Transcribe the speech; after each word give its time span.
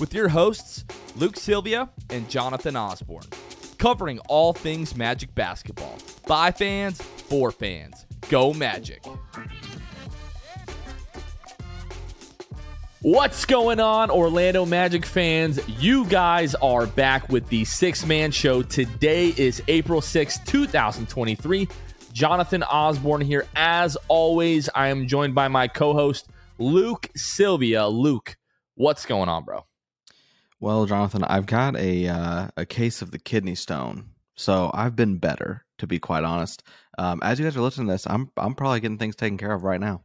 with 0.00 0.14
your 0.14 0.28
hosts, 0.28 0.84
Luke 1.16 1.36
Sylvia 1.36 1.90
and 2.10 2.28
Jonathan 2.28 2.76
Osborne, 2.76 3.26
covering 3.78 4.18
all 4.28 4.52
things 4.52 4.96
Magic 4.96 5.34
basketball. 5.34 5.98
By 6.26 6.50
fans, 6.50 7.00
for 7.00 7.50
fans. 7.50 8.06
Go 8.28 8.52
Magic. 8.52 9.04
What's 13.00 13.44
going 13.46 13.80
on, 13.80 14.10
Orlando 14.10 14.64
Magic 14.64 15.04
fans? 15.04 15.58
You 15.80 16.04
guys 16.06 16.54
are 16.54 16.86
back 16.86 17.28
with 17.28 17.48
the 17.48 17.64
Six 17.64 18.06
Man 18.06 18.30
Show. 18.30 18.62
Today 18.62 19.34
is 19.36 19.60
April 19.66 20.00
6, 20.00 20.38
2023. 20.46 21.68
Jonathan 22.12 22.62
Osborne 22.62 23.22
here. 23.22 23.46
As 23.56 23.96
always, 24.06 24.68
I 24.74 24.88
am 24.88 25.08
joined 25.08 25.34
by 25.34 25.48
my 25.48 25.66
co 25.66 25.94
host, 25.94 26.28
Luke 26.58 27.10
Sylvia. 27.16 27.88
Luke, 27.88 28.36
what's 28.76 29.04
going 29.04 29.28
on, 29.28 29.42
bro? 29.42 29.64
Well, 30.62 30.86
Jonathan, 30.86 31.24
I've 31.24 31.46
got 31.46 31.74
a 31.74 32.06
uh, 32.06 32.46
a 32.56 32.64
case 32.64 33.02
of 33.02 33.10
the 33.10 33.18
kidney 33.18 33.56
stone, 33.56 34.10
so 34.36 34.70
I've 34.72 34.94
been 34.94 35.18
better, 35.18 35.64
to 35.78 35.88
be 35.88 35.98
quite 35.98 36.22
honest. 36.22 36.62
Um, 36.96 37.18
as 37.20 37.40
you 37.40 37.44
guys 37.44 37.56
are 37.56 37.62
listening 37.62 37.88
to 37.88 37.94
this, 37.94 38.06
I'm 38.06 38.30
I'm 38.36 38.54
probably 38.54 38.78
getting 38.78 38.96
things 38.96 39.16
taken 39.16 39.38
care 39.38 39.50
of 39.50 39.64
right 39.64 39.80
now, 39.80 40.04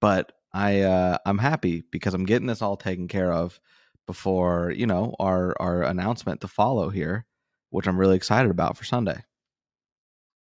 but 0.00 0.30
I 0.52 0.82
uh, 0.82 1.18
I'm 1.26 1.38
happy 1.38 1.82
because 1.90 2.14
I'm 2.14 2.24
getting 2.24 2.46
this 2.46 2.62
all 2.62 2.76
taken 2.76 3.08
care 3.08 3.32
of 3.32 3.58
before 4.06 4.72
you 4.76 4.86
know 4.86 5.16
our 5.18 5.56
our 5.58 5.82
announcement 5.82 6.42
to 6.42 6.46
follow 6.46 6.90
here, 6.90 7.26
which 7.70 7.88
I'm 7.88 7.98
really 7.98 8.14
excited 8.14 8.52
about 8.52 8.76
for 8.76 8.84
Sunday. 8.84 9.24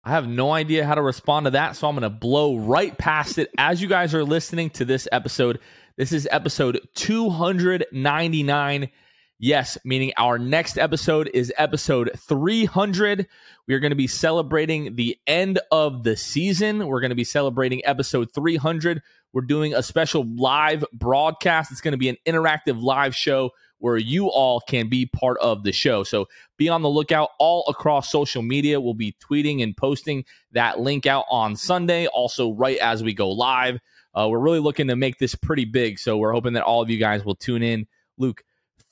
I 0.03 0.11
have 0.11 0.27
no 0.27 0.51
idea 0.51 0.85
how 0.85 0.97
to 0.97 1.03
respond 1.03 1.45
to 1.45 1.51
that, 1.53 1.77
so 1.77 1.87
I'm 1.87 1.95
going 1.95 2.03
to 2.03 2.11
blow 2.11 2.57
right 2.57 2.99
past 2.99 3.39
it. 3.39 3.51
As 3.57 3.81
you 3.81 3.87
guys 3.87 4.15
are 4.15 4.25
listening 4.25 4.71
to 4.71 4.85
this 4.85 5.07
episode, 5.13 5.61
this 5.97 6.11
is 6.11 6.27
episode 6.29 6.81
299. 6.97 8.91
Yes, 9.41 9.79
meaning 9.85 10.13
our 10.17 10.37
next 10.37 10.79
episode 10.79 11.31
is 11.33 11.53
episode 11.57 12.11
300. 12.17 13.29
We 13.69 13.75
are 13.75 13.79
going 13.79 13.93
to 13.93 13.97
be 13.97 14.09
celebrating 14.09 14.97
the 14.97 15.17
end 15.29 15.61
of 15.71 16.03
the 16.03 16.17
season. 16.17 16.89
We're 16.89 16.99
going 16.99 17.11
to 17.11 17.15
be 17.15 17.23
celebrating 17.23 17.81
episode 17.85 18.33
300. 18.35 19.01
We're 19.33 19.43
doing 19.43 19.75
a 19.75 19.83
special 19.85 20.27
live 20.27 20.85
broadcast. 20.93 21.71
It's 21.71 21.81
going 21.81 21.93
to 21.93 21.99
be 21.99 22.09
an 22.09 22.17
interactive 22.27 22.83
live 22.83 23.15
show 23.15 23.51
where 23.79 23.97
you 23.97 24.27
all 24.27 24.61
can 24.61 24.89
be 24.89 25.07
part 25.07 25.39
of 25.39 25.63
the 25.63 25.71
show. 25.71 26.03
So 26.03 26.27
be 26.57 26.69
on 26.69 26.83
the 26.83 26.91
lookout 26.91 27.31
all 27.39 27.63
across 27.69 28.11
social 28.11 28.43
media. 28.43 28.81
We'll 28.81 28.95
be 28.95 29.15
tweeting 29.23 29.63
and 29.63 29.77
posting 29.77 30.25
that 30.51 30.81
link 30.81 31.07
out 31.07 31.27
on 31.31 31.55
Sunday, 31.55 32.09
also 32.09 32.55
right 32.55 32.79
as 32.79 33.05
we 33.05 33.15
go 33.15 33.31
live. 33.31 33.79
Uh, 34.13 34.27
we're 34.29 34.41
really 34.41 34.59
looking 34.59 34.89
to 34.89 34.97
make 34.97 35.19
this 35.19 35.37
pretty 35.37 35.65
big. 35.65 36.01
So 36.01 36.17
we're 36.17 36.33
hoping 36.33 36.55
that 36.55 36.65
all 36.65 36.83
of 36.83 36.91
you 36.91 36.99
guys 36.99 37.25
will 37.25 37.37
tune 37.37 37.63
in. 37.63 37.87
Luke, 38.17 38.43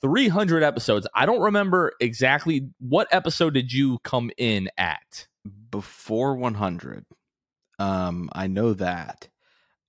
300 0.01 0.63
episodes. 0.63 1.07
I 1.15 1.25
don't 1.25 1.41
remember 1.41 1.93
exactly 1.99 2.69
what 2.79 3.07
episode 3.11 3.53
did 3.53 3.71
you 3.71 3.99
come 4.03 4.31
in 4.37 4.69
at? 4.77 5.27
Before 5.71 6.35
100. 6.35 7.05
Um, 7.79 8.29
I 8.33 8.47
know 8.47 8.73
that. 8.73 9.29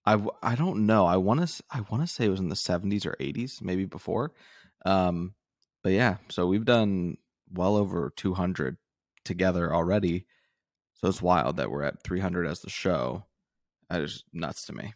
I, 0.07 0.19
I 0.43 0.55
don't 0.55 0.87
know. 0.87 1.05
I 1.05 1.17
want 1.17 1.47
to 1.47 1.63
I 1.71 1.81
want 1.91 2.03
to 2.03 2.07
say 2.07 2.25
it 2.25 2.31
was 2.31 2.41
in 2.41 2.49
the 2.49 2.55
70s 2.55 3.05
or 3.05 3.15
80s, 3.21 3.61
maybe 3.61 3.85
before. 3.85 4.33
Um, 4.87 5.35
but 5.83 5.93
yeah, 5.93 6.17
so 6.29 6.47
we've 6.47 6.65
done 6.65 7.17
well 7.53 7.77
over 7.77 8.13
200 8.17 8.77
together 9.25 9.75
already. 9.75 10.27
So 10.95 11.09
it's 11.09 11.23
wild 11.23 11.57
that 11.59 11.71
we're 11.71 11.83
at 11.83 12.03
300 12.03 12.47
as 12.47 12.61
the 12.61 12.71
show. 12.71 13.25
That 13.91 14.03
is 14.03 14.25
nuts 14.33 14.67
to 14.67 14.73
me. 14.73 14.95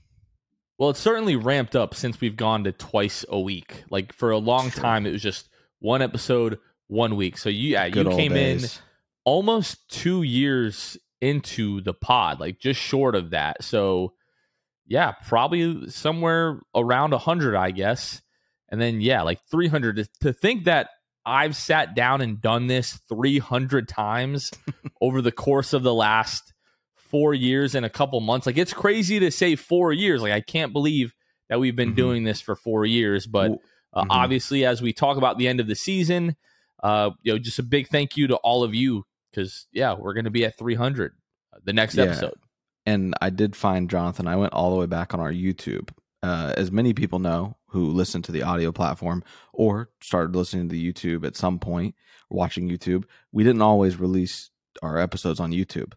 Well, 0.83 0.91
it's 0.91 0.99
certainly 0.99 1.37
ramped 1.37 1.77
up 1.77 1.95
since 1.95 2.21
we've 2.21 2.35
gone 2.35 2.65
to 2.65 2.73
twice 2.73 3.25
a 3.29 3.39
week. 3.39 3.85
Like 3.89 4.13
for 4.13 4.33
a 4.33 4.39
long 4.39 4.69
sure. 4.69 4.83
time, 4.83 5.07
it 5.07 5.13
was 5.13 5.23
just 5.23 5.49
one 5.79 6.03
episode, 6.03 6.59
one 6.89 7.15
week. 7.15 7.39
So 7.39 7.51
you, 7.51 7.69
yeah, 7.69 7.89
Good 7.89 8.07
you 8.07 8.17
came 8.17 8.33
days. 8.33 8.65
in 8.65 8.83
almost 9.25 9.89
two 9.89 10.25
years 10.25 10.97
into 11.21 11.83
the 11.83 11.95
pod, 11.95 12.41
like 12.41 12.59
just 12.59 12.81
short 12.81 13.15
of 13.15 13.31
that. 13.31 13.63
So 13.63 14.15
yeah, 14.85 15.13
probably 15.13 15.89
somewhere 15.89 16.59
around 16.75 17.13
100, 17.13 17.55
I 17.55 17.71
guess. 17.71 18.21
And 18.69 18.81
then, 18.81 19.01
yeah, 19.01 19.23
like 19.23 19.39
300. 19.53 20.09
To 20.23 20.33
think 20.33 20.65
that 20.65 20.89
I've 21.25 21.55
sat 21.55 21.95
down 21.95 22.23
and 22.23 22.41
done 22.41 22.67
this 22.67 22.99
300 23.09 23.87
times 23.87 24.51
over 25.01 25.23
the 25.23 25.31
course 25.31 25.75
of 25.75 25.85
the 25.85 25.95
last 25.95 26.52
four 27.13 27.35
years 27.35 27.77
and 27.77 27.87
a 27.87 27.91
couple 27.91 28.21
months. 28.21 28.47
Like, 28.47 28.59
it's 28.59 28.73
crazy 28.73 29.21
to 29.21 29.31
say 29.31 29.55
four 29.55 29.93
years. 29.93 30.21
Like, 30.21 30.33
I 30.33 30.41
can't 30.41 30.73
believe 30.73 31.15
that 31.49 31.61
we've 31.61 31.77
been 31.77 31.91
mm-hmm. 31.91 31.97
doing 31.97 32.25
this 32.25 32.41
for 32.41 32.57
four 32.57 32.85
years. 32.85 33.27
But 33.27 33.53
uh, 33.93 34.01
mm-hmm. 34.03 34.11
obviously, 34.11 34.65
as 34.65 34.83
we 34.83 34.93
talk 34.93 35.19
about 35.19 35.39
the 35.39 35.47
end 35.47 35.61
of 35.61 35.69
the 35.69 35.77
season, 35.77 36.35
uh, 36.83 37.11
you 37.23 37.33
know, 37.33 37.39
just 37.39 37.61
a 37.61 37.63
big 37.63 37.89
thank 37.89 38.17
you 38.17 38.27
to 38.29 38.37
all 38.37 38.65
of 38.65 38.75
you 38.75 39.05
because, 39.31 39.69
yeah, 39.71 39.95
we're 39.95 40.15
going 40.15 40.25
to 40.25 40.31
be 40.31 40.45
at 40.45 40.59
300 40.59 41.13
uh, 41.53 41.59
the 41.63 41.73
next 41.73 41.95
yeah. 41.95 42.05
episode. 42.05 42.39
And 42.87 43.15
I 43.21 43.31
did 43.31 43.55
find 43.55 43.89
Jonathan. 43.89 44.27
I 44.27 44.37
went 44.37 44.55
all 44.55 44.71
the 44.71 44.81
way 44.81 44.87
back 44.87 45.15
on 45.15 45.21
our 45.21 45.33
YouTube. 45.33 45.91
Uh, 46.23 46.55
as 46.57 46.73
many 46.73 46.95
people 46.95 47.19
know 47.19 47.57
who 47.67 47.87
listen 47.91 48.23
to 48.23 48.33
the 48.33 48.43
audio 48.43 48.73
platform 48.73 49.23
or 49.53 49.91
started 50.01 50.35
listening 50.35 50.69
to 50.69 50.73
the 50.73 50.93
YouTube 50.93 51.27
at 51.27 51.37
some 51.37 51.59
point, 51.59 51.95
watching 52.31 52.69
YouTube, 52.69 53.05
we 53.33 53.45
didn't 53.45 53.63
always 53.63 53.99
release 53.99 54.51
our 54.83 54.99
episodes 54.99 55.41
on 55.41 55.53
YouTube. 55.53 55.93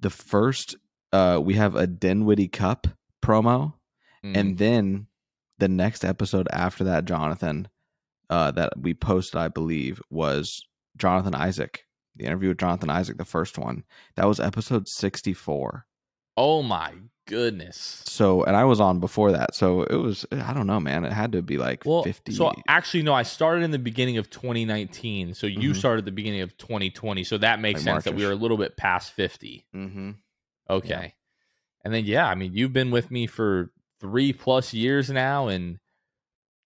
The 0.00 0.10
first, 0.10 0.76
uh, 1.12 1.40
we 1.42 1.54
have 1.54 1.76
a 1.76 1.86
Dinwiddie 1.86 2.48
Cup 2.48 2.86
promo, 3.22 3.74
mm. 4.24 4.36
and 4.36 4.58
then 4.58 5.06
the 5.58 5.68
next 5.68 6.04
episode 6.04 6.48
after 6.52 6.84
that, 6.84 7.04
Jonathan, 7.04 7.68
uh, 8.30 8.50
that 8.52 8.72
we 8.80 8.94
posted, 8.94 9.40
I 9.40 9.48
believe, 9.48 10.00
was 10.10 10.66
Jonathan 10.96 11.34
Isaac. 11.34 11.84
The 12.16 12.24
interview 12.24 12.48
with 12.48 12.58
Jonathan 12.58 12.90
Isaac, 12.90 13.18
the 13.18 13.24
first 13.24 13.58
one. 13.58 13.84
That 14.16 14.26
was 14.26 14.40
episode 14.40 14.88
64. 14.88 15.86
Oh 16.42 16.62
my 16.62 16.94
goodness. 17.26 18.02
So, 18.06 18.44
and 18.44 18.56
I 18.56 18.64
was 18.64 18.80
on 18.80 18.98
before 18.98 19.30
that. 19.32 19.54
So 19.54 19.82
it 19.82 19.96
was, 19.96 20.24
I 20.32 20.54
don't 20.54 20.66
know, 20.66 20.80
man. 20.80 21.04
It 21.04 21.12
had 21.12 21.32
to 21.32 21.42
be 21.42 21.58
like 21.58 21.84
well, 21.84 22.02
50. 22.02 22.32
So 22.32 22.54
actually, 22.66 23.02
no, 23.02 23.12
I 23.12 23.24
started 23.24 23.62
in 23.62 23.72
the 23.72 23.78
beginning 23.78 24.16
of 24.16 24.30
2019. 24.30 25.34
So 25.34 25.46
you 25.46 25.58
mm-hmm. 25.58 25.78
started 25.78 26.06
the 26.06 26.12
beginning 26.12 26.40
of 26.40 26.56
2020. 26.56 27.24
So 27.24 27.36
that 27.36 27.60
makes 27.60 27.80
like 27.80 27.84
sense 27.84 27.92
March-ish. 27.92 28.10
that 28.10 28.16
we 28.16 28.24
were 28.24 28.32
a 28.32 28.36
little 28.36 28.56
bit 28.56 28.78
past 28.78 29.12
50. 29.12 29.66
Mm-hmm. 29.76 30.10
Okay. 30.70 30.88
Yeah. 30.88 31.08
And 31.84 31.92
then, 31.92 32.06
yeah, 32.06 32.26
I 32.26 32.34
mean, 32.36 32.54
you've 32.54 32.72
been 32.72 32.90
with 32.90 33.10
me 33.10 33.26
for 33.26 33.70
three 34.00 34.32
plus 34.32 34.72
years 34.72 35.10
now 35.10 35.48
and 35.48 35.78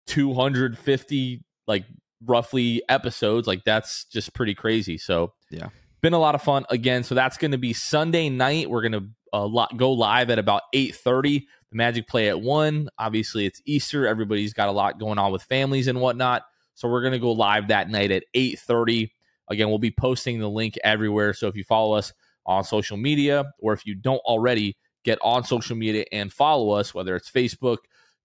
250, 0.07 1.45
like 1.67 1.85
roughly 2.25 2.83
episodes. 2.89 3.47
Like 3.47 3.65
that's 3.65 4.07
just 4.07 4.33
pretty 4.33 4.55
crazy. 4.55 4.97
So, 4.97 5.35
yeah. 5.51 5.69
Been 6.01 6.15
a 6.15 6.19
lot 6.19 6.35
of 6.35 6.41
fun 6.41 6.65
again. 6.71 7.05
So 7.05 7.15
that's 7.15 7.37
going 7.37 7.51
to 7.51 7.59
be 7.59 7.75
Sunday 7.75 8.31
night. 8.31 8.71
We're 8.71 8.81
going 8.81 8.93
to 8.93 9.05
uh, 9.33 9.67
go 9.77 9.93
live 9.93 10.31
at 10.31 10.39
about 10.39 10.63
8.30 10.75 11.47
the 11.71 11.77
magic 11.77 12.09
play 12.09 12.29
at 12.29 12.41
1 12.41 12.89
obviously 12.99 13.47
it's 13.47 13.63
easter. 13.65 14.07
Everybody's 14.07 14.53
got 14.53 14.69
a 14.69 14.73
lot 14.73 14.99
going 14.99 15.19
on 15.19 15.33
with 15.33 15.43
families 15.43 15.89
and 15.89 16.01
whatnot. 16.01 16.43
So 16.75 16.89
we're 16.89 17.03
going 17.03 17.13
to 17.13 17.19
go 17.19 17.33
live 17.33 17.69
that 17.69 17.91
night 17.91 18.11
at 18.11 18.25
8.30 18.35 19.11
again 19.49 19.69
we'll 19.69 19.79
be 19.79 19.91
posting 19.91 20.39
the 20.39 20.49
link 20.49 20.79
everywhere. 20.85 21.35
So 21.35 21.49
if 21.49 21.57
you 21.57 21.65
follow 21.65 21.95
us 21.95 22.13
on 22.47 22.65
social 22.65 22.97
media 22.97 23.53
or 23.59 23.73
if 23.73 23.87
you 23.87 23.95
don't 23.95 24.21
already 24.21 24.77
get 25.05 25.19
on 25.23 25.45
social 25.45 25.77
media 25.77 26.05
and 26.13 26.33
follow 26.33 26.71
us 26.71 26.93
whether 26.93 27.15
it's 27.15 27.31
facebook 27.31 27.79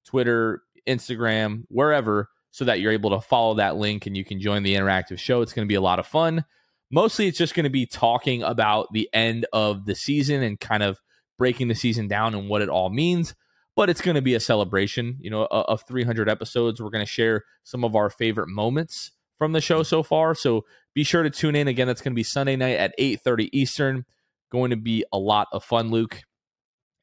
twitter 0.06 0.63
instagram 0.88 1.63
wherever 1.69 2.30
so 2.56 2.63
that 2.63 2.80
you're 2.80 2.94
able 2.94 3.10
to 3.10 3.19
follow 3.19 3.54
that 3.56 3.75
link 3.75 4.06
and 4.06 4.16
you 4.16 4.24
can 4.24 4.40
join 4.40 4.63
the 4.63 4.75
interactive 4.75 5.19
show. 5.19 5.42
It's 5.42 5.51
going 5.51 5.66
to 5.66 5.69
be 5.69 5.75
a 5.75 5.81
lot 5.81 6.00
of 6.00 6.08
fun 6.08 6.46
Mostly 6.92 7.28
it's 7.28 7.38
just 7.38 7.56
going 7.56 7.66
to 7.66 7.70
be 7.70 7.86
talking 7.86 8.44
about 8.44 8.88
the 8.94 9.10
end 9.14 9.46
of 9.52 9.86
the 9.86 9.96
season 9.96 10.44
and 10.44 10.60
kind 10.60 10.84
of 10.84 11.00
breaking 11.38 11.68
the 11.68 11.76
season 11.76 12.08
down 12.08 12.34
and 12.34 12.50
what 12.50 12.62
it 12.62 12.70
all 12.70 12.90
means. 12.90 13.36
But 13.76 13.90
it's 13.90 14.02
going 14.02 14.16
to 14.16 14.22
be 14.22 14.36
a 14.36 14.40
celebration, 14.40 15.18
you 15.20 15.30
know, 15.30 15.48
of 15.52 15.84
300 15.88 16.30
episodes. 16.30 16.82
We're 16.82 16.92
going 16.92 17.06
to 17.06 17.12
share 17.12 17.44
some 17.64 17.84
of 17.84 17.96
our 17.96 18.10
favorite 18.10 18.48
moments 18.48 19.12
from 19.38 19.52
the 19.52 19.60
show 19.60 19.84
so 19.84 20.02
far. 20.02 20.34
So 20.34 20.64
be 20.94 21.04
sure 21.04 21.24
to 21.24 21.30
tune 21.30 21.56
in. 21.56 21.68
Again, 21.68 21.88
that's 21.88 22.02
going 22.02 22.14
to 22.14 22.16
be 22.16 22.24
Sunday 22.24 22.56
night 22.56 22.78
at 22.78 22.98
8:30 22.98 23.50
Eastern. 23.52 24.06
Going 24.52 24.70
to 24.70 24.78
be 24.78 25.04
a 25.12 25.18
lot 25.18 25.48
of 25.52 25.64
fun, 25.64 25.90
Luke. 25.90 26.22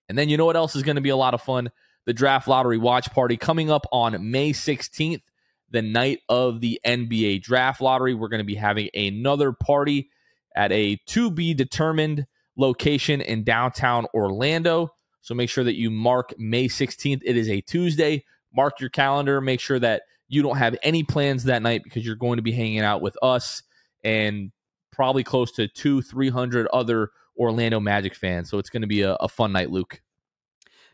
And 0.08 0.16
then 0.16 0.28
you 0.28 0.36
know 0.36 0.46
what 0.46 0.56
else 0.56 0.74
is 0.74 0.82
going 0.82 0.96
to 0.96 1.02
be 1.02 1.10
a 1.10 1.16
lot 1.16 1.34
of 1.34 1.42
fun? 1.42 1.70
The 2.06 2.14
draft 2.14 2.48
lottery 2.48 2.78
watch 2.78 3.10
party 3.12 3.36
coming 3.36 3.70
up 3.70 3.86
on 3.92 4.30
May 4.30 4.52
16th 4.52 5.22
the 5.72 5.82
night 5.82 6.20
of 6.28 6.60
the 6.60 6.80
NBA 6.86 7.42
draft 7.42 7.80
lottery. 7.80 8.14
We're 8.14 8.28
going 8.28 8.38
to 8.38 8.44
be 8.44 8.54
having 8.54 8.90
another 8.94 9.52
party 9.52 10.10
at 10.54 10.70
a 10.70 10.96
to 11.06 11.30
be 11.30 11.54
determined 11.54 12.26
location 12.56 13.20
in 13.20 13.42
downtown 13.42 14.06
Orlando. 14.14 14.92
So 15.22 15.34
make 15.34 15.48
sure 15.48 15.64
that 15.64 15.76
you 15.76 15.90
mark 15.90 16.34
May 16.38 16.68
16th. 16.68 17.22
It 17.24 17.36
is 17.36 17.48
a 17.48 17.60
Tuesday. 17.62 18.24
Mark 18.54 18.80
your 18.80 18.90
calendar. 18.90 19.40
Make 19.40 19.60
sure 19.60 19.78
that 19.78 20.02
you 20.28 20.42
don't 20.42 20.58
have 20.58 20.76
any 20.82 21.02
plans 21.02 21.44
that 21.44 21.62
night 21.62 21.82
because 21.84 22.04
you're 22.04 22.16
going 22.16 22.36
to 22.36 22.42
be 22.42 22.52
hanging 22.52 22.80
out 22.80 23.02
with 23.02 23.16
us 23.22 23.62
and 24.04 24.52
probably 24.90 25.24
close 25.24 25.52
to 25.52 25.68
two, 25.68 26.02
300 26.02 26.66
other 26.72 27.10
Orlando 27.36 27.80
Magic 27.80 28.14
fans. 28.14 28.50
So 28.50 28.58
it's 28.58 28.70
going 28.70 28.82
to 28.82 28.88
be 28.88 29.02
a, 29.02 29.14
a 29.14 29.28
fun 29.28 29.52
night, 29.52 29.70
Luke. 29.70 30.02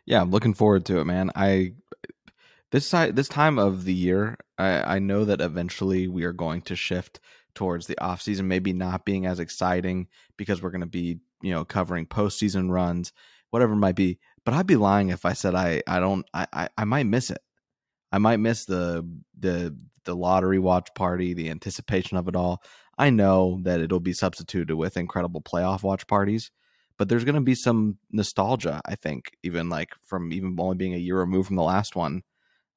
Yeah, 0.06 0.22
I'm 0.22 0.30
looking 0.30 0.54
forward 0.54 0.84
to 0.86 1.00
it, 1.00 1.04
man. 1.04 1.30
I 1.34 1.72
this 2.70 2.86
side 2.86 3.16
this 3.16 3.28
time 3.28 3.58
of 3.58 3.84
the 3.84 3.94
year 3.94 4.36
I, 4.58 4.96
I 4.96 4.98
know 4.98 5.24
that 5.24 5.40
eventually 5.40 6.08
we 6.08 6.24
are 6.24 6.32
going 6.32 6.62
to 6.62 6.76
shift 6.76 7.20
towards 7.54 7.86
the 7.86 8.00
off 8.00 8.22
season 8.22 8.48
maybe 8.48 8.72
not 8.72 9.04
being 9.04 9.26
as 9.26 9.40
exciting 9.40 10.08
because 10.36 10.62
we're 10.62 10.70
going 10.70 10.82
to 10.82 10.86
be 10.86 11.18
you 11.42 11.52
know 11.52 11.64
covering 11.64 12.06
postseason 12.06 12.70
runs 12.70 13.12
whatever 13.50 13.72
it 13.72 13.76
might 13.76 13.96
be 13.96 14.18
but 14.44 14.54
i'd 14.54 14.66
be 14.66 14.76
lying 14.76 15.08
if 15.10 15.24
i 15.24 15.32
said 15.32 15.54
i 15.54 15.82
i 15.86 15.98
don't 16.00 16.26
i 16.34 16.46
i, 16.52 16.68
I 16.76 16.84
might 16.84 17.06
miss 17.06 17.30
it. 17.30 17.38
I 18.10 18.16
might 18.18 18.38
miss 18.38 18.64
the 18.64 19.06
the 19.38 19.76
the 20.04 20.16
lottery 20.16 20.58
watch 20.58 20.88
party 20.94 21.34
the 21.34 21.50
anticipation 21.50 22.16
of 22.16 22.26
it 22.26 22.34
all. 22.34 22.62
I 22.96 23.10
know 23.10 23.60
that 23.64 23.80
it'll 23.80 24.00
be 24.00 24.14
substituted 24.14 24.74
with 24.74 24.96
incredible 24.96 25.42
playoff 25.42 25.82
watch 25.82 26.06
parties 26.06 26.50
but 26.98 27.08
there's 27.08 27.24
going 27.24 27.36
to 27.36 27.40
be 27.40 27.54
some 27.54 27.96
nostalgia 28.10 28.80
i 28.84 28.94
think 28.94 29.36
even 29.42 29.68
like 29.68 29.90
from 30.04 30.32
even 30.32 30.56
only 30.58 30.76
being 30.76 30.94
a 30.94 30.98
year 30.98 31.18
removed 31.18 31.46
from 31.46 31.56
the 31.56 31.62
last 31.62 31.96
one 31.96 32.22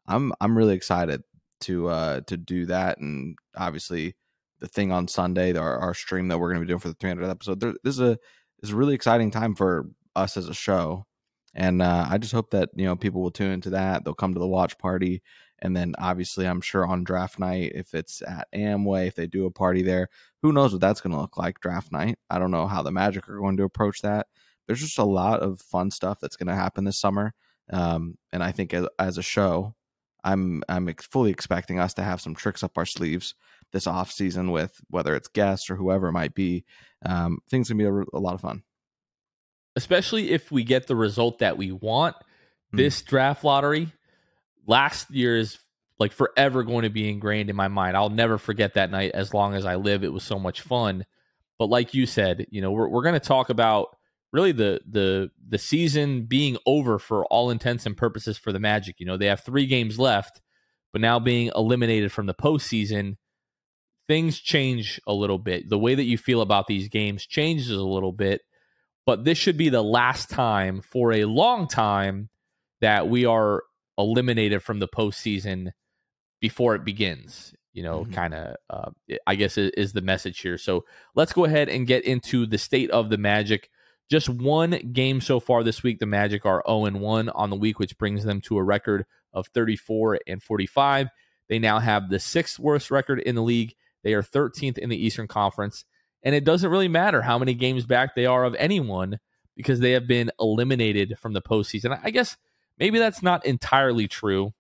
I'm 0.08 0.34
I'm 0.42 0.58
really 0.58 0.76
excited 0.76 1.22
to 1.62 1.88
uh 1.88 2.22
to 2.28 2.38
do 2.38 2.66
that, 2.68 2.98
and 3.00 3.38
obviously 3.56 4.16
the 4.62 4.68
thing 4.68 4.92
on 4.92 5.08
Sunday, 5.08 5.58
our, 5.58 5.78
our 5.80 5.94
stream 5.94 6.30
that 6.30 6.40
we're 6.40 6.54
going 6.54 6.62
to 6.62 6.66
be 6.66 6.70
doing 6.70 6.80
for 6.80 6.88
the 6.88 6.96
300th 6.96 7.30
episode. 7.30 7.60
There, 7.60 7.74
this 7.84 7.96
is 7.96 8.00
a 8.00 8.18
this 8.60 8.70
is 8.70 8.72
a 8.72 8.76
really 8.76 8.94
exciting 8.94 9.32
time 9.32 9.56
for 9.56 9.88
us 10.16 10.38
as 10.38 10.48
a 10.48 10.54
show, 10.54 11.06
and 11.54 11.82
uh, 11.82 12.06
I 12.10 12.18
just 12.20 12.32
hope 12.32 12.52
that 12.52 12.70
you 12.76 12.86
know 12.86 12.96
people 12.96 13.22
will 13.22 13.32
tune 13.32 13.52
into 13.52 13.72
that. 13.72 14.06
They'll 14.06 14.14
come 14.14 14.34
to 14.34 14.40
the 14.40 14.48
watch 14.48 14.78
party, 14.78 15.24
and 15.60 15.76
then 15.76 15.96
obviously 15.98 16.46
I'm 16.46 16.62
sure 16.62 16.86
on 16.86 17.04
draft 17.04 17.40
night, 17.40 17.72
if 17.76 17.94
it's 17.94 18.22
at 18.22 18.48
Amway, 18.54 19.08
if 19.08 19.16
they 19.16 19.28
do 19.28 19.46
a 19.46 19.52
party 19.52 19.82
there, 19.82 20.10
who 20.42 20.54
knows 20.54 20.72
what 20.72 20.82
that's 20.82 21.02
going 21.02 21.14
to 21.14 21.20
look 21.20 21.38
like 21.38 21.60
draft 21.60 21.92
night. 21.92 22.18
I 22.30 22.40
don't 22.40 22.52
know 22.52 22.68
how 22.68 22.84
the 22.84 22.92
Magic 22.92 23.28
are 23.28 23.40
going 23.40 23.58
to 23.58 23.64
approach 23.64 24.02
that. 24.02 24.28
There's 24.68 24.82
just 24.82 25.00
a 25.00 25.04
lot 25.04 25.42
of 25.42 25.60
fun 25.60 25.92
stuff 25.92 26.20
that's 26.22 26.38
going 26.38 26.48
to 26.48 26.56
happen 26.56 26.84
this 26.84 27.00
summer, 27.00 27.34
um, 27.74 28.18
and 28.32 28.44
I 28.44 28.52
think 28.52 28.74
as, 28.76 28.88
as 29.00 29.18
a 29.18 29.24
show, 29.24 29.76
I'm 30.24 30.64
I'm 30.70 30.94
fully 30.96 31.32
expecting 31.32 31.80
us 31.80 31.94
to 31.96 32.04
have 32.04 32.22
some 32.22 32.36
tricks 32.36 32.64
up 32.64 32.78
our 32.78 32.86
sleeves 32.86 33.34
this 33.72 33.88
off 33.88 34.12
season 34.12 34.52
with 34.52 34.80
whether 34.90 35.16
it's 35.16 35.28
guests 35.28 35.70
or 35.70 35.76
whoever 35.76 36.10
it 36.10 36.14
might 36.14 36.36
be. 36.36 36.66
Um, 37.06 37.40
things 37.50 37.70
can 37.70 37.78
be 37.78 37.86
a, 37.86 37.94
a, 37.94 38.20
lot 38.20 38.34
of 38.34 38.42
fun, 38.42 38.64
especially 39.76 40.32
if 40.32 40.52
we 40.52 40.64
get 40.64 40.88
the 40.88 40.96
result 40.96 41.40
that 41.40 41.58
we 41.58 41.72
want. 41.72 42.16
Hmm. 42.72 42.78
This 42.78 43.02
mm. 43.02 43.08
draft 43.08 43.44
lottery 43.44 43.92
last 44.68 45.10
year 45.10 45.38
is 45.38 45.58
like 46.00 46.12
forever 46.12 46.64
going 46.64 46.84
to 46.84 46.90
be 46.90 47.10
ingrained 47.10 47.50
in 47.50 47.56
my 47.56 47.68
mind. 47.68 47.96
I'll 47.96 48.10
never 48.10 48.38
forget 48.38 48.76
that 48.76 48.92
night 48.92 49.12
as 49.14 49.34
long 49.34 49.56
as 49.56 49.66
I 49.66 49.76
live. 49.76 50.04
It 50.04 50.14
was 50.14 50.24
so 50.24 50.38
much 50.38 50.62
fun. 50.62 51.06
But 51.58 51.70
like 51.70 51.94
you 51.94 52.06
said, 52.06 52.48
you 52.50 52.62
know, 52.62 52.72
we're 52.72 52.88
we're 52.88 53.04
going 53.04 53.14
to 53.14 53.20
talk 53.20 53.50
about 53.50 53.96
really 54.32 54.52
the 54.52 54.82
the 54.90 55.32
the 55.48 55.58
season 55.58 56.24
being 56.24 56.58
over 56.66 57.00
for 57.00 57.26
all 57.26 57.50
intents 57.50 57.86
and 57.86 57.98
purposes 57.98 58.38
for 58.38 58.52
the 58.52 58.60
Magic. 58.60 59.00
You 59.00 59.06
know, 59.06 59.18
they 59.18 59.28
have 59.28 59.42
three 59.42 59.66
games 59.66 60.00
left, 60.00 60.42
but 60.94 61.02
now 61.02 61.20
being 61.20 61.52
eliminated 61.56 62.12
from 62.12 62.26
the 62.26 62.34
postseason, 62.34 63.18
things 64.08 64.40
change 64.40 65.00
a 65.08 65.14
little 65.14 65.40
bit. 65.40 65.70
The 65.70 65.80
way 65.80 65.96
that 65.96 66.04
you 66.04 66.18
feel 66.18 66.42
about 66.42 66.68
these 66.68 66.88
games 66.88 67.26
changes 67.26 67.70
a 67.70 67.84
little 67.84 68.12
bit. 68.12 68.42
But 69.06 69.24
this 69.24 69.38
should 69.38 69.58
be 69.58 69.70
the 69.70 69.84
last 69.84 70.30
time 70.30 70.82
for 70.82 71.12
a 71.12 71.26
long 71.26 71.68
time 71.68 72.30
that 72.82 73.10
we 73.10 73.26
are 73.26 73.64
eliminated 73.98 74.62
from 74.64 74.80
the 74.80 74.88
postseason 74.88 75.72
before 76.40 76.76
it 76.76 76.86
begins. 76.86 77.54
You 77.74 77.84
know, 77.84 78.02
mm-hmm. 78.02 78.12
kind 78.12 78.34
of, 78.34 78.56
uh, 78.70 78.90
I 79.26 79.36
guess, 79.36 79.58
is 79.58 79.94
the 79.94 80.02
message 80.02 80.40
here. 80.42 80.58
So 80.58 80.84
let's 81.16 81.32
go 81.32 81.46
ahead 81.46 81.70
and 81.70 81.88
get 81.88 82.04
into 82.04 82.46
the 82.46 82.58
state 82.58 82.92
of 82.92 83.10
the 83.10 83.18
Magic. 83.18 83.70
Just 84.12 84.28
one 84.28 84.72
game 84.92 85.22
so 85.22 85.40
far 85.40 85.64
this 85.64 85.84
week. 85.84 86.00
The 86.00 86.06
Magic 86.06 86.46
are 86.46 86.62
0 86.68 86.92
1 87.00 87.30
on 87.30 87.50
the 87.50 87.56
week, 87.56 87.80
which 87.80 87.98
brings 87.98 88.26
them 88.26 88.42
to 88.42 88.58
a 88.58 88.64
record 88.64 89.06
of 89.32 89.48
34 89.48 90.20
and 90.28 90.44
45. 90.44 91.08
They 91.48 91.60
now 91.60 91.80
have 91.80 92.10
the 92.10 92.20
sixth 92.20 92.60
worst 92.60 92.92
record 92.92 93.22
in 93.22 93.36
the 93.36 93.42
league. 93.42 93.74
They 94.04 94.14
are 94.14 94.22
13th 94.22 94.78
in 94.78 94.90
the 94.90 95.02
Eastern 95.02 95.30
Conference. 95.30 95.86
And 96.24 96.36
it 96.36 96.44
doesn't 96.44 96.70
really 96.70 96.90
matter 96.90 97.22
how 97.22 97.40
many 97.40 97.54
games 97.54 97.86
back 97.86 98.14
they 98.14 98.26
are 98.26 98.44
of 98.44 98.54
anyone 98.56 99.18
because 99.56 99.80
they 99.80 99.92
have 99.92 100.08
been 100.08 100.30
eliminated 100.42 101.18
from 101.18 101.32
the 101.32 101.42
postseason. 101.42 101.98
I 102.04 102.10
guess 102.10 102.36
maybe 102.78 103.00
that's 103.00 103.24
not 103.24 103.46
entirely 103.46 104.10
true 104.10 104.54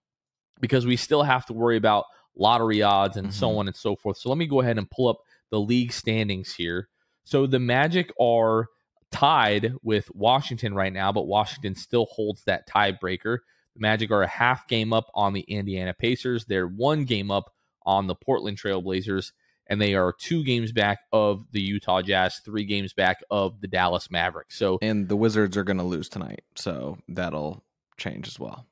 because 0.61 0.85
we 0.85 0.95
still 0.95 1.23
have 1.23 1.45
to 1.47 1.53
worry 1.53 1.75
about 1.75 2.05
lottery 2.37 2.83
odds 2.83 3.17
and 3.17 3.27
mm-hmm. 3.27 3.37
so 3.37 3.57
on 3.57 3.67
and 3.67 3.75
so 3.75 3.97
forth. 3.97 4.17
So 4.17 4.29
let 4.29 4.37
me 4.37 4.47
go 4.47 4.61
ahead 4.61 4.77
and 4.77 4.89
pull 4.89 5.09
up 5.09 5.19
the 5.49 5.59
league 5.59 5.91
standings 5.91 6.53
here. 6.53 6.87
So 7.25 7.47
the 7.47 7.59
Magic 7.59 8.13
are 8.17 8.69
tied 9.11 9.73
with 9.83 10.13
Washington 10.13 10.73
right 10.73 10.93
now, 10.93 11.11
but 11.11 11.27
Washington 11.27 11.75
still 11.75 12.05
holds 12.05 12.43
that 12.45 12.67
tiebreaker. 12.67 13.39
The 13.75 13.79
Magic 13.79 14.11
are 14.11 14.23
a 14.23 14.27
half 14.27 14.67
game 14.67 14.93
up 14.93 15.09
on 15.13 15.33
the 15.33 15.41
Indiana 15.41 15.93
Pacers. 15.93 16.45
They're 16.45 16.67
one 16.67 17.05
game 17.05 17.31
up 17.31 17.53
on 17.85 18.07
the 18.07 18.15
Portland 18.15 18.57
Trailblazers, 18.57 19.31
and 19.67 19.81
they 19.81 19.95
are 19.95 20.13
two 20.13 20.43
games 20.43 20.71
back 20.71 20.99
of 21.11 21.45
the 21.51 21.61
Utah 21.61 22.01
Jazz, 22.01 22.41
three 22.43 22.65
games 22.65 22.93
back 22.93 23.23
of 23.29 23.61
the 23.61 23.67
Dallas 23.67 24.11
Mavericks. 24.11 24.57
So, 24.57 24.79
and 24.81 25.07
the 25.07 25.15
Wizards 25.15 25.57
are 25.57 25.63
going 25.63 25.77
to 25.77 25.83
lose 25.83 26.09
tonight, 26.09 26.43
so 26.55 26.97
that'll 27.07 27.63
change 27.97 28.27
as 28.27 28.39
well. 28.39 28.65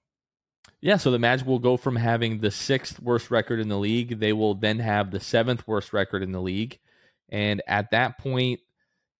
Yeah, 0.81 0.95
so 0.97 1.11
the 1.11 1.19
Magic 1.19 1.45
will 1.45 1.59
go 1.59 1.75
from 1.75 1.97
having 1.97 2.39
the 2.39 2.51
sixth 2.51 3.01
worst 3.01 3.31
record 3.31 3.59
in 3.59 3.67
the 3.67 3.77
league. 3.77 4.19
They 4.19 4.31
will 4.31 4.55
then 4.55 4.79
have 4.79 5.11
the 5.11 5.19
seventh 5.19 5.67
worst 5.67 5.91
record 5.91 6.23
in 6.23 6.31
the 6.31 6.41
league. 6.41 6.79
And 7.27 7.61
at 7.67 7.91
that 7.91 8.17
point, 8.17 8.61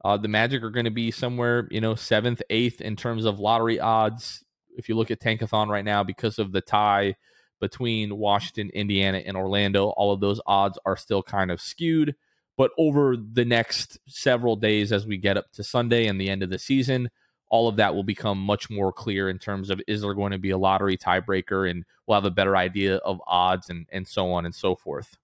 uh, 0.03 0.18
the 0.18 0.27
Magic 0.27 0.63
are 0.63 0.70
going 0.70 0.86
to 0.86 0.91
be 0.91 1.12
somewhere, 1.12 1.68
you 1.72 1.82
know, 1.82 1.96
seventh, 1.96 2.41
eighth 2.50 2.82
in 2.82 2.96
terms 2.96 3.25
of 3.25 3.39
lottery 3.39 3.79
odds. 3.79 4.44
If 4.77 4.88
you 4.88 4.96
look 4.96 5.12
at 5.12 5.20
Tankathon 5.20 5.68
right 5.68 5.84
now, 5.84 6.03
because 6.03 6.39
of 6.39 6.51
the 6.51 6.62
tie 6.62 7.15
between 7.60 8.18
Washington, 8.18 8.70
Indiana, 8.74 9.18
and 9.18 9.36
Orlando, 9.36 9.89
all 9.89 10.13
of 10.13 10.22
those 10.22 10.39
odds 10.46 10.79
are 10.86 10.96
still 10.96 11.22
kind 11.22 11.51
of 11.51 11.60
skewed. 11.60 12.15
But 12.56 12.72
over 12.77 13.15
the 13.18 13.46
next 13.46 14.00
several 14.08 14.56
days, 14.56 14.91
as 14.91 15.06
we 15.06 15.18
get 15.18 15.38
up 15.38 15.51
to 15.53 15.63
Sunday 15.63 16.08
and 16.08 16.20
the 16.20 16.29
end 16.29 16.44
of 16.44 16.50
the 16.50 16.60
season, 16.60 17.10
all 17.50 17.68
of 17.68 17.77
that 17.77 17.96
will 17.96 18.03
become 18.03 18.39
much 18.39 18.70
more 18.70 18.94
clear 18.94 19.29
in 19.29 19.39
terms 19.39 19.70
of 19.70 19.82
is 19.88 20.01
there 20.01 20.13
going 20.13 20.32
to 20.32 20.38
be 20.38 20.51
a 20.51 20.58
lottery 20.58 20.98
tiebreaker, 20.98 21.70
and 21.70 21.84
we'll 22.06 22.15
have 22.15 22.25
a 22.25 22.32
better 22.32 22.56
idea 22.56 22.98
of 22.98 23.22
odds 23.27 23.70
and, 23.70 23.88
and 23.91 24.08
so 24.08 24.32
on 24.32 24.46
and 24.46 24.56
so 24.56 24.75
forth. 24.75 25.18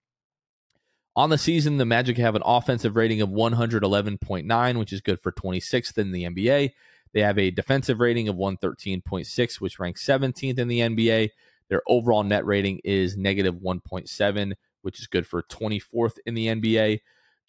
On 1.18 1.30
the 1.30 1.38
season, 1.38 1.78
the 1.78 1.86
Magic 1.86 2.18
have 2.18 2.36
an 2.36 2.42
offensive 2.46 2.96
rating 2.96 3.22
of 3.22 3.30
111.9, 3.30 4.80
which 4.80 4.92
is 4.92 5.02
good 5.02 5.22
for 5.22 5.32
26th 5.32 5.98
in 5.98 6.12
the 6.12 6.24
NBA. 6.24 6.72
They 7.14 7.22
have 7.22 7.40
a 7.40 7.52
defensive 7.52 8.02
rating 8.02 8.28
of 8.28 8.36
113.6, 8.36 9.62
which 9.62 9.80
ranks 9.80 10.06
17th 10.06 10.60
in 10.60 10.68
the 10.68 10.80
NBA. 10.82 11.30
Their 11.70 11.82
overall 11.88 12.24
net 12.24 12.46
rating 12.46 12.82
is 12.84 13.16
negative 13.16 13.56
1.7, 13.56 14.54
which 14.82 15.00
is 15.00 15.08
good 15.08 15.26
for 15.26 15.44
24th 15.44 16.18
in 16.26 16.34
the 16.34 16.48
NBA. 16.48 17.00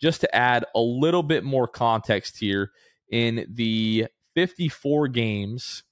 Just 0.00 0.20
to 0.20 0.35
add 0.35 0.64
a 0.75 0.80
little 0.80 1.25
bit 1.25 1.42
more 1.42 1.66
context 1.66 2.38
here, 2.38 2.70
in 3.11 3.46
the 3.49 4.06
54 4.35 5.08
games 5.08 5.85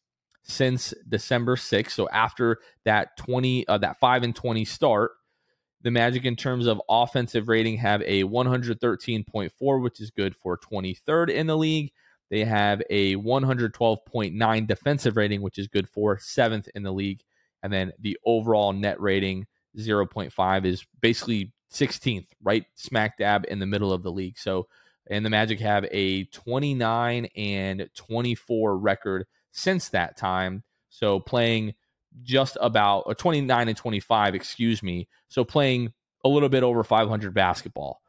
since 0.42 0.92
December 1.08 1.56
6th. 1.56 1.90
So 1.90 2.08
after 2.10 2.58
that 2.84 3.16
20 3.16 3.66
uh, 3.66 3.78
that 3.78 3.98
5 3.98 4.22
and 4.22 4.36
20 4.36 4.64
start, 4.64 5.12
the 5.84 5.90
Magic 5.90 6.24
in 6.24 6.34
terms 6.34 6.66
of 6.66 6.80
offensive 6.88 7.48
rating 7.48 7.76
have 7.76 8.02
a 8.02 8.24
113.4 8.24 9.82
which 9.82 10.00
is 10.00 10.10
good 10.10 10.34
for 10.34 10.58
23rd 10.58 11.30
in 11.30 11.46
the 11.46 11.56
league. 11.56 11.92
They 12.30 12.42
have 12.44 12.82
a 12.88 13.16
112.9 13.16 14.66
defensive 14.66 15.16
rating 15.16 15.42
which 15.42 15.58
is 15.58 15.68
good 15.68 15.88
for 15.88 16.16
7th 16.16 16.68
in 16.74 16.82
the 16.82 16.92
league 16.92 17.22
and 17.62 17.72
then 17.72 17.92
the 18.00 18.18
overall 18.24 18.72
net 18.72 18.98
rating 18.98 19.46
0.5 19.78 20.64
is 20.64 20.86
basically 21.00 21.52
16th, 21.70 22.28
right 22.42 22.64
smack 22.74 23.18
dab 23.18 23.44
in 23.48 23.58
the 23.58 23.66
middle 23.66 23.92
of 23.92 24.02
the 24.02 24.12
league. 24.12 24.38
So 24.38 24.68
and 25.10 25.24
the 25.24 25.30
Magic 25.30 25.60
have 25.60 25.84
a 25.90 26.24
29 26.24 27.26
and 27.36 27.90
24 27.94 28.78
record 28.78 29.26
since 29.52 29.90
that 29.90 30.16
time. 30.16 30.64
So 30.88 31.20
playing 31.20 31.74
just 32.22 32.56
about 32.60 33.04
a 33.08 33.14
29 33.14 33.68
and 33.68 33.76
25, 33.76 34.34
excuse 34.34 34.82
me. 34.82 35.08
So 35.28 35.44
playing 35.44 35.92
a 36.24 36.28
little 36.28 36.48
bit 36.48 36.62
over 36.62 36.82
500 36.82 37.34
basketball. 37.34 38.00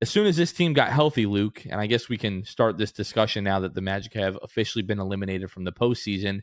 As 0.00 0.10
soon 0.10 0.26
as 0.26 0.36
this 0.36 0.52
team 0.52 0.74
got 0.74 0.90
healthy, 0.90 1.26
Luke, 1.26 1.64
and 1.68 1.80
I 1.80 1.86
guess 1.86 2.08
we 2.08 2.18
can 2.18 2.44
start 2.44 2.78
this 2.78 2.92
discussion 2.92 3.42
now 3.44 3.60
that 3.60 3.74
the 3.74 3.80
Magic 3.80 4.14
have 4.14 4.38
officially 4.42 4.82
been 4.82 5.00
eliminated 5.00 5.50
from 5.50 5.64
the 5.64 5.72
postseason. 5.72 6.42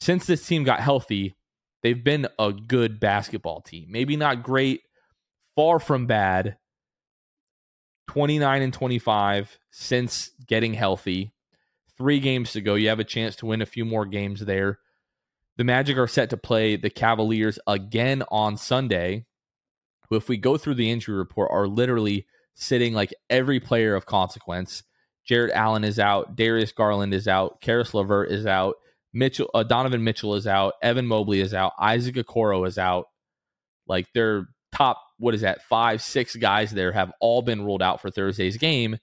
Since 0.00 0.26
this 0.26 0.46
team 0.46 0.64
got 0.64 0.80
healthy, 0.80 1.34
they've 1.82 2.02
been 2.02 2.26
a 2.38 2.52
good 2.52 2.98
basketball 2.98 3.60
team. 3.60 3.86
Maybe 3.90 4.16
not 4.16 4.42
great, 4.42 4.80
far 5.54 5.78
from 5.78 6.06
bad, 6.06 6.56
29 8.08 8.62
and 8.62 8.72
25 8.72 9.58
since 9.70 10.30
getting 10.46 10.74
healthy. 10.74 11.32
Three 11.96 12.20
games 12.20 12.52
to 12.52 12.60
go. 12.60 12.74
You 12.74 12.88
have 12.88 13.00
a 13.00 13.04
chance 13.04 13.36
to 13.36 13.46
win 13.46 13.62
a 13.62 13.66
few 13.66 13.84
more 13.84 14.06
games 14.06 14.40
there. 14.40 14.78
The 15.56 15.64
Magic 15.64 15.96
are 15.98 16.08
set 16.08 16.30
to 16.30 16.36
play 16.36 16.76
the 16.76 16.90
Cavaliers 16.90 17.58
again 17.66 18.24
on 18.30 18.56
Sunday, 18.56 19.26
if 20.14 20.28
we 20.28 20.36
go 20.36 20.56
through 20.56 20.74
the 20.74 20.90
injury 20.90 21.16
report, 21.16 21.50
are 21.52 21.66
literally 21.66 22.26
sitting 22.54 22.94
like 22.94 23.14
every 23.28 23.60
player 23.60 23.94
of 23.94 24.06
consequence. 24.06 24.82
Jarrett 25.26 25.54
Allen 25.54 25.84
is 25.84 25.98
out. 25.98 26.36
Darius 26.36 26.72
Garland 26.72 27.14
is 27.14 27.26
out. 27.28 27.60
Caris 27.60 27.94
LeVert 27.94 28.30
is 28.30 28.46
out. 28.46 28.76
Mitchell, 29.12 29.48
uh, 29.54 29.62
Donovan 29.62 30.04
Mitchell 30.04 30.34
is 30.34 30.46
out. 30.46 30.74
Evan 30.82 31.06
Mobley 31.06 31.40
is 31.40 31.54
out. 31.54 31.72
Isaac 31.78 32.16
Okoro 32.16 32.66
is 32.66 32.78
out. 32.78 33.06
Like 33.86 34.06
they're 34.14 34.48
top, 34.72 35.00
what 35.18 35.34
is 35.34 35.42
that, 35.42 35.62
five, 35.62 36.02
six 36.02 36.36
guys 36.36 36.72
there 36.72 36.92
have 36.92 37.12
all 37.20 37.42
been 37.42 37.64
ruled 37.64 37.82
out 37.82 38.00
for 38.00 38.10
Thursday's 38.10 38.56
game. 38.56 38.98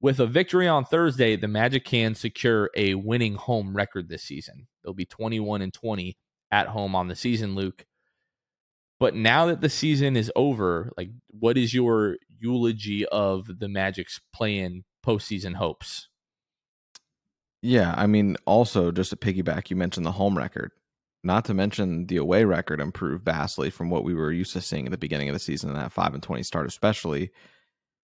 With 0.00 0.20
a 0.20 0.26
victory 0.26 0.68
on 0.68 0.84
Thursday, 0.84 1.36
the 1.36 1.48
Magic 1.48 1.84
can 1.84 2.14
secure 2.14 2.70
a 2.76 2.94
winning 2.94 3.34
home 3.34 3.74
record 3.74 4.08
this 4.08 4.24
season. 4.24 4.66
They'll 4.86 4.94
be 4.94 5.04
21 5.04 5.62
and 5.62 5.74
20 5.74 6.16
at 6.52 6.68
home 6.68 6.94
on 6.94 7.08
the 7.08 7.16
season, 7.16 7.56
Luke. 7.56 7.84
But 9.00 9.14
now 9.14 9.46
that 9.46 9.60
the 9.60 9.68
season 9.68 10.16
is 10.16 10.32
over, 10.36 10.92
like 10.96 11.10
what 11.28 11.58
is 11.58 11.74
your 11.74 12.16
eulogy 12.38 13.04
of 13.06 13.58
the 13.58 13.68
Magic's 13.68 14.20
playing 14.32 14.84
postseason 15.04 15.56
hopes? 15.56 16.08
Yeah, 17.62 17.94
I 17.96 18.06
mean, 18.06 18.36
also 18.46 18.92
just 18.92 19.10
to 19.10 19.16
piggyback, 19.16 19.70
you 19.70 19.76
mentioned 19.76 20.06
the 20.06 20.12
home 20.12 20.38
record. 20.38 20.70
Not 21.24 21.44
to 21.46 21.54
mention 21.54 22.06
the 22.06 22.18
away 22.18 22.44
record 22.44 22.80
improved 22.80 23.24
vastly 23.24 23.68
from 23.70 23.90
what 23.90 24.04
we 24.04 24.14
were 24.14 24.30
used 24.30 24.52
to 24.52 24.60
seeing 24.60 24.86
at 24.86 24.92
the 24.92 24.98
beginning 24.98 25.28
of 25.28 25.32
the 25.32 25.40
season 25.40 25.70
and 25.70 25.78
that 25.78 25.92
five 25.92 26.14
and 26.14 26.22
twenty 26.22 26.44
start, 26.44 26.68
especially. 26.68 27.32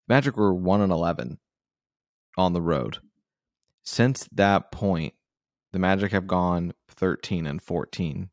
Magic 0.09 0.35
were 0.35 0.53
one 0.53 0.81
and 0.81 0.91
eleven 0.91 1.39
on 2.37 2.51
the 2.51 2.61
road. 2.61 2.97
Since 3.83 4.27
that 4.33 4.71
point, 4.73 5.13
the 5.73 5.79
Magic 5.79 6.11
have 6.11 6.27
gone 6.27 6.73
thirteen 6.87 7.45
and 7.45 7.61
fourteen 7.61 8.29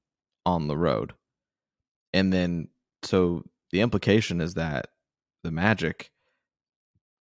on 0.47 0.69
the 0.69 0.77
road. 0.77 1.15
And 2.13 2.33
then 2.33 2.69
so 3.03 3.45
the 3.73 3.81
implication 3.81 4.41
is 4.41 4.55
that 4.55 4.89
the 5.43 5.51
Magic, 5.51 6.11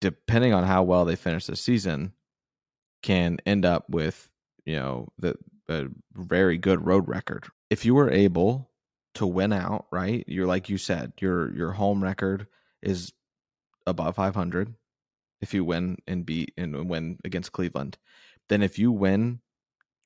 depending 0.02 0.54
on 0.54 0.66
how 0.66 0.84
well 0.84 1.06
they 1.06 1.16
finish 1.16 1.46
the 1.46 1.56
season, 1.56 2.14
can 3.02 3.38
end 3.46 3.66
up 3.66 3.90
with, 3.90 4.30
you 4.66 4.76
know, 4.76 5.08
the 5.18 5.36
a 5.70 5.86
very 6.16 6.58
good 6.58 6.86
road 6.86 7.08
record. 7.08 7.46
If 7.70 7.86
you 7.86 7.94
were 7.94 8.10
able 8.10 8.70
to 9.16 9.28
win 9.28 9.54
out, 9.54 9.86
right? 9.92 10.24
You're 10.28 10.48
like 10.48 10.70
you 10.70 10.78
said, 10.78 11.14
your 11.20 11.56
your 11.56 11.72
home 11.72 12.04
record 12.04 12.48
is 12.82 13.14
above 13.86 14.16
500 14.16 14.74
if 15.42 15.54
you 15.54 15.64
win 15.64 15.98
and 16.08 16.26
beat 16.26 16.54
and 16.58 16.90
win 16.90 17.18
against 17.24 17.52
Cleveland. 17.52 17.98
Then 18.50 18.62
if 18.62 18.78
you 18.78 18.92
win 18.92 19.40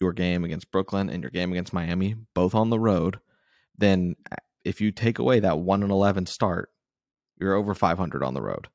your 0.04 0.14
game 0.14 0.44
against 0.44 0.72
Brooklyn 0.72 1.10
and 1.10 1.24
your 1.24 1.32
game 1.32 1.52
against 1.52 1.74
Miami, 1.74 2.16
both 2.36 2.54
on 2.54 2.70
the 2.70 2.80
road, 2.80 3.20
then 3.78 4.16
uh, 4.32 4.36
if 4.64 4.82
you 4.82 4.92
take 4.92 5.20
away 5.20 5.40
that 5.40 5.60
1 5.60 5.84
and 5.84 5.92
11 5.92 6.26
start, 6.26 6.70
you're 7.40 7.56
over 7.56 7.74
500 7.74 8.24
on 8.24 8.34
the 8.34 8.42
road. 8.42 8.68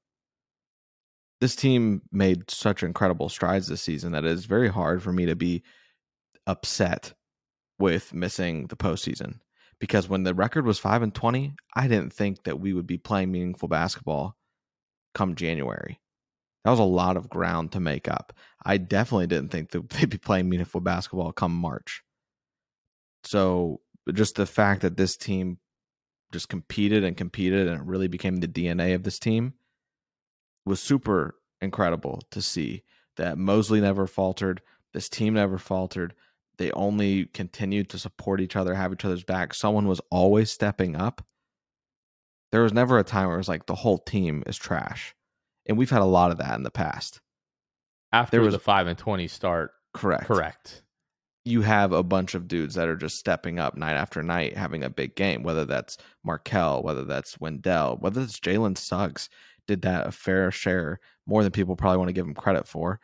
This 1.41 1.55
team 1.55 2.03
made 2.11 2.51
such 2.51 2.83
incredible 2.83 3.29
strides 3.29 3.69
this 3.69 3.83
season 3.83 4.13
that 4.13 4.25
it 4.25 4.33
is 4.33 4.47
very 4.47 4.69
hard 4.69 5.03
for 5.03 5.13
me 5.13 5.27
to 5.27 5.37
be 5.37 5.63
upset 6.47 7.13
with 7.79 8.13
missing 8.13 8.67
the 8.67 8.77
postseason 8.77 9.39
because 9.79 10.09
when 10.09 10.25
the 10.25 10.35
record 10.35 10.67
was 10.67 10.79
5 10.79 11.03
and 11.03 11.15
20, 11.15 11.55
I 11.77 11.87
didn't 11.87 12.13
think 12.13 12.43
that 12.45 12.59
we 12.59 12.73
would 12.73 12.87
be 12.87 12.99
playing 12.99 13.31
meaningful 13.31 13.69
basketball 13.69 14.37
come 15.15 15.35
January. 15.37 16.01
That 16.65 16.71
was 16.71 16.81
a 16.81 16.85
lot 16.85 17.17
of 17.17 17.31
ground 17.31 17.73
to 17.73 17.81
make 17.81 18.09
up. 18.09 18.33
I 18.65 18.77
definitely 18.77 19.27
didn't 19.27 19.51
think 19.51 19.71
that 19.71 19.89
they'd 19.91 20.11
be 20.11 20.19
playing 20.19 20.49
meaningful 20.49 20.81
basketball 20.81 21.33
come 21.33 21.55
March. 21.55 22.03
So, 23.25 23.81
just 24.13 24.37
the 24.37 24.47
fact 24.47 24.83
that 24.83 24.97
this 24.97 25.17
team 25.17 25.59
just 26.33 26.49
competed 26.49 27.05
and 27.05 27.17
competed 27.17 27.69
and 27.69 27.81
it 27.81 27.87
really 27.87 28.09
became 28.09 28.37
the 28.37 28.49
DNA 28.49 28.95
of 28.95 29.03
this 29.03 29.19
team 29.19 29.55
was 30.65 30.81
super 30.81 31.37
incredible 31.61 32.23
to 32.31 32.43
see 32.43 32.83
that 33.17 33.39
Mosley 33.39 33.81
never 33.81 34.07
faltered, 34.07 34.63
this 34.93 35.09
team 35.09 35.35
never 35.35 35.59
faltered, 35.59 36.15
they 36.59 36.71
only 36.73 37.27
continued 37.27 37.89
to 37.91 37.99
support 37.99 38.41
each 38.41 38.57
other, 38.57 38.75
have 38.75 38.93
each 38.93 39.05
other's 39.05 39.25
back. 39.25 39.55
Someone 39.55 39.87
was 39.87 40.01
always 40.11 40.51
stepping 40.51 40.97
up. 40.97 41.25
There 42.51 42.63
was 42.63 42.73
never 42.73 42.99
a 42.99 43.05
time 43.05 43.27
where 43.27 43.37
it 43.37 43.39
was 43.39 43.49
like 43.49 43.67
the 43.67 43.75
whole 43.75 43.99
team 43.99 44.43
is 44.47 44.57
trash. 44.57 45.15
And 45.69 45.77
we've 45.77 45.91
had 45.91 46.03
a 46.03 46.07
lot 46.07 46.31
of 46.31 46.39
that 46.39 46.55
in 46.57 46.63
the 46.63 46.71
past. 46.71 47.21
After 48.13 48.39
there 48.39 48.45
was 48.45 48.55
a 48.55 48.59
5 48.59 48.87
and 48.87 48.99
20 48.99 49.29
start. 49.29 49.73
Correct. 49.93 50.25
Correct. 50.25 50.83
You 51.45 51.63
have 51.63 51.93
a 51.93 52.03
bunch 52.03 52.35
of 52.35 52.49
dudes 52.49 52.75
that 52.75 52.89
are 52.89 52.97
just 52.97 53.19
stepping 53.19 53.59
up 53.59 53.77
night 53.77 53.95
after 53.95 54.23
night, 54.23 54.57
having 54.57 54.83
a 54.83 54.91
big 54.91 55.15
game, 55.15 55.43
whether 55.43 55.65
that's 55.65 55.97
Markelle, 56.25 56.83
whether 56.83 57.05
that's 57.05 57.39
Wendell, 57.41 57.97
whether 58.01 58.23
it's 58.23 58.41
Jalen 58.41 58.77
Suggs, 58.77 59.29
did 59.67 59.83
that 59.83 60.07
a 60.07 60.13
fair 60.13 60.51
share, 60.51 61.01
more 61.27 61.43
than 61.43 61.53
people 61.53 61.77
probably 61.77 61.99
want 61.99 62.09
to 62.09 62.15
give 62.15 62.27
him 62.27 62.35
credit 62.35 62.67
for. 62.67 63.01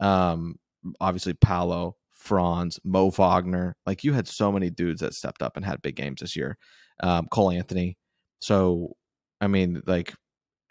Um, 0.00 0.56
obviously, 1.00 1.34
Paolo, 1.34 1.96
Franz, 2.12 2.80
Mo 2.84 3.10
Wagner. 3.10 3.76
Like 3.86 4.04
you 4.04 4.12
had 4.12 4.26
so 4.26 4.50
many 4.50 4.70
dudes 4.70 5.00
that 5.00 5.14
stepped 5.14 5.42
up 5.42 5.56
and 5.56 5.64
had 5.64 5.82
big 5.82 5.96
games 5.96 6.20
this 6.20 6.36
year. 6.36 6.58
Um, 7.02 7.28
Cole 7.30 7.50
Anthony. 7.50 7.96
So, 8.40 8.96
I 9.40 9.46
mean, 9.46 9.82
like, 9.86 10.14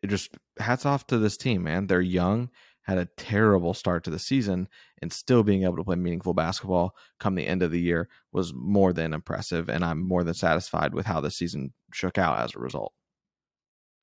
it 0.05 0.09
just 0.09 0.37
hats 0.59 0.85
off 0.85 1.07
to 1.07 1.17
this 1.17 1.35
team, 1.35 1.63
man. 1.63 1.87
They're 1.87 1.99
young, 1.99 2.49
had 2.83 2.99
a 2.99 3.07
terrible 3.17 3.73
start 3.73 4.03
to 4.03 4.11
the 4.11 4.19
season, 4.19 4.67
and 5.01 5.11
still 5.11 5.43
being 5.43 5.63
able 5.63 5.77
to 5.77 5.83
play 5.83 5.95
meaningful 5.95 6.35
basketball 6.35 6.95
come 7.19 7.33
the 7.33 7.47
end 7.47 7.63
of 7.63 7.71
the 7.71 7.81
year 7.81 8.07
was 8.31 8.53
more 8.53 8.93
than 8.93 9.13
impressive. 9.13 9.67
And 9.67 9.83
I'm 9.83 10.07
more 10.07 10.23
than 10.23 10.35
satisfied 10.35 10.93
with 10.93 11.07
how 11.07 11.21
the 11.21 11.31
season 11.31 11.73
shook 11.91 12.19
out 12.19 12.39
as 12.39 12.55
a 12.55 12.59
result. 12.59 12.93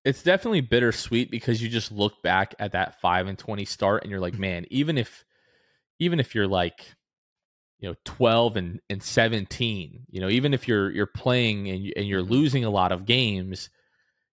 It's 0.05 0.25
definitely 0.25 0.63
bittersweet 0.63 1.31
because 1.31 1.63
you 1.63 1.69
just 1.69 1.93
look 1.93 2.21
back 2.25 2.57
at 2.59 2.73
that 2.73 3.01
five 3.01 3.29
and 3.29 3.39
twenty 3.39 3.65
start 3.65 4.03
and 4.03 4.11
you're 4.11 4.21
like, 4.21 4.39
man, 4.39 4.67
even 4.71 4.99
if 4.99 5.25
even 6.01 6.19
if 6.19 6.35
you're 6.35 6.49
like 6.49 6.85
you 7.79 7.89
know 7.89 7.97
12 8.05 8.57
and, 8.57 8.81
and 8.89 9.03
17 9.03 10.07
you 10.09 10.21
know 10.21 10.29
even 10.29 10.55
if 10.55 10.69
you're 10.69 10.89
you're 10.93 11.05
playing 11.05 11.69
and, 11.69 11.93
and 11.97 12.07
you're 12.07 12.23
losing 12.23 12.65
a 12.65 12.71
lot 12.71 12.93
of 12.93 13.07
games 13.07 13.71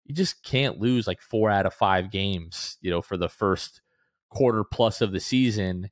you 0.09 0.15
just 0.15 0.43
can't 0.43 0.81
lose 0.81 1.07
like 1.07 1.21
four 1.21 1.49
out 1.49 1.65
of 1.65 1.73
five 1.73 2.11
games 2.11 2.77
you 2.81 2.91
know 2.91 3.01
for 3.01 3.15
the 3.15 3.29
first 3.29 3.81
quarter 4.29 4.65
plus 4.65 4.99
of 4.99 5.13
the 5.13 5.19
season 5.19 5.89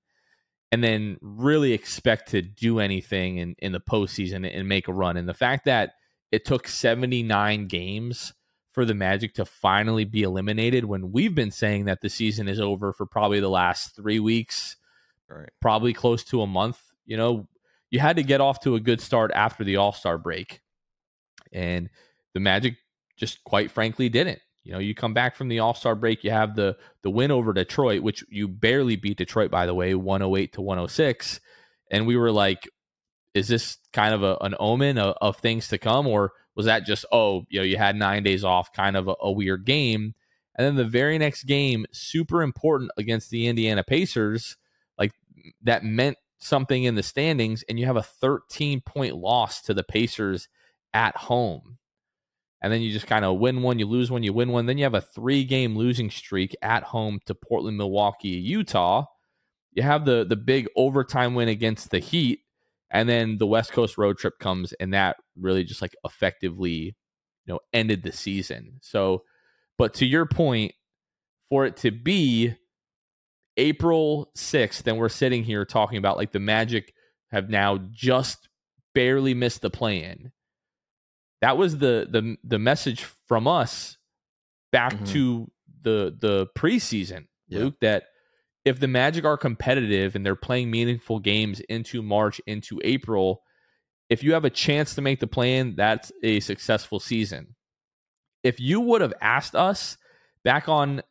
and 0.72 0.84
then 0.84 1.18
really 1.22 1.72
expect 1.72 2.32
to 2.32 2.42
do 2.42 2.80
anything 2.80 3.38
in, 3.38 3.56
in 3.60 3.72
the 3.72 3.80
postseason 3.80 4.50
and 4.54 4.68
make 4.68 4.90
a 4.90 4.94
run 4.94 5.16
and 5.16 5.30
the 5.30 5.34
fact 5.34 5.64
that 5.66 5.94
it 6.32 6.44
took 6.44 6.68
79 6.68 7.68
games 7.68 8.34
for 8.74 8.84
the 8.84 8.94
magic 8.94 9.34
to 9.36 9.46
finally 9.46 10.04
be 10.04 10.24
eliminated 10.24 10.84
when 10.84 11.14
we've 11.14 11.34
been 11.34 11.52
saying 11.52 11.86
that 11.86 12.02
the 12.02 12.10
season 12.10 12.50
is 12.50 12.60
over 12.60 12.92
for 12.92 13.06
probably 13.06 13.40
the 13.40 13.50
last 13.50 13.96
three 13.96 14.20
weeks 14.20 14.76
right. 15.30 15.50
probably 15.62 15.94
close 15.94 16.26
to 16.26 16.42
a 16.42 16.48
month 16.48 16.82
you 17.08 17.18
know, 17.18 17.48
you 17.90 18.00
had 18.00 18.18
to 18.18 18.24
get 18.24 18.42
off 18.42 18.60
to 18.60 18.76
a 18.76 18.80
good 18.80 19.02
start 19.02 19.32
after 19.34 19.64
the 19.64 19.78
All 19.78 19.94
Star 19.94 20.20
break. 20.20 20.62
And 21.52 21.90
the 22.34 22.40
Magic 22.40 22.76
just 23.18 23.44
quite 23.44 23.72
frankly 23.72 24.10
didn't. 24.10 24.40
You 24.64 24.74
know, 24.74 24.80
you 24.80 24.94
come 24.94 25.14
back 25.14 25.36
from 25.36 25.48
the 25.48 25.60
All 25.60 25.74
Star 25.74 25.96
break, 25.96 26.24
you 26.24 26.32
have 26.32 26.56
the 26.56 26.78
the 27.02 27.10
win 27.10 27.32
over 27.32 27.54
Detroit, 27.54 28.04
which 28.04 28.24
you 28.30 28.48
barely 28.48 28.96
beat 28.96 29.18
Detroit, 29.18 29.50
by 29.50 29.66
the 29.66 29.74
way, 29.74 29.96
108 29.96 30.54
to 30.54 30.62
106. 30.62 31.40
And 31.90 32.06
we 32.06 32.18
were 32.18 32.32
like, 32.32 32.68
is 33.34 33.48
this 33.48 33.78
kind 33.94 34.14
of 34.14 34.24
a, 34.24 34.38
an 34.42 34.56
omen 34.60 34.98
of, 34.98 35.16
of, 35.22 35.38
things 35.38 35.70
to 35.70 35.78
come? 35.78 36.06
Or 36.06 36.34
was 36.56 36.66
that 36.66 36.86
just, 36.86 37.06
oh, 37.12 37.46
you 37.50 37.60
know, 37.60 37.64
you 37.64 37.78
had 37.78 37.96
nine 37.96 38.24
days 38.24 38.44
off, 38.44 38.74
kind 38.74 38.98
of 38.98 39.08
a, 39.08 39.16
a 39.22 39.32
weird 39.32 39.64
game? 39.64 40.16
And 40.56 40.66
then 40.66 40.76
the 40.76 40.84
very 40.84 41.18
next 41.18 41.44
game, 41.44 41.86
super 41.92 42.42
important 42.42 42.92
against 42.98 43.30
the 43.30 43.48
Indiana 43.48 43.84
Pacers, 43.84 44.58
like 44.98 45.14
that 45.62 45.86
meant 45.86 46.18
something 46.40 46.84
in 46.84 46.96
the 46.96 47.04
standings, 47.04 47.64
and 47.70 47.80
you 47.80 47.86
have 47.86 47.96
a 47.96 48.04
13 48.04 48.82
point 48.82 49.16
loss 49.16 49.62
to 49.62 49.74
the 49.74 49.84
Pacers 49.84 50.50
at 50.94 51.16
home. 51.16 51.77
And 52.62 52.74
then 52.74 52.82
you 52.82 52.92
just 52.92 53.08
kind 53.08 53.24
of 53.24 53.38
win 53.38 53.62
one, 53.62 53.78
you 53.78 53.86
lose 53.86 54.10
one, 54.10 54.24
you 54.24 54.34
win 54.34 54.52
one. 54.52 54.66
Then 54.66 54.78
you 54.78 54.84
have 54.84 54.96
a 54.96 55.02
three 55.02 55.44
game 55.44 55.76
losing 55.76 56.10
streak 56.10 56.56
at 56.62 56.84
home 56.84 57.20
to 57.28 57.36
Portland, 57.36 57.78
Milwaukee, 57.78 58.30
Utah. 58.30 59.06
You 59.74 59.84
have 59.84 60.06
the 60.06 60.26
the 60.28 60.36
big 60.36 60.68
overtime 60.76 61.36
win 61.36 61.50
against 61.50 61.92
the 61.92 62.00
Heat, 62.00 62.40
and 62.90 63.08
then 63.08 63.38
the 63.38 63.46
West 63.46 63.72
Coast 63.72 63.98
road 63.98 64.18
trip 64.18 64.40
comes, 64.40 64.74
and 64.74 64.94
that 64.94 65.18
really 65.40 65.64
just 65.64 65.84
like 65.84 65.96
effectively, 66.04 66.96
you 67.46 67.54
know, 67.54 67.60
ended 67.74 68.02
the 68.02 68.12
season. 68.12 68.80
So, 68.82 69.24
but 69.78 69.94
to 69.96 70.06
your 70.08 70.26
point, 70.26 70.74
for 71.50 71.66
it 71.66 71.78
to 71.78 71.92
be 71.92 72.56
April 73.58 74.32
6th, 74.36 74.86
and 74.88 74.98
we're 74.98 75.10
sitting 75.10 75.44
here 75.44 75.66
talking 75.66 75.98
about 75.98 76.18
like 76.18 76.32
the 76.32 76.40
Magic 76.40 76.94
have 77.32 77.50
now 77.50 77.78
just 77.92 78.50
barely 78.94 79.34
missed 79.34 79.62
the 79.62 79.70
play-in. 79.70 80.32
That 81.42 81.58
was 81.58 81.78
the 81.78 82.08
the 82.10 82.38
the 82.44 82.60
message 82.60 83.06
from 83.28 83.48
us 83.48 83.98
back 84.72 84.94
mm-hmm. 84.94 85.06
to 85.06 85.52
the 85.82 86.16
the 86.20 86.48
preseason, 86.58 87.28
yeah. 87.48 87.60
Luke, 87.60 87.76
that 87.82 88.06
if 88.66 88.80
the 88.80 88.88
Magic 88.88 89.24
are 89.24 89.38
competitive 89.38 90.16
and 90.16 90.26
they're 90.26 90.36
playing 90.36 90.70
meaningful 90.70 91.20
games 91.20 91.62
into 91.62 92.02
March, 92.02 92.42
into 92.48 92.82
April, 92.84 93.44
if 94.10 94.24
you 94.24 94.34
have 94.34 94.46
a 94.46 94.50
chance 94.50 94.96
to 94.96 95.02
make 95.02 95.20
the 95.20 95.28
play-in, 95.28 95.76
that's 95.76 96.12
a 96.24 96.40
successful 96.42 97.00
season. 97.00 97.56
If 98.44 98.60
you 98.60 98.82
would 98.82 99.02
have 99.02 99.14
asked 99.22 99.56
us 99.56 99.98
back 100.44 100.68
on 100.68 101.02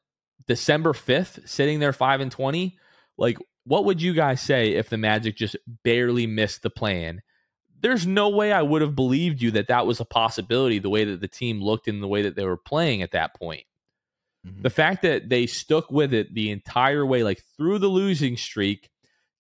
December 0.47 0.93
5th, 0.93 1.49
sitting 1.49 1.79
there 1.81 1.93
5 1.93 2.21
and 2.21 2.31
20, 2.31 2.79
like 3.17 3.39
what 3.65 3.85
would 3.85 4.01
you 4.01 4.13
guys 4.15 4.41
say 4.41 4.75
if 4.75 4.89
the 4.89 4.99
Magic 4.99 5.37
just 5.37 5.57
barely 5.83 6.27
missed 6.27 6.63
the 6.63 6.71
play-in? 6.71 7.23
There's 7.81 8.07
no 8.07 8.29
way 8.29 8.53
I 8.53 8.63
would 8.63 8.83
have 8.83 8.97
believed 8.97 9.43
you 9.43 9.51
that 9.53 9.69
that 9.69 9.87
was 9.87 10.01
a 10.01 10.05
possibility 10.05 10.79
the 10.79 10.91
way 10.91 11.05
that 11.05 11.21
the 11.21 11.29
team 11.29 11.63
looked 11.63 11.89
and 11.89 12.03
the 12.03 12.09
way 12.09 12.23
that 12.23 12.37
they 12.37 12.45
were 12.45 12.57
playing 12.57 13.03
at 13.03 13.13
that 13.13 13.35
point. 13.35 13.65
Mm-hmm. 14.47 14.63
The 14.63 14.71
fact 14.71 15.03
that 15.03 15.29
they 15.29 15.47
stuck 15.47 15.91
with 15.91 16.15
it 16.15 16.35
the 16.35 16.51
entire 16.51 17.05
way, 17.05 17.23
like 17.23 17.43
through 17.57 17.79
the 17.79 17.89
losing 17.89 18.37
streak, 18.37 18.91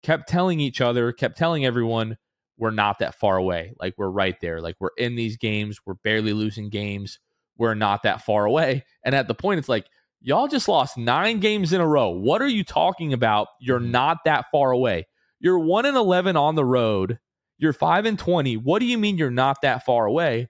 kept 0.02 0.28
telling 0.28 0.60
each 0.60 0.80
other, 0.80 1.12
kept 1.12 1.38
telling 1.38 1.64
everyone, 1.64 2.18
we're 2.58 2.70
not 2.70 2.98
that 3.00 3.14
far 3.14 3.36
away. 3.36 3.72
Like 3.80 3.94
we're 3.96 4.08
right 4.08 4.38
there. 4.40 4.60
Like 4.60 4.76
we're 4.78 4.90
in 4.96 5.14
these 5.14 5.36
games. 5.36 5.80
We're 5.84 5.94
barely 5.94 6.32
losing 6.32 6.68
games. 6.68 7.18
We're 7.58 7.74
not 7.74 8.02
that 8.02 8.22
far 8.22 8.44
away. 8.44 8.84
And 9.02 9.14
at 9.14 9.28
the 9.28 9.34
point, 9.34 9.58
it's 9.58 9.68
like, 9.68 9.86
Y'all 10.26 10.48
just 10.48 10.66
lost 10.66 10.98
nine 10.98 11.38
games 11.38 11.72
in 11.72 11.80
a 11.80 11.86
row. 11.86 12.08
What 12.08 12.42
are 12.42 12.48
you 12.48 12.64
talking 12.64 13.12
about? 13.12 13.46
You're 13.60 13.78
mm-hmm. 13.78 13.92
not 13.92 14.24
that 14.24 14.46
far 14.50 14.72
away. 14.72 15.06
You're 15.38 15.58
1 15.58 15.86
and 15.86 15.96
11 15.96 16.36
on 16.36 16.54
the 16.54 16.64
road. 16.64 17.18
You're 17.58 17.72
5 17.72 18.04
and 18.04 18.18
20. 18.18 18.56
What 18.58 18.80
do 18.80 18.86
you 18.86 18.98
mean 18.98 19.18
you're 19.18 19.30
not 19.30 19.62
that 19.62 19.84
far 19.84 20.06
away? 20.06 20.48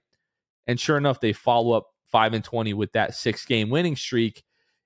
And 0.65 0.79
sure 0.79 0.97
enough, 0.97 1.19
they 1.19 1.33
follow 1.33 1.73
up 1.73 1.87
5 2.11 2.33
and 2.33 2.43
20 2.43 2.73
with 2.73 2.91
that 2.93 3.15
six 3.15 3.45
game 3.45 3.69
winning 3.69 3.95
streak 3.95 4.43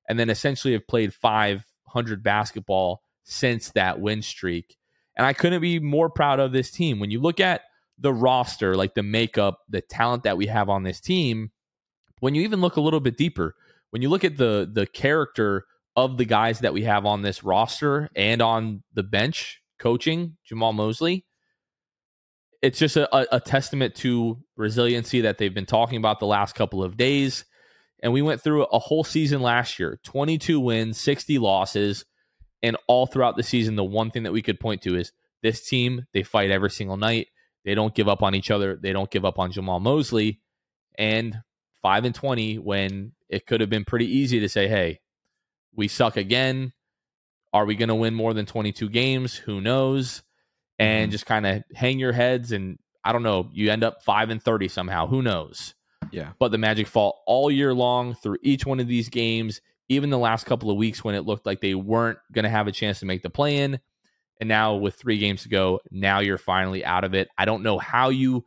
and 0.08 0.20
then 0.20 0.30
essentially 0.30 0.74
have 0.74 0.88
played 0.88 1.14
500 1.14 2.24
basketball 2.24 3.02
since 3.24 3.72
that 3.72 4.00
win 4.00 4.22
streak. 4.22 4.78
And 5.16 5.26
I 5.26 5.34
couldn't 5.34 5.62
be 5.62 5.80
more 5.80 6.10
proud 6.10 6.40
of 6.40 6.52
this 6.52 6.72
team. 6.72 7.00
When 7.00 7.12
you 7.12 7.20
look 7.20 7.40
at 7.40 7.62
the 7.98 8.14
roster, 8.14 8.76
like 8.76 8.94
the 8.94 9.04
makeup, 9.04 9.60
the 9.70 9.82
talent 9.82 10.24
that 10.24 10.38
we 10.38 10.48
have 10.48 10.70
on 10.70 10.84
this 10.84 11.00
team, 11.00 11.52
when 12.20 12.36
you 12.36 12.44
even 12.44 12.62
look 12.62 12.76
a 12.76 12.82
little 12.82 13.00
bit 13.00 13.18
deeper, 13.18 13.56
when 13.92 14.02
you 14.02 14.10
look 14.10 14.24
at 14.24 14.38
the 14.38 14.70
the 14.72 14.88
character 14.88 15.66
of 15.96 16.18
the 16.18 16.26
guys 16.26 16.60
that 16.60 16.74
we 16.74 16.84
have 16.84 17.06
on 17.06 17.22
this 17.22 17.44
roster 17.44 18.10
and 18.16 18.42
on 18.42 18.84
the 18.94 19.04
bench 19.04 19.62
coaching, 19.78 20.38
Jamahl 20.50 20.74
Mosley, 20.74 21.26
it's 22.62 22.78
just 22.78 22.96
a, 22.96 23.36
a, 23.36 23.40
testament 23.40 23.96
to 23.96 24.38
resiliency 24.56 25.22
that 25.22 25.38
they've 25.38 25.54
been 25.54 25.66
talking 25.66 25.98
about 25.98 26.20
the 26.20 26.28
last 26.28 26.54
couple 26.54 26.84
of 26.84 26.96
days. 26.96 27.44
And 28.04 28.14
we 28.14 28.22
went 28.22 28.42
through 28.42 28.64
a 28.66 28.80
whole 28.80 29.04
season 29.04 29.42
last 29.42 29.80
year 29.80 30.00
22 30.04 30.60
wins, 30.60 31.00
60 31.00 31.40
losses. 31.40 32.06
And 32.64 32.78
all 32.88 33.08
throughout 33.08 33.38
the 33.38 33.44
season, 33.44 33.76
the 33.76 33.84
one 33.84 34.12
thing 34.12 34.24
that 34.24 34.34
we 34.34 34.44
could 34.44 34.60
point 34.60 34.84
to 34.84 34.96
is 34.96 35.12
this 35.42 35.68
team, 35.68 36.06
they 36.14 36.22
fight 36.22 36.52
every 36.52 36.70
single 36.70 36.98
night. 36.98 37.28
They 37.66 37.74
don't 37.74 37.96
give 37.96 38.08
up 38.08 38.22
on 38.22 38.36
each 38.36 38.52
other. 38.52 38.78
They 38.80 38.94
don't 38.94 39.10
give 39.10 39.26
up 39.26 39.40
on 39.40 39.52
Jamahl 39.52 39.82
Mosley. 39.82 40.40
And 40.98 41.42
5 41.82 42.06
and 42.06 42.14
20 42.14 42.60
when 42.60 43.14
it 43.30 43.48
could 43.48 43.62
have 43.62 43.70
been 43.70 43.86
pretty 43.86 44.06
easy 44.06 44.40
to 44.40 44.50
say, 44.50 44.68
hey, 44.68 45.00
we 45.76 45.88
suck 45.88 46.18
again. 46.18 46.74
Are 47.54 47.66
we 47.66 47.76
going 47.76 47.90
to 47.90 47.96
win 47.96 48.14
more 48.14 48.34
than 48.36 48.46
22 48.46 48.90
games? 48.90 49.36
Who 49.36 49.60
knows? 49.60 50.22
And 50.82 51.06
mm-hmm. 51.06 51.12
just 51.12 51.28
kind 51.28 51.46
of 51.46 51.64
hang 51.76 52.00
your 52.00 52.12
heads 52.12 52.52
and 52.52 52.80
I 53.04 53.12
don't 53.14 53.24
know, 53.24 53.50
you 53.54 53.72
end 53.72 53.84
up 53.84 54.04
5 54.04 54.32
and 54.32 54.42
30 54.42 54.68
somehow. 54.68 55.06
Who 55.06 55.22
knows? 55.22 55.76
Yeah. 56.12 56.32
But 56.40 56.52
the 56.52 56.58
Magic 56.58 56.88
fall 56.88 57.22
all 57.28 57.52
year 57.52 57.74
long 57.74 58.16
through 58.16 58.38
each 58.42 58.66
one 58.66 58.80
of 58.80 58.88
these 58.88 59.08
games, 59.08 59.62
even 59.90 60.10
the 60.10 60.18
last 60.18 60.46
couple 60.46 60.72
of 60.72 60.78
weeks 60.78 61.04
when 61.04 61.14
it 61.14 61.26
looked 61.26 61.46
like 61.46 61.62
they 61.62 61.76
weren't 61.76 62.18
going 62.32 62.44
to 62.44 62.50
have 62.50 62.68
a 62.68 62.72
chance 62.72 63.00
to 63.00 63.06
make 63.06 63.22
the 63.22 63.30
play 63.30 63.58
in. 63.58 63.80
And 64.40 64.50
now 64.50 64.76
with 64.76 64.96
3 64.96 65.20
games 65.20 65.44
to 65.44 65.50
go, 65.50 65.82
now 65.92 66.20
you're 66.20 66.40
finally 66.40 66.84
out 66.84 67.04
of 67.04 67.14
it. 67.14 67.30
I 67.38 67.46
don't 67.46 67.62
know 67.62 67.78
how 67.78 68.10
you 68.10 68.44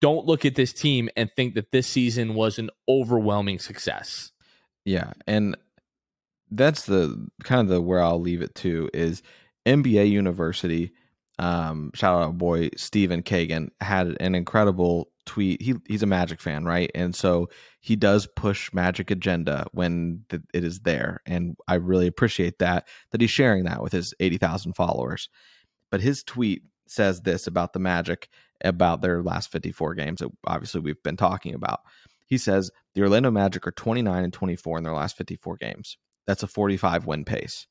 don't 0.00 0.24
look 0.24 0.44
at 0.44 0.54
this 0.54 0.72
team 0.72 1.08
and 1.16 1.30
think 1.32 1.54
that 1.54 1.72
this 1.72 1.88
season 1.88 2.34
was 2.34 2.58
an 2.58 2.70
overwhelming 2.88 3.58
success. 3.58 4.30
Yeah, 4.84 5.12
and 5.26 5.56
that's 6.50 6.86
the 6.86 7.28
kind 7.44 7.60
of 7.60 7.68
the 7.68 7.80
where 7.80 8.02
I'll 8.02 8.20
leave 8.20 8.42
it 8.42 8.54
to 8.56 8.90
is 8.92 9.22
NBA 9.66 10.10
University. 10.10 10.92
Um, 11.42 11.90
shout 11.92 12.22
out 12.22 12.38
boy 12.38 12.70
Stephen 12.76 13.20
Kagan 13.20 13.70
had 13.80 14.16
an 14.20 14.36
incredible 14.36 15.08
tweet. 15.26 15.60
He 15.60 15.74
he's 15.88 16.04
a 16.04 16.06
Magic 16.06 16.40
fan, 16.40 16.64
right? 16.64 16.88
And 16.94 17.16
so 17.16 17.48
he 17.80 17.96
does 17.96 18.28
push 18.36 18.72
Magic 18.72 19.10
agenda 19.10 19.66
when 19.72 20.24
it 20.30 20.62
is 20.64 20.80
there, 20.80 21.20
and 21.26 21.56
I 21.66 21.74
really 21.74 22.06
appreciate 22.06 22.60
that 22.60 22.86
that 23.10 23.20
he's 23.20 23.30
sharing 23.30 23.64
that 23.64 23.82
with 23.82 23.90
his 23.90 24.14
eighty 24.20 24.38
thousand 24.38 24.74
followers. 24.74 25.28
But 25.90 26.00
his 26.00 26.22
tweet 26.22 26.62
says 26.86 27.22
this 27.22 27.48
about 27.48 27.72
the 27.72 27.80
Magic, 27.80 28.28
about 28.64 29.02
their 29.02 29.20
last 29.20 29.50
54 29.50 29.94
games 29.94 30.20
that 30.20 30.30
obviously 30.46 30.80
we've 30.80 31.02
been 31.02 31.16
talking 31.16 31.54
about. 31.54 31.80
He 32.26 32.38
says 32.38 32.70
the 32.94 33.02
Orlando 33.02 33.32
Magic 33.32 33.66
are 33.66 33.72
29 33.72 34.22
and 34.24 34.32
24 34.32 34.78
in 34.78 34.84
their 34.84 34.94
last 34.94 35.16
54 35.16 35.56
games. 35.56 35.98
That's 36.26 36.44
a 36.44 36.46
45 36.46 37.06
win 37.06 37.24
pace. 37.24 37.66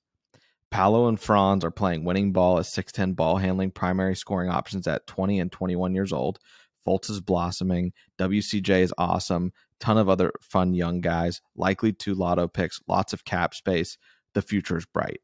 Paolo 0.71 1.07
and 1.07 1.19
Franz 1.19 1.65
are 1.65 1.71
playing 1.71 2.05
winning 2.05 2.31
ball 2.31 2.57
as 2.57 2.69
6'10 2.69 3.15
ball 3.15 3.37
handling 3.37 3.71
primary 3.71 4.15
scoring 4.15 4.49
options 4.49 4.87
at 4.87 5.05
20 5.05 5.39
and 5.39 5.51
21 5.51 5.93
years 5.93 6.13
old. 6.13 6.39
Fultz 6.87 7.09
is 7.09 7.19
blossoming. 7.21 7.91
WCJ 8.17 8.81
is 8.81 8.93
awesome. 8.97 9.51
Ton 9.79 9.97
of 9.97 10.09
other 10.09 10.31
fun 10.41 10.73
young 10.73 11.01
guys, 11.01 11.41
likely 11.55 11.91
two 11.91 12.15
lotto 12.15 12.47
picks, 12.47 12.79
lots 12.87 13.13
of 13.13 13.25
cap 13.25 13.53
space. 13.53 13.97
The 14.33 14.41
future 14.41 14.77
is 14.77 14.85
bright. 14.85 15.19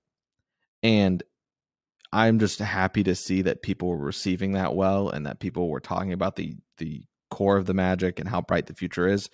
And 0.83 1.23
I'm 2.11 2.39
just 2.39 2.59
happy 2.59 3.03
to 3.03 3.15
see 3.15 3.41
that 3.43 3.61
people 3.61 3.89
were 3.89 3.97
receiving 3.97 4.53
that 4.53 4.75
well 4.75 5.09
and 5.09 5.25
that 5.25 5.39
people 5.39 5.69
were 5.69 5.79
talking 5.79 6.13
about 6.13 6.35
the 6.35 6.55
the 6.77 7.03
core 7.29 7.57
of 7.57 7.65
the 7.65 7.73
magic 7.73 8.19
and 8.19 8.29
how 8.29 8.41
bright 8.41 8.67
the 8.67 8.73
future 8.73 9.07
is. 9.07 9.29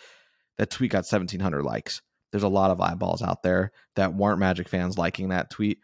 That 0.58 0.70
tweet 0.70 0.92
got 0.92 1.00
1700 1.00 1.64
likes. 1.64 2.02
There's 2.32 2.44
a 2.44 2.50
lot 2.50 2.72
of 2.72 2.82
eyeballs 2.82 3.22
out 3.22 3.44
there 3.44 3.72
that 3.96 4.16
weren't 4.16 4.40
Magic 4.40 4.68
fans 4.68 4.98
liking 4.98 5.30
that 5.30 5.52
tweet. 5.52 5.80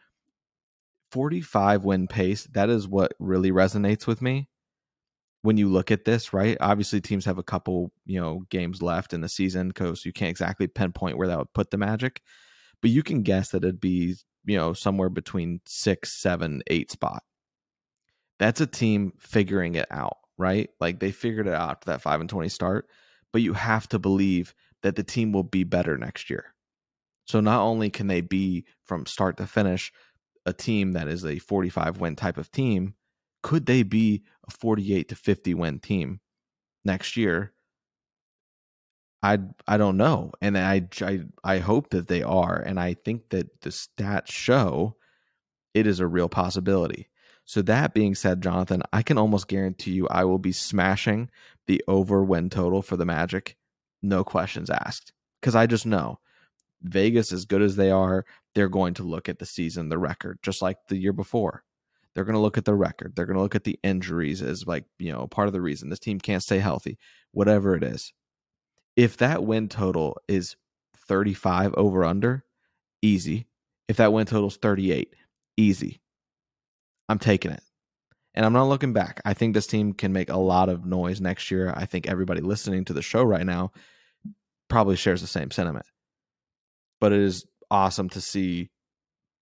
45 1.12 1.84
win 1.86 2.08
pace, 2.08 2.48
that 2.54 2.70
is 2.70 2.88
what 2.88 3.14
really 3.20 3.52
resonates 3.52 4.08
with 4.08 4.22
me. 4.22 4.50
When 5.42 5.58
you 5.58 5.70
look 5.70 5.90
at 5.90 6.04
this, 6.04 6.34
right? 6.34 6.58
Obviously 6.60 7.00
teams 7.00 7.26
have 7.26 7.38
a 7.38 7.44
couple, 7.44 7.94
you 8.06 8.20
know, 8.20 8.44
games 8.50 8.82
left 8.82 9.14
in 9.14 9.22
the 9.22 9.30
season 9.30 9.72
cuz 9.72 10.06
you 10.06 10.12
can't 10.12 10.30
exactly 10.30 10.68
pinpoint 10.68 11.18
where 11.18 11.30
that 11.30 11.38
would 11.38 11.54
put 11.54 11.72
the 11.72 11.78
Magic, 11.78 12.22
but 12.82 12.92
you 12.92 13.04
can 13.04 13.24
guess 13.24 13.50
that 13.50 13.64
it'd 13.64 13.80
be 13.80 14.16
you 14.46 14.58
know, 14.58 14.74
somewhere 14.74 15.10
between 15.10 15.62
six, 15.66 16.12
seven, 16.12 16.64
eight 16.68 16.92
spot. 16.92 17.24
That's 18.40 18.62
a 18.62 18.68
team 18.68 19.14
figuring 19.20 19.76
it 19.76 19.88
out, 19.92 20.18
right? 20.38 20.70
Like 20.80 21.00
they 21.00 21.12
figured 21.12 21.48
it 21.48 21.54
out 21.54 21.82
to 21.82 21.86
that 21.88 22.02
five 22.02 22.22
and 22.22 22.30
20 22.30 22.50
start, 22.50 22.88
but 23.32 23.42
you 23.42 23.54
have 23.54 23.88
to 23.90 24.00
believe 24.00 24.56
that 24.82 24.96
the 24.96 25.04
team 25.04 25.34
will 25.34 25.44
be 25.44 25.64
better 25.64 25.98
next 25.98 26.30
year. 26.30 26.54
So 27.26 27.42
not 27.42 27.62
only 27.62 27.90
can 27.90 28.08
they 28.08 28.22
be 28.22 28.66
from 28.86 29.06
start 29.06 29.38
to 29.38 29.46
finish 29.46 29.92
a 30.50 30.54
team 30.54 30.94
that 30.94 31.08
is 31.08 31.26
a 31.26 31.40
45 31.40 32.00
win 32.00 32.16
type 32.16 32.38
of 32.38 32.52
team, 32.52 32.96
could 33.44 33.66
they 33.66 33.84
be 33.84 34.24
a 34.48 34.52
48 34.52 35.10
to 35.10 35.16
50 35.16 35.54
win 35.54 35.80
team 35.80 36.20
next 36.84 37.16
year? 37.16 37.54
I 39.22 39.40
I 39.68 39.78
don't 39.78 39.98
know, 39.98 40.32
and 40.42 40.58
I, 40.58 40.88
I 41.02 41.22
I 41.44 41.58
hope 41.60 41.90
that 41.90 42.08
they 42.08 42.24
are, 42.24 42.56
and 42.58 42.80
I 42.80 42.94
think 42.94 43.30
that 43.30 43.62
the 43.62 43.70
stats 43.70 44.32
show 44.32 44.96
it 45.74 45.86
is 45.86 46.00
a 46.00 46.08
real 46.08 46.30
possibility. 46.30 47.10
So 47.46 47.62
that 47.64 47.94
being 47.94 48.16
said, 48.16 48.42
Jonathan, 48.42 48.82
I 48.94 49.02
can 49.02 49.18
almost 49.18 49.48
guarantee 49.48 49.92
you 49.92 50.08
I 50.08 50.24
will 50.24 50.38
be 50.40 50.52
smashing 50.52 51.30
the 51.68 51.84
over 51.88 52.24
win 52.24 52.50
total 52.50 52.82
for 52.82 52.96
the 52.96 53.06
Magic, 53.06 53.58
no 54.02 54.24
questions 54.24 54.70
asked, 54.70 55.12
because 55.42 55.56
I 55.56 55.66
just 55.66 55.86
know 55.86 56.20
Vegas, 56.84 57.34
as 57.34 57.46
good 57.46 57.62
as 57.62 57.76
they 57.76 57.92
are, 57.92 58.26
they're 58.56 58.70
going 58.70 58.94
to 58.96 59.04
look 59.04 59.30
at 59.30 59.40
the 59.40 59.46
season, 59.46 59.90
the 59.90 59.98
record, 59.98 60.40
just 60.42 60.62
like 60.62 60.78
the 60.88 60.98
year 60.98 61.14
before. 61.14 61.64
They're 62.14 62.26
going 62.26 62.36
to 62.36 62.42
look 62.42 62.58
at 62.58 62.66
the 62.66 62.74
record. 62.74 63.16
They're 63.16 63.26
going 63.26 63.38
to 63.38 63.44
look 63.44 63.56
at 63.56 63.64
the 63.64 63.80
injuries 63.84 64.42
as 64.42 64.66
like, 64.66 64.86
you 64.98 65.12
know, 65.12 65.28
part 65.28 65.48
of 65.48 65.54
the 65.54 65.62
reason 65.62 65.90
this 65.90 66.00
team 66.00 66.20
can't 66.20 66.44
stay 66.44 66.60
healthy, 66.60 66.98
whatever 67.32 67.76
it 67.76 67.84
is. 67.84 68.14
If 68.96 69.18
that 69.18 69.44
win 69.44 69.70
total 69.70 70.18
is 70.28 70.56
35 71.08 71.74
over 71.76 72.04
under, 72.04 72.44
easy. 73.02 73.48
If 73.88 73.98
that 73.98 74.12
win 74.12 74.26
total 74.26 74.48
is 74.48 74.58
38, 74.58 75.14
easy. 75.58 76.02
I'm 77.08 77.20
taking 77.20 77.52
it. 77.52 77.64
And 78.36 78.46
I'm 78.46 78.54
not 78.54 78.68
looking 78.70 78.94
back. 78.94 79.22
I 79.26 79.34
think 79.34 79.54
this 79.54 79.68
team 79.68 79.94
can 79.94 80.14
make 80.14 80.30
a 80.30 80.38
lot 80.38 80.70
of 80.70 80.86
noise 80.86 81.20
next 81.20 81.50
year. 81.52 81.74
I 81.76 81.86
think 81.86 82.08
everybody 82.08 82.42
listening 82.42 82.86
to 82.86 82.94
the 82.94 83.02
show 83.02 83.24
right 83.24 83.46
now 83.46 83.72
probably 84.68 84.96
shares 84.96 85.22
the 85.22 85.28
same 85.28 85.52
sentiment. 85.52 85.86
But 87.02 87.12
it 87.12 87.20
is 87.20 87.46
awesome 87.72 88.10
to 88.10 88.22
see 88.22 88.70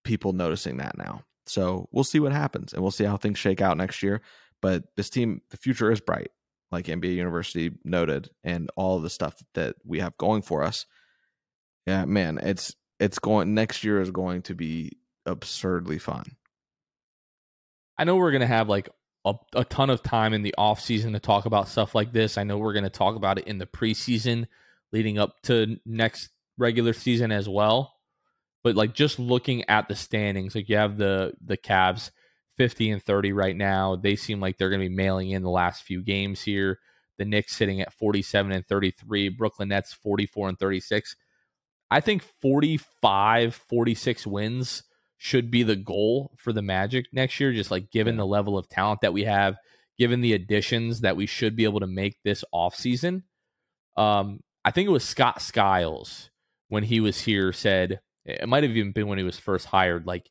people 0.04 0.34
noticing 0.34 0.78
that 0.78 0.98
now. 0.98 1.24
So 1.46 1.88
we'll 1.92 2.04
see 2.04 2.20
what 2.20 2.32
happens 2.32 2.74
and 2.74 2.82
we'll 2.82 2.92
see 2.92 3.06
how 3.06 3.18
things 3.18 3.38
shake 3.38 3.62
out 3.62 3.78
next 3.78 4.04
year. 4.04 4.22
But 4.62 4.84
this 4.96 5.10
team, 5.10 5.42
the 5.50 5.58
future 5.58 5.92
is 5.92 6.02
bright, 6.02 6.32
like 6.72 6.86
NBA 6.86 7.16
University 7.16 7.72
noted, 7.84 8.30
and 8.44 8.70
all 8.76 9.00
the 9.00 9.10
stuff 9.10 9.36
that 9.54 9.76
we 9.86 10.00
have 10.00 10.18
going 10.18 10.42
for 10.42 10.64
us. 10.64 10.86
Yeah, 11.86 12.06
man, 12.06 12.40
it's 12.42 12.76
it's 13.00 13.20
going 13.20 13.54
next 13.54 13.84
year 13.84 14.02
is 14.02 14.12
going 14.12 14.42
to 14.44 14.56
be 14.56 14.98
absurdly 15.26 16.00
fun. 16.00 16.26
I 17.98 18.04
know 18.04 18.16
we're 18.16 18.32
gonna 18.32 18.48
have 18.48 18.68
like 18.68 18.90
a, 19.26 19.36
a 19.56 19.64
ton 19.64 19.90
of 19.90 20.04
time 20.04 20.34
in 20.34 20.42
the 20.42 20.56
off 20.58 20.80
season 20.82 21.14
to 21.14 21.20
talk 21.20 21.46
about 21.46 21.68
stuff 21.68 21.94
like 21.94 22.12
this. 22.12 22.38
I 22.38 22.44
know 22.44 22.58
we're 22.58 22.74
gonna 22.74 22.90
talk 22.90 23.16
about 23.16 23.38
it 23.38 23.48
in 23.48 23.58
the 23.58 23.66
preseason 23.66 24.48
leading 24.92 25.20
up 25.20 25.42
to 25.44 25.78
next 25.86 26.30
regular 26.58 26.94
season 26.94 27.32
as 27.32 27.48
well. 27.48 27.94
But 28.68 28.76
like 28.76 28.94
just 28.94 29.18
looking 29.18 29.64
at 29.70 29.88
the 29.88 29.96
standings, 29.96 30.54
like 30.54 30.68
you 30.68 30.76
have 30.76 30.98
the 30.98 31.32
the 31.42 31.56
Cavs 31.56 32.12
50 32.58 32.92
and 32.92 33.02
30 33.02 33.32
right 33.32 33.56
now. 33.56 33.96
They 33.96 34.18
seem 34.18 34.42
like 34.42 34.58
they're 34.58 34.68
going 34.70 34.82
to 34.82 34.90
be 34.90 34.94
mailing 34.94 35.30
in 35.32 35.42
the 35.42 35.50
last 35.50 35.84
few 35.84 36.04
games 36.04 36.42
here. 36.42 36.80
The 37.18 37.24
Knicks 37.24 37.56
sitting 37.56 37.80
at 37.80 37.94
47 37.94 38.52
and 38.52 38.68
33, 38.68 39.30
Brooklyn 39.30 39.70
Nets 39.70 39.94
44 39.94 40.50
and 40.50 40.60
36. 40.60 41.16
I 41.90 42.02
think 42.02 42.26
45, 42.42 43.56
46 43.56 44.28
wins 44.28 44.84
should 45.18 45.50
be 45.50 45.64
the 45.64 45.78
goal 45.78 46.34
for 46.38 46.52
the 46.52 46.62
Magic 46.62 47.06
next 47.14 47.40
year, 47.40 47.54
just 47.54 47.72
like 47.72 47.90
given 47.90 48.18
the 48.18 48.26
level 48.26 48.58
of 48.58 48.68
talent 48.68 49.00
that 49.00 49.14
we 49.14 49.24
have, 49.24 49.56
given 49.98 50.20
the 50.20 50.34
additions 50.34 51.00
that 51.00 51.16
we 51.16 51.26
should 51.26 51.56
be 51.56 51.64
able 51.64 51.80
to 51.80 51.88
make 51.88 52.18
this 52.26 52.44
offseason. 52.54 53.24
Um, 53.96 54.42
I 54.66 54.72
think 54.72 54.90
it 54.90 54.92
was 54.92 55.06
Scott 55.06 55.42
Skiles 55.42 56.32
when 56.68 56.84
he 56.84 57.00
was 57.00 57.22
here 57.22 57.54
said 57.54 58.02
it 58.28 58.48
might 58.48 58.64
have 58.64 58.76
even 58.76 58.92
been 58.92 59.08
when 59.08 59.18
he 59.18 59.24
was 59.24 59.40
first 59.40 59.66
hired. 59.66 60.06
Like 60.06 60.30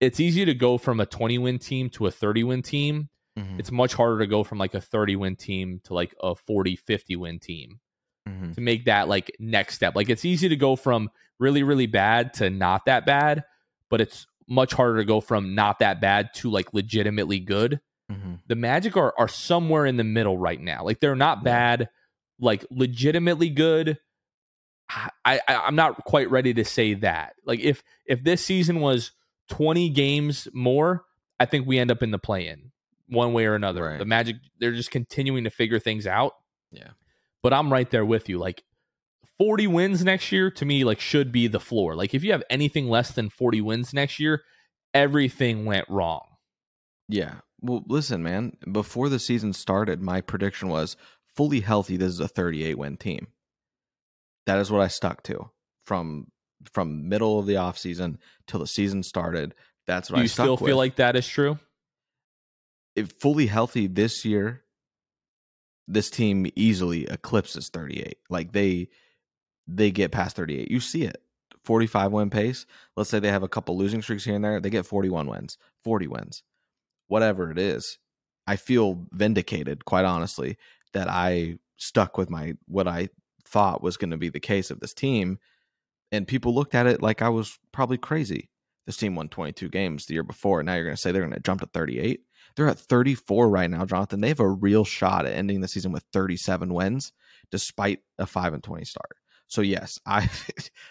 it's 0.00 0.20
easy 0.20 0.44
to 0.44 0.54
go 0.54 0.78
from 0.78 1.00
a 1.00 1.06
20 1.06 1.38
win 1.38 1.58
team 1.58 1.88
to 1.90 2.06
a 2.06 2.10
30 2.10 2.44
win 2.44 2.62
team. 2.62 3.08
Mm-hmm. 3.38 3.60
It's 3.60 3.70
much 3.70 3.94
harder 3.94 4.18
to 4.18 4.26
go 4.26 4.44
from 4.44 4.58
like 4.58 4.74
a 4.74 4.80
30 4.80 5.16
win 5.16 5.36
team 5.36 5.80
to 5.84 5.94
like 5.94 6.14
a 6.20 6.34
40, 6.34 6.76
50 6.76 7.16
win 7.16 7.38
team 7.38 7.80
mm-hmm. 8.28 8.52
to 8.52 8.60
make 8.60 8.86
that 8.86 9.08
like 9.08 9.30
next 9.38 9.74
step. 9.74 9.94
Like 9.94 10.08
it's 10.08 10.24
easy 10.24 10.48
to 10.48 10.56
go 10.56 10.76
from 10.76 11.10
really, 11.38 11.62
really 11.62 11.86
bad 11.86 12.34
to 12.34 12.50
not 12.50 12.86
that 12.86 13.06
bad, 13.06 13.44
but 13.90 14.00
it's 14.00 14.26
much 14.48 14.72
harder 14.72 14.98
to 14.98 15.04
go 15.04 15.20
from 15.20 15.54
not 15.54 15.78
that 15.78 16.00
bad 16.00 16.30
to 16.34 16.50
like 16.50 16.72
legitimately 16.74 17.38
good. 17.38 17.80
Mm-hmm. 18.10 18.34
The 18.46 18.56
Magic 18.56 18.96
are 18.96 19.14
are 19.18 19.28
somewhere 19.28 19.86
in 19.86 19.96
the 19.96 20.04
middle 20.04 20.38
right 20.38 20.60
now. 20.60 20.84
Like 20.84 21.00
they're 21.00 21.14
not 21.14 21.44
bad, 21.44 21.90
like 22.40 22.64
legitimately 22.70 23.50
good 23.50 23.98
I, 24.90 25.10
I 25.24 25.42
I'm 25.48 25.74
not 25.76 26.04
quite 26.04 26.30
ready 26.30 26.54
to 26.54 26.64
say 26.64 26.94
that. 26.94 27.34
Like 27.44 27.60
if 27.60 27.82
if 28.06 28.24
this 28.24 28.44
season 28.44 28.80
was 28.80 29.12
20 29.50 29.90
games 29.90 30.48
more, 30.52 31.04
I 31.40 31.46
think 31.46 31.66
we 31.66 31.78
end 31.78 31.90
up 31.90 32.02
in 32.02 32.10
the 32.10 32.18
play-in 32.18 32.70
one 33.08 33.32
way 33.32 33.46
or 33.46 33.54
another. 33.54 33.84
Right. 33.84 33.98
The 33.98 34.04
Magic 34.04 34.36
they're 34.58 34.72
just 34.72 34.90
continuing 34.90 35.44
to 35.44 35.50
figure 35.50 35.78
things 35.78 36.06
out. 36.06 36.34
Yeah. 36.70 36.90
But 37.42 37.52
I'm 37.52 37.72
right 37.72 37.90
there 37.90 38.04
with 38.04 38.28
you. 38.28 38.38
Like 38.38 38.64
40 39.38 39.66
wins 39.68 40.04
next 40.04 40.32
year 40.32 40.50
to 40.50 40.64
me 40.64 40.84
like 40.84 41.00
should 41.00 41.32
be 41.32 41.46
the 41.46 41.60
floor. 41.60 41.94
Like 41.94 42.14
if 42.14 42.24
you 42.24 42.32
have 42.32 42.42
anything 42.50 42.88
less 42.88 43.12
than 43.12 43.30
40 43.30 43.60
wins 43.60 43.94
next 43.94 44.18
year, 44.18 44.42
everything 44.92 45.64
went 45.64 45.88
wrong. 45.88 46.22
Yeah. 47.08 47.36
Well, 47.60 47.84
listen, 47.86 48.22
man, 48.22 48.56
before 48.70 49.08
the 49.08 49.18
season 49.18 49.52
started, 49.52 50.00
my 50.02 50.20
prediction 50.20 50.68
was 50.68 50.96
fully 51.34 51.60
healthy 51.60 51.96
this 51.96 52.10
is 52.10 52.20
a 52.20 52.28
38 52.28 52.78
win 52.78 52.96
team. 52.96 53.28
That 54.48 54.60
is 54.60 54.70
what 54.70 54.80
I 54.80 54.88
stuck 54.88 55.22
to 55.24 55.50
from 55.84 56.28
from 56.72 57.06
middle 57.06 57.38
of 57.38 57.44
the 57.44 57.58
off 57.58 57.76
season 57.76 58.18
till 58.46 58.60
the 58.60 58.66
season 58.66 59.02
started. 59.02 59.54
That's 59.86 60.10
what 60.10 60.16
Do 60.16 60.20
I 60.20 60.22
you 60.22 60.28
still 60.28 60.56
feel 60.56 60.78
like 60.78 60.96
that 60.96 61.16
is 61.16 61.28
true. 61.28 61.58
If 62.96 63.12
fully 63.20 63.44
healthy 63.44 63.88
this 63.88 64.24
year, 64.24 64.62
this 65.86 66.08
team 66.08 66.50
easily 66.56 67.04
eclipses 67.04 67.68
38. 67.68 68.16
Like 68.30 68.52
they 68.52 68.88
they 69.66 69.90
get 69.90 70.12
past 70.12 70.36
38. 70.36 70.70
You 70.70 70.80
see 70.80 71.02
it. 71.02 71.22
45 71.64 72.12
win 72.12 72.30
pace. 72.30 72.64
Let's 72.96 73.10
say 73.10 73.18
they 73.18 73.28
have 73.28 73.42
a 73.42 73.48
couple 73.48 73.76
losing 73.76 74.00
streaks 74.00 74.24
here 74.24 74.34
and 74.34 74.42
there. 74.42 74.60
They 74.60 74.70
get 74.70 74.86
41 74.86 75.26
wins, 75.26 75.58
40 75.84 76.06
wins, 76.06 76.42
whatever 77.08 77.50
it 77.50 77.58
is. 77.58 77.98
I 78.46 78.56
feel 78.56 79.04
vindicated, 79.12 79.84
quite 79.84 80.06
honestly, 80.06 80.56
that 80.94 81.06
I 81.06 81.58
stuck 81.76 82.16
with 82.16 82.30
my 82.30 82.54
what 82.64 82.88
I 82.88 83.10
thought 83.48 83.82
was 83.82 83.96
going 83.96 84.10
to 84.10 84.16
be 84.16 84.28
the 84.28 84.40
case 84.40 84.70
of 84.70 84.80
this 84.80 84.94
team. 84.94 85.38
And 86.10 86.26
people 86.26 86.54
looked 86.54 86.74
at 86.74 86.86
it 86.86 87.02
like 87.02 87.22
I 87.22 87.28
was 87.28 87.58
probably 87.72 87.98
crazy. 87.98 88.50
This 88.86 88.96
team 88.96 89.14
won 89.14 89.28
22 89.28 89.68
games 89.68 90.06
the 90.06 90.14
year 90.14 90.22
before. 90.22 90.62
Now 90.62 90.74
you're 90.74 90.84
going 90.84 90.96
to 90.96 91.00
say 91.00 91.12
they're 91.12 91.22
going 91.22 91.34
to 91.34 91.40
jump 91.40 91.60
to 91.60 91.66
38. 91.66 92.20
They're 92.56 92.68
at 92.68 92.78
34 92.78 93.48
right 93.48 93.70
now, 93.70 93.84
Jonathan. 93.84 94.20
They 94.20 94.28
have 94.28 94.40
a 94.40 94.48
real 94.48 94.84
shot 94.84 95.26
at 95.26 95.34
ending 95.34 95.60
the 95.60 95.68
season 95.68 95.92
with 95.92 96.04
37 96.12 96.72
wins, 96.72 97.12
despite 97.50 98.00
a 98.18 98.26
5 98.26 98.54
and 98.54 98.62
20 98.62 98.84
start. 98.84 99.16
So 99.48 99.62
yes, 99.62 99.98
I 100.06 100.30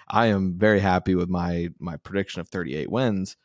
I 0.08 0.28
am 0.28 0.58
very 0.58 0.80
happy 0.80 1.16
with 1.16 1.30
my 1.30 1.70
my 1.80 1.98
prediction 1.98 2.42
of 2.42 2.50
38 2.50 2.92
wins. 2.92 3.38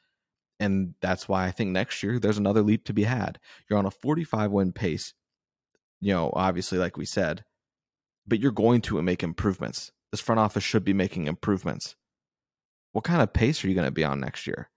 And 0.60 0.94
that's 1.00 1.28
why 1.28 1.46
I 1.46 1.50
think 1.50 1.70
next 1.70 2.02
year 2.02 2.18
there's 2.18 2.38
another 2.38 2.62
leap 2.62 2.84
to 2.84 2.92
be 2.92 3.02
had. 3.02 3.40
You're 3.68 3.78
on 3.78 3.86
a 3.86 3.90
45 3.90 4.52
win 4.52 4.72
pace. 4.72 5.12
You 6.00 6.12
know, 6.14 6.32
obviously, 6.34 6.78
like 6.78 6.96
we 6.96 7.04
said, 7.04 7.44
but 8.26 8.40
you're 8.40 8.52
going 8.52 8.80
to 8.82 9.00
make 9.02 9.22
improvements. 9.22 9.92
This 10.10 10.20
front 10.20 10.38
office 10.38 10.64
should 10.64 10.84
be 10.84 10.92
making 10.92 11.26
improvements. 11.26 11.96
What 12.92 13.04
kind 13.04 13.22
of 13.22 13.32
pace 13.32 13.64
are 13.64 13.68
you 13.68 13.74
going 13.74 13.86
to 13.86 13.90
be 13.90 14.04
on 14.04 14.20
next 14.20 14.46
year? 14.46 14.68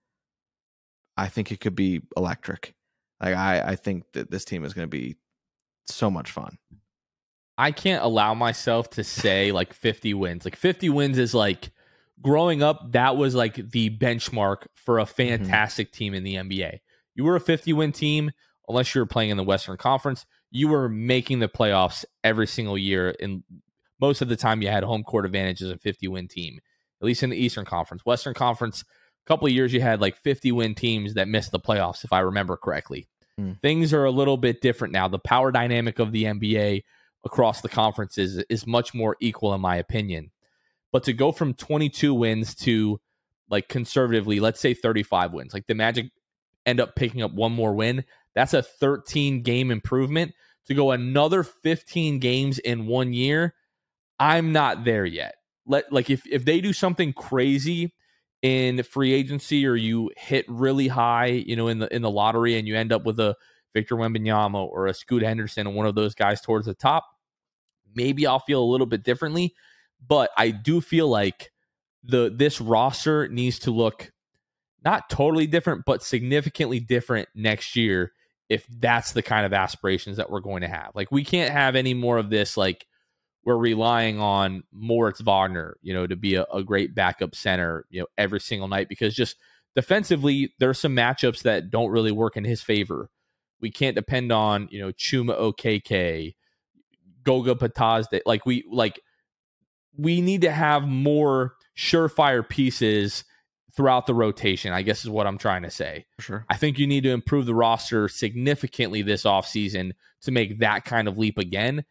I 1.17 1.27
think 1.27 1.51
it 1.51 1.60
could 1.60 1.75
be 1.75 2.01
electric. 2.15 2.73
Like 3.21 3.36
I, 3.36 3.62
I 3.62 3.75
think 3.75 4.05
that 4.13 4.31
this 4.31 4.45
team 4.45 4.65
is 4.65 4.73
going 4.73 4.88
to 4.88 4.89
be 4.89 5.17
so 5.86 6.10
much 6.10 6.31
fun. 6.31 6.58
I 7.58 7.71
can't 7.71 8.03
allow 8.03 8.34
myself 8.34 8.89
to 8.91 9.03
say 9.03 9.51
like 9.51 9.73
50 9.73 10.13
wins. 10.13 10.43
Like 10.43 10.58
50 10.58 10.89
wins 10.89 11.17
is 11.17 11.34
like 11.34 11.71
growing 12.21 12.62
up, 12.62 12.91
that 12.91 13.15
was 13.15 13.36
like 13.36 13.71
the 13.71 13.89
benchmark 13.89 14.67
for 14.73 14.99
a 14.99 15.03
mm-hmm. 15.03 15.13
fantastic 15.13 15.91
mm-hmm. 15.91 15.97
team 15.97 16.13
in 16.13 16.23
the 16.23 16.36
NBA. 16.36 16.79
You 17.13 17.23
were 17.23 17.36
a 17.36 17.41
50 17.41 17.71
win 17.73 17.91
team, 17.91 18.31
unless 18.67 18.93
you 18.93 19.01
were 19.01 19.05
playing 19.05 19.29
in 19.29 19.38
the 19.38 19.43
Western 19.43 19.77
Conference 19.77 20.25
you 20.51 20.67
were 20.67 20.89
making 20.89 21.39
the 21.39 21.47
playoffs 21.47 22.05
every 22.23 22.47
single 22.47 22.77
year. 22.77 23.15
And 23.19 23.43
most 23.99 24.21
of 24.21 24.29
the 24.29 24.36
time, 24.36 24.62
you 24.62 24.69
had 24.69 24.84
home 24.84 25.03
court 25.03 25.25
advantage 25.25 25.62
as 25.62 25.69
a 25.69 25.77
50 25.77 26.08
win 26.08 26.27
team, 26.27 26.60
at 27.01 27.05
least 27.05 27.23
in 27.23 27.29
the 27.29 27.38
Eastern 27.38 27.65
Conference. 27.65 28.05
Western 28.05 28.34
Conference, 28.34 28.81
a 28.81 29.27
couple 29.27 29.47
of 29.47 29.53
years, 29.53 29.73
you 29.73 29.81
had 29.81 30.01
like 30.01 30.15
50 30.17 30.51
win 30.51 30.75
teams 30.75 31.15
that 31.15 31.27
missed 31.27 31.51
the 31.51 31.60
playoffs, 31.60 32.03
if 32.03 32.13
I 32.13 32.19
remember 32.19 32.58
correctly. 32.58 33.08
Mm. 33.39 33.60
Things 33.62 33.93
are 33.93 34.05
a 34.05 34.12
little 34.12 34.38
bit 34.38 34.62
different 34.62 34.93
now. 34.93 35.08
The 35.08 35.19
power 35.19 35.51
dynamic 35.51 35.99
of 35.99 36.12
the 36.12 36.23
NBA 36.23 36.84
across 37.25 37.62
the 37.62 37.69
conferences 37.69 38.43
is 38.49 38.67
much 38.67 38.93
more 38.93 39.17
equal, 39.19 39.53
in 39.53 39.62
my 39.62 39.77
opinion. 39.77 40.31
But 40.91 41.03
to 41.03 41.13
go 41.13 41.31
from 41.31 41.53
22 41.53 42.13
wins 42.13 42.55
to 42.55 42.99
like 43.49 43.67
conservatively, 43.67 44.39
let's 44.39 44.60
say 44.60 44.73
35 44.73 45.34
wins, 45.34 45.53
like 45.53 45.67
the 45.67 45.75
Magic 45.75 46.12
end 46.65 46.79
up 46.79 46.95
picking 46.95 47.21
up 47.21 47.34
one 47.34 47.51
more 47.51 47.73
win, 47.73 48.05
that's 48.36 48.54
a 48.54 48.62
13 48.62 49.41
game 49.41 49.71
improvement 49.71 50.34
to 50.67 50.74
go 50.74 50.91
another 50.91 51.43
15 51.43 52.19
games 52.19 52.60
in 52.60 52.86
one 52.88 53.13
year, 53.13 53.56
I'm 54.19 54.52
not 54.52 54.84
there 54.84 55.06
yet. 55.06 55.36
Let 55.65 55.91
like 55.91 56.10
if 56.10 56.24
if 56.28 56.45
they 56.45 56.62
do 56.62 56.74
something 56.74 57.13
crazy 57.13 57.93
in 58.41 58.84
free 58.84 59.13
agency 59.13 59.65
or 59.65 59.76
you 59.76 60.12
hit 60.17 60.45
really 60.48 60.88
high, 60.88 61.28
you 61.28 61.56
know, 61.56 61.67
in 61.67 61.80
the 61.80 61.93
in 61.93 62.02
the 62.02 62.12
lottery 62.12 62.58
and 62.58 62.67
you 62.67 62.76
end 62.76 62.93
up 62.93 63.04
with 63.04 63.19
a 63.19 63.36
Victor 63.74 63.95
Wembanyama 63.95 64.63
or 64.67 64.86
a 64.88 64.93
Scoot 64.93 65.24
Henderson 65.24 65.65
and 65.65 65.76
one 65.76 65.88
of 65.88 65.95
those 65.95 66.13
guys 66.13 66.41
towards 66.41 66.67
the 66.67 66.76
top, 66.76 67.06
maybe 67.95 68.28
I'll 68.28 68.39
feel 68.39 68.62
a 68.62 68.71
little 68.71 68.86
bit 68.86 69.04
differently. 69.04 69.56
But 70.06 70.30
I 70.38 70.52
do 70.52 70.82
feel 70.82 71.08
like 71.08 71.52
the 72.04 72.32
this 72.34 72.62
roster 72.62 73.28
needs 73.28 73.60
to 73.60 73.71
look 73.71 74.12
not 74.84 75.10
totally 75.10 75.48
different, 75.48 75.84
but 75.84 76.04
significantly 76.04 76.80
different 76.80 77.28
next 77.34 77.76
year 77.76 78.12
if 78.49 78.65
that's 78.79 79.13
the 79.13 79.21
kind 79.21 79.45
of 79.45 79.53
aspirations 79.53 80.17
that 80.17 80.29
we're 80.29 80.39
going 80.39 80.62
to 80.62 80.67
have. 80.67 80.91
Like 80.93 81.12
we 81.12 81.23
can't 81.23 81.51
have 81.51 81.75
any 81.75 81.93
more 81.93 82.17
of 82.17 82.29
this 82.29 82.58
like 82.58 82.86
we're 83.43 83.58
relying 83.58 84.19
on 84.19 84.63
Moritz 84.71 85.21
Wagner, 85.21 85.77
you 85.81 85.93
know, 85.93 86.08
to 86.08 86.15
be 86.15 86.36
a, 86.36 86.45
a, 86.45 86.63
great 86.63 86.95
backup 86.95 87.36
center, 87.36 87.86
you 87.91 88.01
know, 88.01 88.08
every 88.17 88.39
single 88.39 88.67
night 88.67 88.89
because 88.89 89.13
just 89.13 89.38
defensively, 89.75 90.53
there's 90.60 90.79
some 90.79 90.95
matchups 90.95 91.43
that 91.43 91.69
don't 91.69 91.91
really 91.91 92.12
work 92.12 92.38
in 92.38 92.43
his 92.43 92.63
favor. 92.63 93.10
We 93.62 93.69
can't 93.69 93.95
depend 93.95 94.31
on, 94.31 94.67
you 94.71 94.79
know, 94.79 94.91
Chuma 94.91 95.39
Okeke, 95.39 96.34
Goga 97.23 97.55
Bitadze. 97.55 98.19
Like 98.25 98.45
we 98.45 98.65
like 98.69 98.99
we 99.97 100.21
need 100.21 100.41
to 100.41 100.51
have 100.51 100.84
more 100.84 101.53
surefire 101.77 102.47
pieces 102.47 103.25
throughout 103.76 104.08
the 104.08 104.14
rotation, 104.14 104.74
I 104.74 104.82
guess 104.82 105.04
is 105.04 105.10
what 105.10 105.28
I'm 105.28 105.38
trying 105.38 105.64
to 105.64 105.70
say. 105.70 106.06
Sure. 106.20 106.46
I 106.50 106.56
think 106.58 106.80
you 106.80 106.88
need 106.88 107.04
to 107.04 107.12
improve 107.12 107.46
the 107.46 107.56
roster 107.56 108.08
significantly 108.08 109.02
this 109.02 109.24
offseason 109.24 109.92
to 110.22 110.32
make 110.32 110.60
that 110.60 110.86
kind 110.86 111.08
of 111.08 111.18
leap 111.18 111.38
again. 111.38 111.86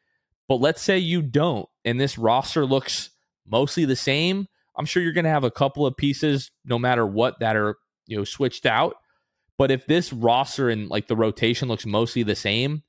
But 0.48 0.60
let's 0.60 0.82
say 0.82 0.98
you 0.98 1.22
don't, 1.22 1.68
and 1.84 2.00
this 2.00 2.18
roster 2.18 2.66
looks 2.66 3.10
mostly 3.46 3.84
the 3.84 3.96
same. 3.96 4.46
I'm 4.76 4.86
sure 4.86 5.02
you're 5.02 5.12
going 5.12 5.24
to 5.24 5.30
have 5.30 5.44
a 5.44 5.50
couple 5.50 5.86
of 5.86 5.96
pieces, 5.96 6.50
no 6.64 6.78
matter 6.78 7.06
what, 7.06 7.40
that 7.40 7.56
are 7.56 7.76
you 8.06 8.16
know 8.16 8.24
switched 8.24 8.66
out. 8.66 8.96
But 9.56 9.70
if 9.70 9.86
this 9.86 10.12
roster 10.12 10.68
and 10.68 10.88
like 10.88 11.06
the 11.06 11.16
rotation 11.16 11.68
looks 11.68 11.86
mostly 11.86 12.24
the 12.24 12.34
same, 12.34 12.82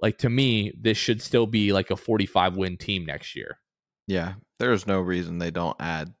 like 0.00 0.18
to 0.18 0.28
me, 0.28 0.72
this 0.78 0.98
should 0.98 1.22
still 1.22 1.46
be 1.46 1.72
like 1.72 1.90
a 1.90 1.96
45 1.96 2.56
win 2.56 2.76
team 2.76 3.06
next 3.06 3.34
year. 3.34 3.58
Yeah, 4.06 4.34
there's 4.58 4.86
no 4.86 5.00
reason 5.00 5.38
they 5.38 5.50
don't 5.50 5.76
add 5.80 6.12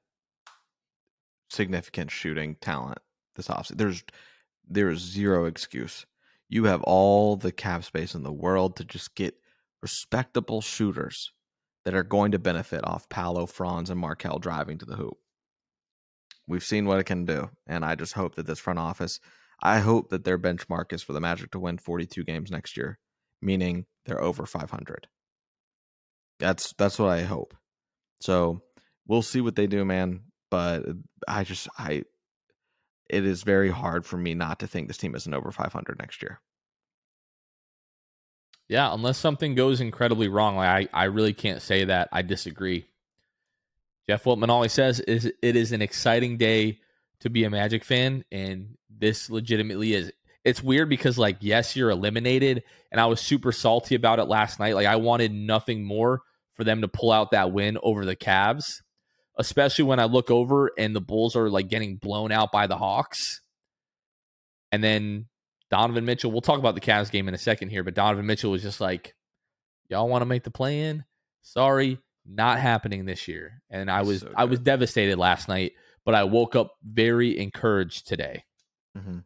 significant 1.52 2.10
shooting 2.10 2.56
talent 2.60 2.98
this 3.36 3.48
offseason. 3.48 3.78
There's 3.78 4.04
there's 4.68 5.00
zero 5.00 5.46
excuse. 5.46 6.06
You 6.48 6.64
have 6.64 6.82
all 6.82 7.36
the 7.36 7.52
cap 7.52 7.84
space 7.84 8.14
in 8.14 8.22
the 8.22 8.32
world 8.32 8.76
to 8.76 8.84
just 8.84 9.14
get 9.14 9.34
respectable 9.82 10.60
shooters 10.60 11.32
that 11.84 11.94
are 11.94 12.04
going 12.04 12.32
to 12.32 12.38
benefit 12.38 12.84
off 12.84 13.08
Paolo, 13.08 13.46
Franz, 13.46 13.90
and 13.90 13.98
Markelle 13.98 14.38
driving 14.38 14.78
to 14.78 14.86
the 14.86 14.96
hoop. 14.96 15.16
We've 16.46 16.62
seen 16.62 16.86
what 16.86 16.98
it 16.98 17.04
can 17.04 17.24
do, 17.24 17.50
and 17.66 17.84
I 17.84 17.94
just 17.94 18.14
hope 18.14 18.34
that 18.36 18.46
this 18.46 18.58
front 18.58 18.78
office, 18.78 19.18
I 19.62 19.78
hope 19.78 20.10
that 20.10 20.24
their 20.24 20.38
benchmark 20.38 20.92
is 20.92 21.02
for 21.02 21.12
the 21.12 21.20
Magic 21.20 21.50
to 21.52 21.58
win 21.58 21.78
42 21.78 22.24
games 22.24 22.50
next 22.50 22.76
year, 22.76 22.98
meaning 23.40 23.86
they're 24.06 24.22
over 24.22 24.46
500. 24.46 25.08
That's 26.38 26.72
that's 26.76 26.98
what 26.98 27.10
I 27.10 27.22
hope. 27.22 27.54
So 28.20 28.62
we'll 29.06 29.22
see 29.22 29.40
what 29.40 29.56
they 29.56 29.66
do, 29.66 29.84
man. 29.84 30.22
But 30.52 30.84
I 31.26 31.44
just 31.44 31.66
I, 31.78 32.02
it 33.08 33.24
is 33.24 33.42
very 33.42 33.70
hard 33.70 34.04
for 34.04 34.18
me 34.18 34.34
not 34.34 34.58
to 34.58 34.66
think 34.66 34.86
this 34.86 34.98
team 34.98 35.14
isn't 35.14 35.32
over 35.32 35.50
500 35.50 35.98
next 35.98 36.20
year. 36.20 36.40
Yeah, 38.68 38.92
unless 38.92 39.16
something 39.16 39.54
goes 39.54 39.80
incredibly 39.80 40.28
wrong, 40.28 40.56
like 40.56 40.90
I, 40.92 41.04
I 41.04 41.04
really 41.04 41.32
can't 41.32 41.62
say 41.62 41.86
that. 41.86 42.10
I 42.12 42.20
disagree. 42.20 42.84
Jeff 44.06 44.24
Weltman 44.24 44.50
always 44.50 44.74
says 44.74 45.00
is 45.00 45.24
it 45.24 45.56
is 45.56 45.72
an 45.72 45.80
exciting 45.80 46.36
day 46.36 46.80
to 47.20 47.30
be 47.30 47.44
a 47.44 47.50
Magic 47.50 47.82
fan, 47.82 48.22
and 48.30 48.76
this 48.90 49.30
legitimately 49.30 49.94
is. 49.94 50.12
It's 50.44 50.62
weird 50.62 50.90
because 50.90 51.16
like 51.16 51.38
yes, 51.40 51.76
you're 51.76 51.88
eliminated, 51.90 52.62
and 52.90 53.00
I 53.00 53.06
was 53.06 53.22
super 53.22 53.52
salty 53.52 53.94
about 53.94 54.18
it 54.18 54.24
last 54.24 54.60
night. 54.60 54.74
Like 54.74 54.86
I 54.86 54.96
wanted 54.96 55.32
nothing 55.32 55.82
more 55.82 56.20
for 56.52 56.64
them 56.64 56.82
to 56.82 56.88
pull 56.88 57.10
out 57.10 57.30
that 57.30 57.52
win 57.52 57.78
over 57.82 58.04
the 58.04 58.16
Cavs, 58.16 58.82
especially 59.38 59.84
when 59.84 59.98
I 59.98 60.04
look 60.04 60.30
over 60.30 60.70
and 60.78 60.94
the 60.94 61.00
Bulls 61.00 61.36
are 61.36 61.48
like 61.48 61.68
getting 61.68 61.96
blown 61.96 62.32
out 62.32 62.52
by 62.52 62.66
the 62.66 62.76
Hawks. 62.76 63.40
And 64.70 64.82
then 64.82 65.26
Donovan 65.70 66.04
Mitchell, 66.04 66.32
we'll 66.32 66.40
talk 66.40 66.58
about 66.58 66.74
the 66.74 66.80
Cavs 66.80 67.10
game 67.10 67.28
in 67.28 67.34
a 67.34 67.38
second 67.38 67.70
here, 67.70 67.82
but 67.82 67.94
Donovan 67.94 68.26
Mitchell 68.26 68.50
was 68.50 68.62
just 68.62 68.80
like, 68.80 69.14
Y'all 69.88 70.08
want 70.08 70.22
to 70.22 70.26
make 70.26 70.42
the 70.42 70.50
play 70.50 70.80
in? 70.84 71.04
Sorry, 71.42 71.98
not 72.24 72.58
happening 72.58 73.04
this 73.04 73.28
year. 73.28 73.60
And 73.68 73.90
I 73.90 74.02
was 74.02 74.20
so 74.20 74.32
I 74.34 74.44
was 74.44 74.58
devastated 74.58 75.18
last 75.18 75.48
night, 75.48 75.72
but 76.06 76.14
I 76.14 76.24
woke 76.24 76.56
up 76.56 76.76
very 76.82 77.38
encouraged 77.38 78.06
today. 78.06 78.44
Mm-hmm. 78.96 79.18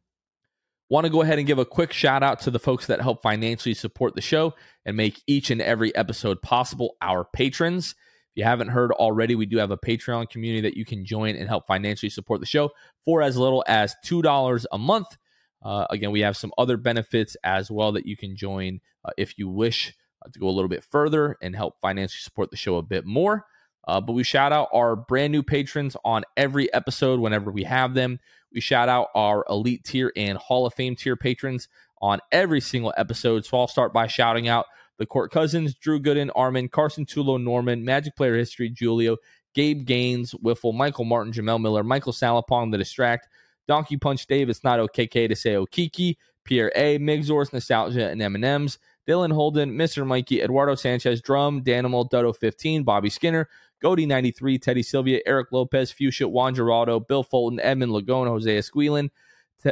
Want 0.89 1.05
to 1.05 1.11
go 1.11 1.23
ahead 1.23 1.39
and 1.39 1.47
give 1.47 1.59
a 1.59 1.65
quick 1.65 1.93
shout 1.93 2.25
out 2.25 2.41
to 2.41 2.51
the 2.51 2.59
folks 2.59 2.87
that 2.87 3.01
help 3.01 3.23
financially 3.23 3.75
support 3.75 4.15
the 4.17 4.21
show 4.21 4.55
and 4.85 4.97
make 4.97 5.23
each 5.27 5.51
and 5.51 5.63
every 5.63 5.95
episode 5.95 6.43
possible. 6.43 6.97
Our 7.01 7.25
patrons. 7.25 7.95
You 8.37 8.45
haven't 8.45 8.69
heard 8.69 8.93
already, 8.93 9.35
we 9.35 9.47
do 9.47 9.57
have 9.57 9.71
a 9.71 9.79
Patreon 9.79 10.29
community 10.29 10.61
that 10.61 10.77
you 10.77 10.85
can 10.85 11.05
join 11.05 11.37
and 11.37 11.49
help 11.49 11.67
financially 11.67 12.11
support 12.11 12.41
the 12.41 12.47
show 12.47 12.71
for 13.05 13.23
as 13.23 13.37
little 13.37 13.65
as 13.67 13.97
$2 14.05 14.65
a 14.71 14.79
month. 14.79 15.17
Uh, 15.65 15.87
again, 15.89 16.13
we 16.13 16.21
have 16.21 16.37
some 16.37 16.53
other 16.59 16.77
benefits 16.77 17.37
as 17.43 17.71
well 17.71 17.93
that 17.93 18.07
you 18.07 18.17
can 18.17 18.37
join 18.37 18.81
uh, 19.05 19.11
if 19.17 19.39
you 19.39 19.49
wish 19.49 19.95
uh, 20.25 20.29
to 20.31 20.39
go 20.39 20.49
a 20.49 20.53
little 20.53 20.69
bit 20.69 20.85
further 20.85 21.37
and 21.41 21.57
help 21.57 21.77
financially 21.81 22.21
support 22.21 22.51
the 22.51 22.57
show 22.59 22.77
a 22.77 22.83
bit 22.83 23.07
more. 23.07 23.47
Uh, 23.89 24.01
but 24.01 24.13
we 24.13 24.23
shout 24.23 24.53
out 24.53 24.69
our 24.73 24.97
brand 24.97 25.33
new 25.33 25.43
patrons 25.43 25.97
on 26.05 26.23
every 26.37 26.73
episode 26.75 27.21
whenever 27.21 27.51
we 27.51 27.63
have 27.65 27.95
them. 27.95 28.21
We 28.53 28.61
shout 28.61 28.91
out 28.91 29.09
our 29.15 29.47
elite 29.49 29.85
tier 29.85 30.13
and 30.15 30.37
Hall 30.37 30.67
of 30.67 30.75
Fame 30.75 30.95
tier 30.95 31.17
patrons 31.17 31.69
on 32.03 32.21
every 32.31 32.61
single 32.61 32.93
episode. 32.97 33.47
So 33.47 33.59
I'll 33.59 33.69
start 33.69 33.95
by 33.95 34.09
shouting 34.09 34.47
out 34.47 34.67
the 34.99 35.07
Court 35.07 35.31
Cousins, 35.31 35.75
Drew 35.75 36.01
Gooden, 36.01 36.31
Armin, 36.35 36.69
Carson 36.69 37.05
Tulo, 37.05 37.43
Norman, 37.43 37.85
Magic 37.85 38.17
Player 38.17 38.37
History, 38.37 38.73
Julio, 38.79 39.17
Gabe 39.55 39.85
Gaines, 39.85 40.35
Wiffle, 40.35 40.75
Michael 40.75 41.05
Martin, 41.05 41.33
Jamel 41.33 41.61
Miller, 41.61 41.83
Michael 41.83 42.13
Salapong, 42.13 42.71
The 42.71 42.79
Distract, 42.79 43.29
Donkey 43.67 43.97
Punch 43.97 44.27
Dave, 44.27 44.49
It's 44.49 44.65
Not 44.65 44.79
OKK 44.79 45.29
to 45.29 45.37
Say 45.37 45.55
Okiki, 45.55 46.17
Pierre 46.45 46.73
A, 46.77 46.99
Migzors, 46.99 47.53
Nostalgia, 47.53 48.09
and 48.09 48.23
M&M's, 48.23 48.79
Dylan 49.07 49.33
Holden, 49.33 49.73
Mr. 49.73 50.07
Mikey, 50.07 50.43
Eduardo 50.43 50.75
Sanchez, 50.75 51.21
Drum, 51.21 51.63
Danimal, 51.63 52.09
Dodo 52.09 52.33
15, 52.33 52.83
Bobby 52.83 53.09
Skinner, 53.09 53.49
Goody 53.81 54.07
93, 54.07 54.59
Teddy 54.59 54.83
Sylvia, 54.83 55.21
Eric 55.27 55.53
Lopez, 55.53 55.93
Fuchsia, 55.93 56.29
Juan 56.29 56.55
Gerardo, 56.55 56.99
Bill 57.01 57.23
Fulton, 57.23 57.61
Edmund 57.61 57.93
Lagone, 57.93 58.29
Jose 58.29 58.59
Esquilin, 58.59 59.11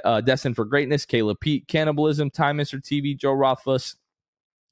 uh, 0.05 0.21
Destined 0.21 0.57
for 0.57 0.65
Greatness, 0.65 1.05
Caleb 1.05 1.39
Pete, 1.41 1.67
Cannibalism, 1.69 2.31
Time 2.31 2.59
Mr. 2.59 2.81
TV, 2.81 3.17
Joe 3.17 3.33
Rothfuss, 3.33 3.97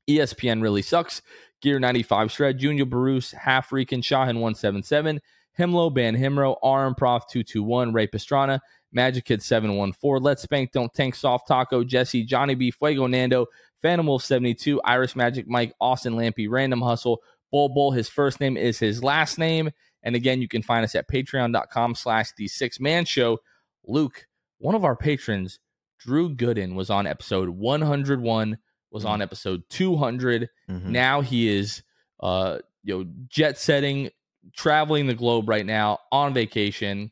ESPN 0.08 0.62
Really 0.62 0.82
Sucks, 0.82 1.22
Gear 1.60 1.78
95 1.78 2.30
Shred, 2.32 2.58
Junior 2.58 2.84
Bruce, 2.84 3.32
Half 3.32 3.70
Freakin, 3.70 4.02
Shahin 4.02 4.36
177, 4.40 5.20
Himlo, 5.58 5.92
Ban 5.92 6.16
Himro, 6.16 6.56
RM 6.62 6.94
Prof 6.94 7.26
221, 7.28 7.92
Ray 7.92 8.06
Pastrana, 8.06 8.60
Magic 8.92 9.24
Kid 9.24 9.42
714, 9.42 10.22
Let's 10.22 10.42
Spank, 10.42 10.72
Don't 10.72 10.92
Tank, 10.92 11.14
Soft 11.14 11.46
Taco, 11.48 11.84
Jesse, 11.84 12.24
Johnny 12.24 12.54
B, 12.54 12.70
Fuego 12.70 13.06
Nando, 13.06 13.46
Phantom 13.80 14.06
Wolf 14.06 14.22
72, 14.24 14.80
Irish 14.82 15.16
Magic 15.16 15.48
Mike, 15.48 15.74
Austin 15.80 16.14
Lampy, 16.14 16.48
Random 16.48 16.80
Hustle, 16.80 17.22
Bull 17.50 17.68
Bull. 17.68 17.90
His 17.92 18.08
first 18.08 18.40
name 18.40 18.56
is 18.56 18.78
his 18.78 19.02
last 19.02 19.38
name. 19.38 19.70
And 20.02 20.16
again, 20.16 20.40
you 20.40 20.48
can 20.48 20.62
find 20.62 20.84
us 20.84 20.94
at 20.94 21.08
patreon.com 21.08 21.94
slash 21.94 22.32
the 22.36 22.48
six 22.48 22.80
man 22.80 23.04
show. 23.04 23.38
Luke, 23.84 24.26
one 24.58 24.74
of 24.74 24.84
our 24.84 24.96
patrons, 24.96 25.58
Drew 25.98 26.34
Gooden, 26.34 26.74
was 26.74 26.90
on 26.90 27.06
episode 27.06 27.48
101, 27.48 28.58
was 28.92 29.04
on 29.04 29.14
mm-hmm. 29.14 29.22
episode 29.22 29.62
200. 29.70 30.48
Mm-hmm. 30.68 30.92
Now 30.92 31.20
he 31.20 31.48
is 31.48 31.82
uh 32.20 32.58
you 32.84 32.98
know 32.98 33.10
jet 33.28 33.58
setting, 33.58 34.10
traveling 34.56 35.06
the 35.06 35.14
globe 35.14 35.48
right 35.48 35.66
now 35.66 35.98
on 36.10 36.34
vacation. 36.34 37.10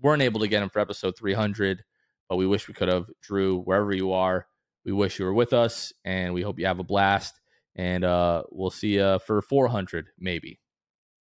Weren't 0.00 0.22
able 0.22 0.40
to 0.40 0.48
get 0.48 0.62
him 0.62 0.68
for 0.68 0.80
episode 0.80 1.16
300, 1.16 1.82
but 2.28 2.36
we 2.36 2.46
wish 2.46 2.68
we 2.68 2.74
could 2.74 2.88
have. 2.88 3.06
Drew, 3.20 3.60
wherever 3.60 3.92
you 3.92 4.12
are, 4.12 4.46
we 4.84 4.92
wish 4.92 5.18
you 5.18 5.24
were 5.24 5.34
with 5.34 5.52
us, 5.52 5.92
and 6.04 6.34
we 6.34 6.42
hope 6.42 6.58
you 6.58 6.66
have 6.66 6.78
a 6.78 6.84
blast. 6.84 7.38
And 7.74 8.04
uh, 8.04 8.42
we'll 8.50 8.70
see 8.70 8.96
you 8.96 9.18
for 9.26 9.40
400, 9.40 10.08
maybe. 10.18 10.60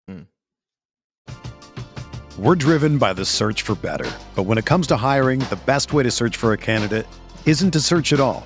Mm. 0.10 0.26
We're 2.38 2.56
driven 2.56 2.98
by 2.98 3.14
the 3.14 3.26
search 3.26 3.62
for 3.62 3.76
better. 3.76 4.10
But 4.36 4.44
when 4.44 4.58
it 4.58 4.66
comes 4.66 4.88
to 4.88 4.98
hiring, 4.98 5.40
the 5.40 5.60
best 5.66 5.94
way 5.94 6.04
to 6.04 6.12
search 6.12 6.38
for 6.38 6.54
a 6.54 6.58
candidate 6.58 7.06
isn't 7.46 7.72
to 7.72 7.80
search 7.80 8.14
at 8.14 8.20
all. 8.20 8.46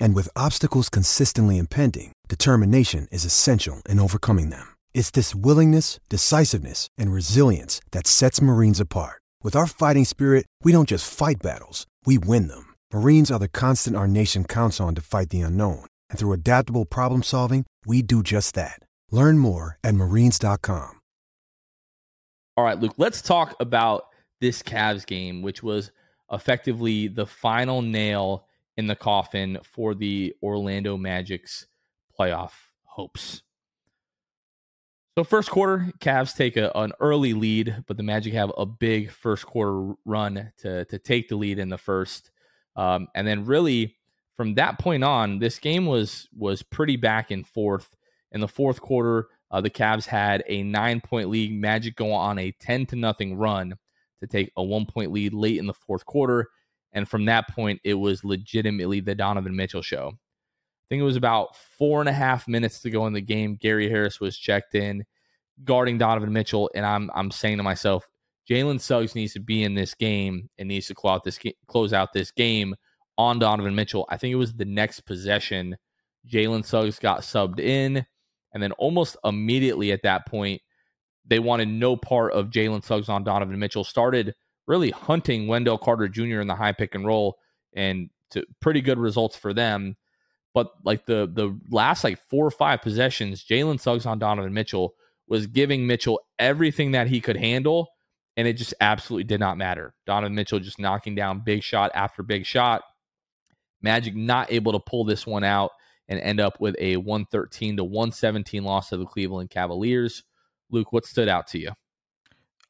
And 0.00 0.14
with 0.14 0.36
obstacles 0.36 0.88
consistently 0.88 1.58
impending, 1.58 2.12
determination 2.28 3.08
is 3.10 3.24
essential 3.24 3.82
in 3.88 4.00
overcoming 4.00 4.50
them. 4.50 4.76
It's 4.94 5.10
this 5.10 5.34
willingness, 5.34 5.98
decisiveness, 6.08 6.88
and 6.96 7.12
resilience 7.12 7.80
that 7.90 8.06
sets 8.06 8.40
Marines 8.40 8.80
apart. 8.80 9.20
With 9.42 9.56
our 9.56 9.66
fighting 9.66 10.04
spirit, 10.04 10.46
we 10.62 10.72
don't 10.72 10.88
just 10.88 11.12
fight 11.12 11.42
battles, 11.42 11.86
we 12.06 12.18
win 12.18 12.48
them. 12.48 12.74
Marines 12.92 13.30
are 13.30 13.38
the 13.38 13.48
constant 13.48 13.96
our 13.96 14.08
nation 14.08 14.44
counts 14.44 14.80
on 14.80 14.94
to 14.94 15.00
fight 15.00 15.30
the 15.30 15.40
unknown. 15.40 15.86
And 16.08 16.18
through 16.18 16.34
adaptable 16.34 16.84
problem 16.84 17.22
solving, 17.22 17.64
we 17.84 18.02
do 18.02 18.22
just 18.22 18.54
that. 18.54 18.78
Learn 19.10 19.38
more 19.38 19.76
at 19.82 19.94
marines.com. 19.94 21.00
All 22.56 22.64
right, 22.64 22.78
Luke, 22.78 22.94
let's 22.98 23.22
talk 23.22 23.54
about 23.58 24.06
this 24.40 24.62
Cavs 24.62 25.06
game, 25.06 25.40
which 25.40 25.62
was 25.62 25.92
effectively 26.30 27.08
the 27.08 27.26
final 27.26 27.80
nail 27.80 28.44
in 28.76 28.86
the 28.86 28.96
coffin 28.96 29.58
for 29.62 29.94
the 29.94 30.34
Orlando 30.42 30.96
Magic's 30.96 31.66
playoff 32.18 32.52
hopes. 32.84 33.42
So, 35.18 35.24
first 35.24 35.50
quarter, 35.50 35.92
Cavs 35.98 36.34
take 36.36 36.56
a, 36.56 36.70
an 36.74 36.92
early 37.00 37.34
lead, 37.34 37.84
but 37.86 37.96
the 37.96 38.02
Magic 38.02 38.32
have 38.32 38.52
a 38.56 38.64
big 38.64 39.10
first 39.10 39.44
quarter 39.44 39.94
run 40.04 40.52
to, 40.58 40.84
to 40.84 40.98
take 40.98 41.28
the 41.28 41.36
lead 41.36 41.58
in 41.58 41.68
the 41.68 41.78
first. 41.78 42.30
Um, 42.76 43.08
and 43.14 43.26
then, 43.26 43.44
really, 43.44 43.96
from 44.36 44.54
that 44.54 44.78
point 44.78 45.04
on, 45.04 45.38
this 45.38 45.58
game 45.58 45.84
was 45.84 46.28
was 46.34 46.62
pretty 46.62 46.96
back 46.96 47.30
and 47.30 47.46
forth. 47.46 47.96
In 48.32 48.40
the 48.40 48.48
fourth 48.48 48.80
quarter, 48.80 49.26
uh, 49.50 49.60
the 49.60 49.68
Cavs 49.68 50.06
had 50.06 50.44
a 50.46 50.62
nine 50.62 51.00
point 51.00 51.28
lead. 51.28 51.52
Magic 51.52 51.96
go 51.96 52.12
on 52.12 52.38
a 52.38 52.52
10 52.52 52.86
to 52.86 52.96
nothing 52.96 53.36
run 53.36 53.74
to 54.20 54.26
take 54.26 54.52
a 54.56 54.62
one 54.62 54.86
point 54.86 55.12
lead 55.12 55.34
late 55.34 55.58
in 55.58 55.66
the 55.66 55.74
fourth 55.74 56.06
quarter. 56.06 56.48
And 56.92 57.08
from 57.08 57.26
that 57.26 57.48
point, 57.48 57.80
it 57.84 57.94
was 57.94 58.24
legitimately 58.24 59.00
the 59.00 59.14
Donovan 59.14 59.54
Mitchell 59.54 59.82
show. 59.82 60.08
I 60.08 60.86
think 60.88 61.00
it 61.00 61.04
was 61.04 61.16
about 61.16 61.56
four 61.78 62.00
and 62.00 62.08
a 62.08 62.12
half 62.12 62.48
minutes 62.48 62.80
to 62.80 62.90
go 62.90 63.06
in 63.06 63.12
the 63.12 63.20
game. 63.20 63.56
Gary 63.56 63.88
Harris 63.88 64.20
was 64.20 64.36
checked 64.36 64.74
in 64.74 65.04
guarding 65.64 65.98
Donovan 65.98 66.32
Mitchell. 66.32 66.70
And 66.74 66.84
I'm, 66.84 67.10
I'm 67.14 67.30
saying 67.30 67.58
to 67.58 67.62
myself, 67.62 68.08
Jalen 68.48 68.80
Suggs 68.80 69.14
needs 69.14 69.32
to 69.34 69.40
be 69.40 69.62
in 69.62 69.74
this 69.74 69.94
game 69.94 70.48
and 70.58 70.68
needs 70.68 70.88
to 70.88 70.94
close 70.94 71.14
out 71.14 71.24
this, 71.24 71.38
close 71.68 71.92
out 71.92 72.12
this 72.12 72.32
game 72.32 72.74
on 73.16 73.38
Donovan 73.38 73.74
Mitchell. 73.74 74.06
I 74.08 74.16
think 74.16 74.32
it 74.32 74.36
was 74.36 74.54
the 74.54 74.64
next 74.64 75.00
possession. 75.00 75.76
Jalen 76.28 76.64
Suggs 76.64 76.98
got 76.98 77.20
subbed 77.20 77.60
in. 77.60 78.04
And 78.52 78.60
then 78.60 78.72
almost 78.72 79.16
immediately 79.24 79.92
at 79.92 80.02
that 80.02 80.26
point, 80.26 80.60
they 81.24 81.38
wanted 81.38 81.68
no 81.68 81.96
part 81.96 82.32
of 82.32 82.50
Jalen 82.50 82.84
Suggs 82.84 83.08
on 83.08 83.22
Donovan 83.22 83.58
Mitchell. 83.58 83.84
Started 83.84 84.34
really 84.70 84.90
hunting 84.92 85.48
Wendell 85.48 85.76
Carter 85.76 86.08
Jr. 86.08 86.40
in 86.40 86.46
the 86.46 86.54
high 86.54 86.72
pick 86.72 86.94
and 86.94 87.04
roll, 87.04 87.38
and 87.74 88.08
to 88.30 88.44
pretty 88.60 88.80
good 88.80 88.98
results 88.98 89.36
for 89.36 89.52
them. 89.52 89.96
But 90.54 90.68
like 90.84 91.04
the 91.04 91.28
the 91.30 91.58
last 91.70 92.04
like 92.04 92.18
four 92.30 92.46
or 92.46 92.50
five 92.50 92.80
possessions, 92.80 93.44
Jalen 93.44 93.80
Suggs 93.80 94.06
on 94.06 94.18
Donovan 94.20 94.54
Mitchell 94.54 94.94
was 95.28 95.46
giving 95.46 95.86
Mitchell 95.86 96.20
everything 96.38 96.92
that 96.92 97.08
he 97.08 97.20
could 97.20 97.36
handle, 97.36 97.88
and 98.36 98.46
it 98.48 98.54
just 98.54 98.74
absolutely 98.80 99.24
did 99.24 99.40
not 99.40 99.58
matter. 99.58 99.92
Donovan 100.06 100.34
Mitchell 100.34 100.60
just 100.60 100.78
knocking 100.78 101.14
down 101.14 101.40
big 101.40 101.62
shot 101.62 101.90
after 101.94 102.22
big 102.22 102.46
shot. 102.46 102.82
Magic 103.82 104.14
not 104.14 104.52
able 104.52 104.72
to 104.72 104.80
pull 104.80 105.04
this 105.04 105.26
one 105.26 105.44
out 105.44 105.72
and 106.08 106.20
end 106.20 106.40
up 106.40 106.60
with 106.60 106.76
a 106.78 106.96
113 106.96 107.76
to 107.76 107.84
117 107.84 108.62
loss 108.62 108.90
to 108.90 108.96
the 108.96 109.06
Cleveland 109.06 109.50
Cavaliers. 109.50 110.22
Luke, 110.70 110.92
what 110.92 111.06
stood 111.06 111.28
out 111.28 111.46
to 111.48 111.58
you? 111.58 111.70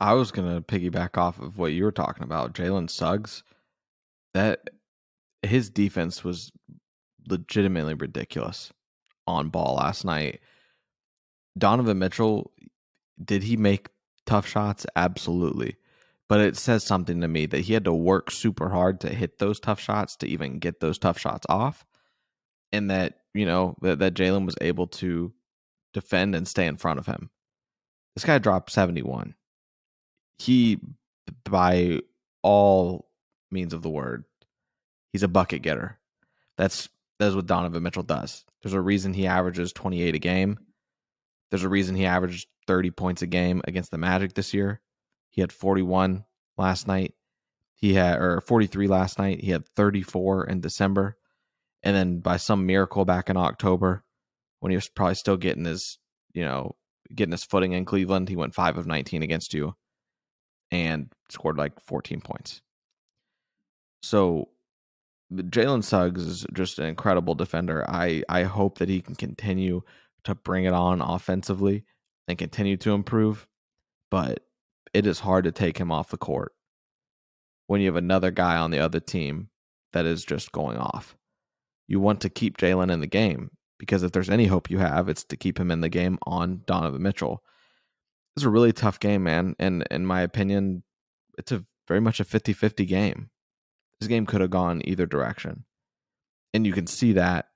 I 0.00 0.14
was 0.14 0.32
to 0.32 0.62
piggyback 0.62 1.18
off 1.18 1.38
of 1.38 1.58
what 1.58 1.72
you 1.72 1.84
were 1.84 1.92
talking 1.92 2.24
about. 2.24 2.54
Jalen 2.54 2.88
Suggs, 2.88 3.42
that 4.34 4.70
his 5.42 5.70
defense 5.70 6.24
was 6.24 6.50
legitimately 7.28 7.94
ridiculous 7.94 8.72
on 9.26 9.50
ball 9.50 9.76
last 9.76 10.04
night. 10.04 10.40
Donovan 11.58 11.98
Mitchell, 11.98 12.52
did 13.22 13.42
he 13.42 13.56
make 13.56 13.88
tough 14.24 14.46
shots? 14.46 14.86
Absolutely. 14.96 15.76
But 16.28 16.40
it 16.40 16.56
says 16.56 16.84
something 16.84 17.20
to 17.20 17.28
me 17.28 17.46
that 17.46 17.60
he 17.60 17.74
had 17.74 17.84
to 17.84 17.92
work 17.92 18.30
super 18.30 18.70
hard 18.70 19.00
to 19.00 19.08
hit 19.08 19.38
those 19.38 19.60
tough 19.60 19.80
shots 19.80 20.16
to 20.16 20.26
even 20.26 20.60
get 20.60 20.80
those 20.80 20.98
tough 20.98 21.18
shots 21.18 21.44
off. 21.48 21.84
And 22.72 22.90
that 22.90 23.20
you 23.34 23.46
know, 23.46 23.76
that, 23.82 23.98
that 23.98 24.14
Jalen 24.14 24.46
was 24.46 24.56
able 24.60 24.86
to 24.86 25.32
defend 25.92 26.34
and 26.34 26.46
stay 26.46 26.66
in 26.66 26.76
front 26.76 26.98
of 26.98 27.06
him. 27.06 27.30
This 28.14 28.24
guy 28.24 28.38
dropped 28.38 28.70
71. 28.70 29.34
He, 30.40 30.78
by 31.44 32.00
all 32.42 33.10
means 33.50 33.74
of 33.74 33.82
the 33.82 33.90
word, 33.90 34.24
he's 35.12 35.22
a 35.22 35.28
bucket 35.28 35.60
getter. 35.60 35.98
That's 36.56 36.88
that's 37.18 37.34
what 37.34 37.44
Donovan 37.44 37.82
Mitchell 37.82 38.02
does. 38.02 38.46
There's 38.62 38.72
a 38.72 38.80
reason 38.80 39.12
he 39.12 39.26
averages 39.26 39.74
28 39.74 40.14
a 40.14 40.18
game. 40.18 40.58
There's 41.50 41.64
a 41.64 41.68
reason 41.68 41.94
he 41.94 42.06
averaged 42.06 42.48
30 42.66 42.90
points 42.92 43.20
a 43.20 43.26
game 43.26 43.60
against 43.66 43.90
the 43.90 43.98
Magic 43.98 44.32
this 44.32 44.54
year. 44.54 44.80
He 45.28 45.42
had 45.42 45.52
41 45.52 46.24
last 46.56 46.88
night. 46.88 47.12
He 47.74 47.92
had 47.92 48.18
or 48.18 48.40
43 48.40 48.88
last 48.88 49.18
night. 49.18 49.42
He 49.44 49.50
had 49.50 49.68
34 49.76 50.46
in 50.46 50.62
December. 50.62 51.18
And 51.82 51.94
then 51.94 52.20
by 52.20 52.38
some 52.38 52.64
miracle 52.64 53.04
back 53.04 53.28
in 53.28 53.36
October, 53.36 54.04
when 54.60 54.70
he 54.70 54.76
was 54.76 54.88
probably 54.88 55.16
still 55.16 55.36
getting 55.36 55.66
his, 55.66 55.98
you 56.32 56.44
know, 56.44 56.76
getting 57.14 57.32
his 57.32 57.44
footing 57.44 57.72
in 57.72 57.84
Cleveland, 57.84 58.30
he 58.30 58.36
went 58.36 58.54
five 58.54 58.78
of 58.78 58.86
19 58.86 59.22
against 59.22 59.52
you 59.52 59.74
and 60.70 61.10
scored 61.28 61.56
like 61.56 61.80
14 61.80 62.20
points. 62.20 62.62
So 64.02 64.48
Jalen 65.32 65.84
Suggs 65.84 66.22
is 66.22 66.46
just 66.52 66.78
an 66.78 66.86
incredible 66.86 67.34
defender. 67.34 67.84
I, 67.88 68.22
I 68.28 68.44
hope 68.44 68.78
that 68.78 68.88
he 68.88 69.00
can 69.00 69.14
continue 69.14 69.82
to 70.24 70.34
bring 70.34 70.64
it 70.64 70.72
on 70.72 71.00
offensively 71.00 71.84
and 72.28 72.38
continue 72.38 72.76
to 72.78 72.92
improve, 72.92 73.46
but 74.10 74.44
it 74.92 75.06
is 75.06 75.20
hard 75.20 75.44
to 75.44 75.52
take 75.52 75.78
him 75.78 75.92
off 75.92 76.10
the 76.10 76.16
court 76.16 76.52
when 77.66 77.80
you 77.80 77.86
have 77.86 77.96
another 77.96 78.30
guy 78.30 78.56
on 78.56 78.70
the 78.70 78.80
other 78.80 79.00
team 79.00 79.48
that 79.92 80.04
is 80.04 80.24
just 80.24 80.52
going 80.52 80.76
off 80.76 81.16
you 81.90 81.98
want 81.98 82.20
to 82.20 82.30
keep 82.30 82.56
Jalen 82.56 82.92
in 82.92 83.00
the 83.00 83.08
game 83.08 83.50
because 83.76 84.04
if 84.04 84.12
there's 84.12 84.30
any 84.30 84.46
hope 84.46 84.70
you 84.70 84.78
have, 84.78 85.08
it's 85.08 85.24
to 85.24 85.36
keep 85.36 85.58
him 85.58 85.72
in 85.72 85.80
the 85.80 85.88
game 85.88 86.20
on 86.22 86.62
Donovan 86.64 87.02
Mitchell. 87.02 87.42
It's 88.36 88.44
a 88.44 88.50
really 88.50 88.72
tough 88.72 89.00
game, 89.00 89.24
man. 89.24 89.54
And 89.58 89.84
in 89.90 90.06
my 90.06 90.22
opinion, 90.22 90.82
it's 91.38 91.52
a 91.52 91.64
very 91.88 92.00
much 92.00 92.20
a 92.20 92.24
50 92.24 92.52
50 92.52 92.84
game. 92.86 93.30
This 93.98 94.08
game 94.08 94.26
could 94.26 94.40
have 94.40 94.50
gone 94.50 94.82
either 94.84 95.06
direction. 95.06 95.64
And 96.54 96.66
you 96.66 96.72
can 96.72 96.86
see 96.86 97.12
that 97.14 97.46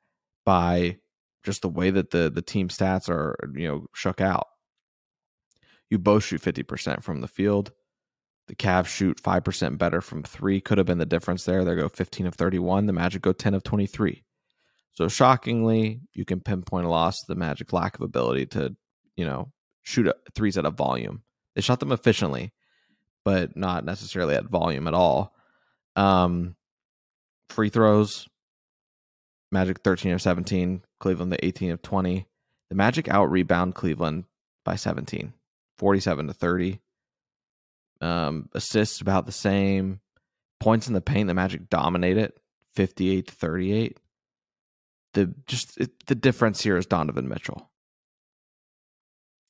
by 0.44 0.98
just 1.42 1.62
the 1.62 1.68
way 1.68 1.90
that 1.90 2.10
the, 2.10 2.30
the 2.30 2.42
team 2.42 2.68
stats 2.68 3.08
are, 3.08 3.36
you 3.54 3.68
know, 3.68 3.86
shook 3.94 4.20
out. 4.20 4.46
You 5.90 5.98
both 5.98 6.24
shoot 6.24 6.40
50% 6.40 7.02
from 7.02 7.20
the 7.20 7.28
field. 7.28 7.72
The 8.48 8.54
Cavs 8.54 8.86
shoot 8.86 9.22
5% 9.22 9.78
better 9.78 10.00
from 10.00 10.22
three. 10.22 10.60
Could 10.60 10.78
have 10.78 10.86
been 10.86 10.98
the 10.98 11.06
difference 11.06 11.44
there. 11.44 11.64
They 11.64 11.74
go 11.74 11.88
15 11.88 12.26
of 12.26 12.34
31. 12.34 12.86
The 12.86 12.92
Magic 12.92 13.22
go 13.22 13.32
10 13.32 13.54
of 13.54 13.62
23. 13.62 14.22
So 14.92 15.08
shockingly, 15.08 16.00
you 16.12 16.24
can 16.24 16.40
pinpoint 16.40 16.86
a 16.86 16.90
loss 16.90 17.20
to 17.20 17.26
the 17.28 17.34
Magic 17.34 17.72
lack 17.72 17.94
of 17.96 18.02
ability 18.02 18.46
to, 18.46 18.76
you 19.16 19.24
know, 19.24 19.50
shoot 19.84 20.10
threes 20.34 20.58
at 20.58 20.64
a 20.66 20.70
volume. 20.70 21.22
They 21.54 21.60
shot 21.60 21.78
them 21.78 21.92
efficiently, 21.92 22.52
but 23.24 23.56
not 23.56 23.84
necessarily 23.84 24.34
at 24.34 24.46
volume 24.46 24.88
at 24.88 24.94
all. 24.94 25.34
Um, 25.94 26.56
free 27.48 27.68
throws, 27.68 28.26
Magic 29.52 29.80
13 29.80 30.12
of 30.12 30.22
17, 30.22 30.82
Cleveland 30.98 31.30
the 31.30 31.44
18 31.44 31.70
of 31.70 31.82
20. 31.82 32.26
The 32.70 32.74
Magic 32.74 33.08
out 33.08 33.30
rebound 33.30 33.76
Cleveland 33.76 34.24
by 34.64 34.74
17, 34.74 35.32
47 35.78 36.26
to 36.26 36.32
30. 36.32 36.80
Um, 38.00 38.48
assists 38.52 39.00
about 39.00 39.26
the 39.26 39.32
same. 39.32 40.00
Points 40.58 40.88
in 40.88 40.94
the 40.94 41.00
paint, 41.00 41.28
the 41.28 41.34
Magic 41.34 41.68
dominate 41.68 42.16
it, 42.16 42.36
58 42.74 43.28
to 43.28 43.34
38. 43.34 43.98
The 45.12 45.34
just 45.46 45.78
it, 45.78 46.06
the 46.06 46.14
difference 46.16 46.60
here 46.62 46.76
is 46.76 46.86
Donovan 46.86 47.28
Mitchell. 47.28 47.70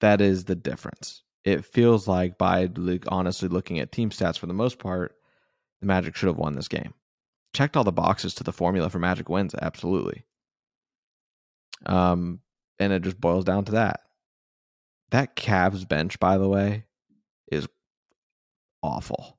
That 0.05 0.21
is 0.21 0.45
the 0.45 0.55
difference. 0.55 1.23
It 1.45 1.65
feels 1.65 2.07
like 2.07 2.37
by 2.37 2.69
honestly 3.09 3.49
looking 3.49 3.79
at 3.79 3.91
team 3.91 4.11
stats 4.11 4.39
for 4.39 4.45
the 4.45 4.53
most 4.53 4.79
part, 4.79 5.15
the 5.81 5.87
Magic 5.87 6.15
should 6.15 6.27
have 6.27 6.37
won 6.37 6.55
this 6.55 6.69
game. 6.69 6.93
Checked 7.55 7.75
all 7.75 7.85
the 7.85 7.93
boxes 7.93 8.35
to 8.35 8.45
the 8.45 8.53
formula 8.53 8.91
for 8.91 8.99
Magic 8.99 9.31
wins, 9.31 9.55
absolutely. 9.55 10.27
Um, 11.87 12.41
and 12.79 12.93
it 12.93 13.01
just 13.01 13.19
boils 13.19 13.45
down 13.45 13.65
to 13.65 13.73
that. 13.73 14.01
That 15.11 15.37
Cavs 15.37 15.89
bench, 15.89 16.21
by 16.21 16.37
the 16.37 16.49
way, 16.49 16.85
is 17.51 17.67
awful. 18.83 19.39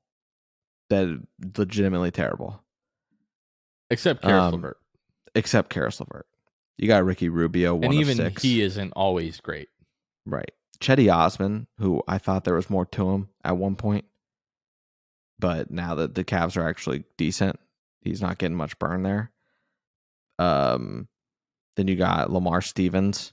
That 0.90 1.22
legitimately 1.56 2.10
terrible. 2.10 2.60
Except 3.88 4.20
Caris 4.20 4.42
um, 4.42 4.54
LeVert. 4.54 4.78
Except 5.36 5.70
Caris 5.70 6.00
LeVert. 6.00 6.26
You 6.76 6.88
got 6.88 7.04
Ricky 7.04 7.28
Rubio, 7.28 7.80
and 7.80 7.94
even 7.94 8.32
he 8.40 8.62
isn't 8.62 8.92
always 8.96 9.40
great. 9.40 9.68
Right. 10.26 10.50
Cedi 10.80 11.12
Osman, 11.12 11.68
who 11.78 12.02
I 12.06 12.18
thought 12.18 12.44
there 12.44 12.54
was 12.54 12.68
more 12.68 12.84
to 12.86 13.10
him 13.10 13.28
at 13.44 13.56
one 13.56 13.76
point, 13.76 14.04
but 15.38 15.70
now 15.70 15.94
that 15.94 16.14
the 16.14 16.24
Cavs 16.24 16.56
are 16.56 16.68
actually 16.68 17.04
decent, 17.16 17.58
he's 18.02 18.20
not 18.20 18.38
getting 18.38 18.56
much 18.56 18.78
burn 18.78 19.02
there. 19.02 19.32
Um, 20.38 21.08
then 21.76 21.88
you 21.88 21.96
got 21.96 22.30
Lamar 22.30 22.60
Stevens 22.60 23.32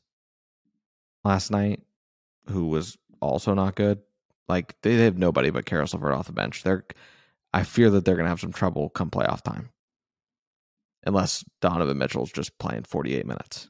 last 1.24 1.52
night, 1.52 1.82
who 2.50 2.68
was 2.68 2.98
also 3.22 3.54
not 3.54 3.76
good. 3.76 4.00
Like 4.48 4.76
they, 4.82 4.96
have 4.96 5.18
nobody 5.18 5.50
but 5.50 5.66
Caris 5.66 5.94
LeVert 5.94 6.14
off 6.14 6.28
the 6.28 6.34
bench. 6.34 6.64
They're, 6.64 6.86
I 7.54 7.64
fear 7.64 7.90
that 7.90 8.06
they're 8.06 8.16
going 8.16 8.26
to 8.26 8.30
have 8.30 8.42
some 8.42 8.54
trouble 8.54 8.90
come 8.90 9.10
playoff 9.10 9.42
time, 9.42 9.70
unless 11.06 11.46
Donovan 11.62 11.98
Mitchell's 11.98 12.32
just 12.32 12.58
playing 12.58 12.84
48 12.84 13.26
minutes. 13.26 13.70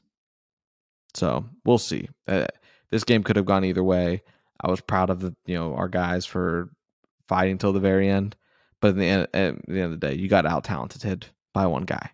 So 1.14 1.44
we'll 1.64 1.78
see. 1.78 2.08
Uh, 2.26 2.46
this 2.94 3.02
game 3.02 3.24
could 3.24 3.34
have 3.34 3.44
gone 3.44 3.64
either 3.64 3.82
way. 3.82 4.22
I 4.60 4.70
was 4.70 4.80
proud 4.80 5.10
of 5.10 5.18
the 5.18 5.34
you 5.46 5.56
know 5.56 5.74
our 5.74 5.88
guys 5.88 6.24
for 6.24 6.70
fighting 7.26 7.58
till 7.58 7.72
the 7.72 7.80
very 7.80 8.08
end, 8.08 8.36
but 8.80 8.92
in 8.92 8.98
the 8.98 9.06
end, 9.06 9.22
at 9.34 9.66
the 9.66 9.80
end 9.80 9.92
of 9.92 10.00
the 10.00 10.06
day, 10.06 10.14
you 10.14 10.28
got 10.28 10.46
out 10.46 10.62
talented 10.62 11.26
by 11.52 11.66
one 11.66 11.82
guy, 11.82 12.10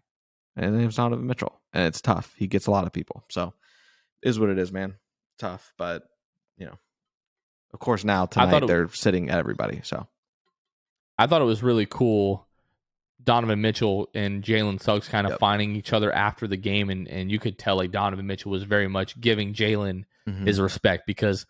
and 0.56 0.80
it 0.80 0.86
was 0.86 0.96
Donovan 0.96 1.26
Mitchell, 1.26 1.60
and 1.74 1.84
it's 1.84 2.00
tough. 2.00 2.34
He 2.34 2.46
gets 2.46 2.66
a 2.66 2.70
lot 2.70 2.86
of 2.86 2.94
people, 2.94 3.24
so 3.28 3.52
is 4.22 4.40
what 4.40 4.48
it 4.48 4.58
is, 4.58 4.72
man. 4.72 4.94
Tough, 5.38 5.74
but 5.76 6.04
you 6.56 6.64
know, 6.64 6.78
of 7.74 7.78
course 7.78 8.02
now 8.02 8.24
tonight 8.24 8.62
it, 8.62 8.66
they're 8.66 8.88
sitting 8.88 9.28
at 9.28 9.38
everybody. 9.38 9.82
So 9.84 10.06
I 11.18 11.26
thought 11.26 11.42
it 11.42 11.44
was 11.44 11.62
really 11.62 11.86
cool. 11.86 12.46
Donovan 13.22 13.60
Mitchell 13.60 14.08
and 14.14 14.42
Jalen 14.42 14.80
Suggs 14.80 15.08
kind 15.08 15.26
of 15.26 15.32
yep. 15.32 15.40
finding 15.40 15.76
each 15.76 15.92
other 15.92 16.10
after 16.10 16.46
the 16.46 16.56
game, 16.56 16.88
and 16.88 17.06
and 17.06 17.30
you 17.30 17.38
could 17.38 17.58
tell 17.58 17.76
like 17.76 17.90
Donovan 17.90 18.26
Mitchell 18.26 18.50
was 18.50 18.62
very 18.62 18.88
much 18.88 19.20
giving 19.20 19.52
Jalen 19.52 20.04
mm-hmm. 20.30 20.46
his 20.46 20.60
respect 20.60 21.06
because 21.06 21.46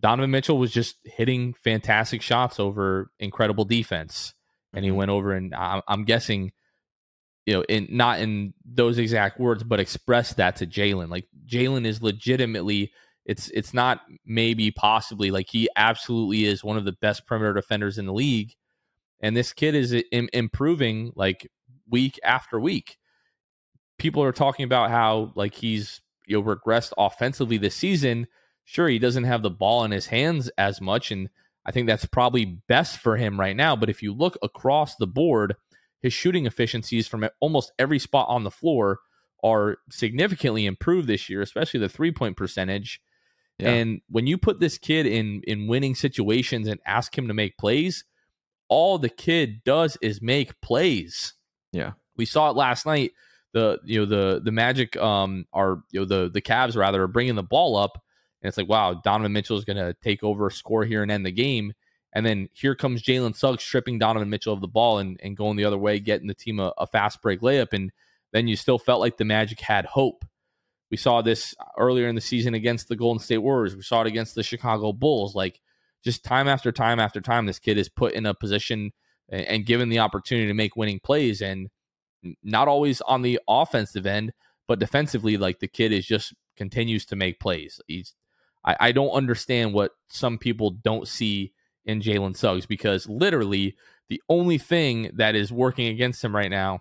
Donovan 0.00 0.30
Mitchell 0.30 0.58
was 0.58 0.72
just 0.72 0.96
hitting 1.04 1.54
fantastic 1.54 2.22
shots 2.22 2.60
over 2.60 3.10
incredible 3.18 3.64
defense, 3.64 4.34
and 4.74 4.84
he 4.84 4.90
mm-hmm. 4.90 4.98
went 4.98 5.10
over 5.10 5.32
and 5.32 5.54
I'm, 5.54 5.82
I'm, 5.88 6.04
guessing, 6.04 6.52
you 7.46 7.54
know, 7.54 7.62
in 7.62 7.88
not 7.90 8.20
in 8.20 8.52
those 8.64 8.98
exact 8.98 9.40
words, 9.40 9.62
but 9.62 9.80
expressed 9.80 10.36
that 10.36 10.56
to 10.56 10.66
Jalen. 10.66 11.08
Like 11.08 11.28
Jalen 11.46 11.86
is 11.86 12.02
legitimately, 12.02 12.92
it's 13.24 13.48
it's 13.50 13.72
not 13.72 14.02
maybe 14.24 14.70
possibly 14.70 15.30
like 15.30 15.46
he 15.48 15.68
absolutely 15.76 16.44
is 16.44 16.62
one 16.62 16.76
of 16.76 16.84
the 16.84 16.96
best 17.00 17.26
perimeter 17.26 17.54
defenders 17.54 17.96
in 17.96 18.06
the 18.06 18.12
league, 18.12 18.52
and 19.20 19.36
this 19.36 19.52
kid 19.52 19.74
is 19.74 19.94
Im- 20.12 20.28
improving 20.32 21.12
like 21.16 21.48
week 21.88 22.20
after 22.22 22.60
week. 22.60 22.98
People 23.98 24.22
are 24.22 24.32
talking 24.32 24.64
about 24.64 24.90
how 24.90 25.32
like 25.34 25.54
he's 25.54 26.02
you 26.26 26.40
know 26.40 26.42
regressed 26.42 26.92
offensively 26.98 27.58
this 27.58 27.74
season. 27.74 28.26
Sure, 28.64 28.88
he 28.88 28.98
doesn't 28.98 29.24
have 29.24 29.42
the 29.42 29.50
ball 29.50 29.84
in 29.84 29.90
his 29.92 30.06
hands 30.06 30.50
as 30.58 30.80
much, 30.80 31.10
and 31.10 31.28
I 31.64 31.72
think 31.72 31.86
that's 31.86 32.04
probably 32.06 32.44
best 32.44 32.98
for 32.98 33.16
him 33.16 33.38
right 33.38 33.56
now. 33.56 33.76
But 33.76 33.90
if 33.90 34.02
you 34.02 34.12
look 34.12 34.36
across 34.42 34.96
the 34.96 35.06
board, 35.06 35.56
his 36.00 36.12
shooting 36.12 36.46
efficiencies 36.46 37.08
from 37.08 37.28
almost 37.40 37.72
every 37.78 37.98
spot 37.98 38.28
on 38.28 38.44
the 38.44 38.50
floor 38.50 39.00
are 39.42 39.78
significantly 39.90 40.66
improved 40.66 41.08
this 41.08 41.28
year, 41.28 41.42
especially 41.42 41.80
the 41.80 41.88
three 41.88 42.12
point 42.12 42.36
percentage. 42.36 43.00
Yeah. 43.58 43.70
And 43.70 44.00
when 44.08 44.26
you 44.26 44.36
put 44.36 44.60
this 44.60 44.78
kid 44.78 45.06
in 45.06 45.42
in 45.46 45.66
winning 45.66 45.94
situations 45.94 46.68
and 46.68 46.80
ask 46.86 47.16
him 47.16 47.28
to 47.28 47.34
make 47.34 47.56
plays, 47.56 48.04
all 48.68 48.98
the 48.98 49.08
kid 49.08 49.62
does 49.64 49.96
is 50.02 50.20
make 50.20 50.60
plays. 50.60 51.34
Yeah. 51.72 51.92
We 52.16 52.26
saw 52.26 52.50
it 52.50 52.56
last 52.56 52.86
night 52.86 53.12
the 53.56 53.80
you 53.84 54.00
know 54.00 54.06
the 54.06 54.40
the 54.42 54.52
Magic 54.52 54.96
um 54.98 55.46
are 55.52 55.82
you 55.90 56.00
know 56.00 56.06
the 56.06 56.30
the 56.30 56.42
Cavs 56.42 56.76
rather 56.76 57.02
are 57.02 57.08
bringing 57.08 57.36
the 57.36 57.42
ball 57.42 57.74
up, 57.74 58.02
and 58.42 58.48
it's 58.48 58.58
like 58.58 58.68
wow 58.68 58.94
Donovan 58.94 59.32
Mitchell 59.32 59.56
is 59.56 59.64
going 59.64 59.78
to 59.78 59.94
take 60.02 60.22
over, 60.22 60.50
score 60.50 60.84
here, 60.84 61.02
and 61.02 61.10
end 61.10 61.24
the 61.24 61.32
game. 61.32 61.72
And 62.12 62.24
then 62.24 62.48
here 62.52 62.74
comes 62.74 63.02
Jalen 63.02 63.34
Suggs 63.34 63.62
stripping 63.62 63.98
Donovan 63.98 64.30
Mitchell 64.30 64.52
of 64.52 64.60
the 64.60 64.68
ball 64.68 64.98
and, 64.98 65.18
and 65.22 65.36
going 65.36 65.56
the 65.56 65.64
other 65.64 65.76
way, 65.76 65.98
getting 65.98 66.28
the 66.28 66.34
team 66.34 66.60
a, 66.60 66.72
a 66.78 66.86
fast 66.86 67.20
break 67.20 67.40
layup. 67.40 67.72
And 67.72 67.92
then 68.32 68.48
you 68.48 68.56
still 68.56 68.78
felt 68.78 69.00
like 69.00 69.18
the 69.18 69.26
Magic 69.26 69.60
had 69.60 69.84
hope. 69.84 70.24
We 70.90 70.96
saw 70.96 71.20
this 71.20 71.54
earlier 71.76 72.08
in 72.08 72.14
the 72.14 72.22
season 72.22 72.54
against 72.54 72.88
the 72.88 72.96
Golden 72.96 73.22
State 73.22 73.38
Warriors. 73.38 73.76
We 73.76 73.82
saw 73.82 74.00
it 74.00 74.06
against 74.06 74.34
the 74.34 74.42
Chicago 74.42 74.92
Bulls. 74.92 75.34
Like 75.34 75.60
just 76.04 76.24
time 76.24 76.48
after 76.48 76.72
time 76.72 77.00
after 77.00 77.20
time, 77.20 77.44
this 77.44 77.58
kid 77.58 77.76
is 77.76 77.90
put 77.90 78.14
in 78.14 78.24
a 78.24 78.32
position 78.32 78.92
and, 79.28 79.46
and 79.46 79.66
given 79.66 79.90
the 79.90 79.98
opportunity 79.98 80.46
to 80.46 80.54
make 80.54 80.76
winning 80.76 81.00
plays. 81.00 81.42
And 81.42 81.68
not 82.42 82.68
always 82.68 83.00
on 83.02 83.22
the 83.22 83.40
offensive 83.48 84.06
end, 84.06 84.32
but 84.66 84.78
defensively, 84.78 85.36
like 85.36 85.60
the 85.60 85.68
kid 85.68 85.92
is 85.92 86.06
just 86.06 86.34
continues 86.56 87.04
to 87.06 87.16
make 87.16 87.40
plays. 87.40 87.80
He's 87.86 88.14
I, 88.64 88.76
I 88.80 88.92
don't 88.92 89.10
understand 89.10 89.72
what 89.72 89.92
some 90.08 90.38
people 90.38 90.70
don't 90.70 91.06
see 91.06 91.52
in 91.84 92.00
Jalen 92.00 92.36
Suggs 92.36 92.66
because 92.66 93.08
literally 93.08 93.76
the 94.08 94.20
only 94.28 94.58
thing 94.58 95.10
that 95.14 95.34
is 95.34 95.52
working 95.52 95.86
against 95.86 96.22
him 96.22 96.34
right 96.34 96.50
now 96.50 96.80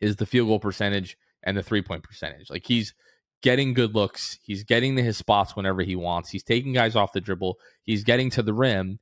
is 0.00 0.16
the 0.16 0.26
field 0.26 0.48
goal 0.48 0.60
percentage 0.60 1.16
and 1.42 1.56
the 1.56 1.62
three 1.62 1.82
point 1.82 2.02
percentage. 2.02 2.50
Like 2.50 2.66
he's 2.66 2.94
getting 3.42 3.74
good 3.74 3.94
looks, 3.94 4.38
he's 4.42 4.64
getting 4.64 4.96
to 4.96 5.02
his 5.02 5.16
spots 5.16 5.54
whenever 5.54 5.82
he 5.82 5.96
wants, 5.96 6.30
he's 6.30 6.42
taking 6.42 6.72
guys 6.72 6.96
off 6.96 7.12
the 7.12 7.20
dribble, 7.20 7.58
he's 7.84 8.04
getting 8.04 8.30
to 8.30 8.42
the 8.42 8.54
rim. 8.54 8.98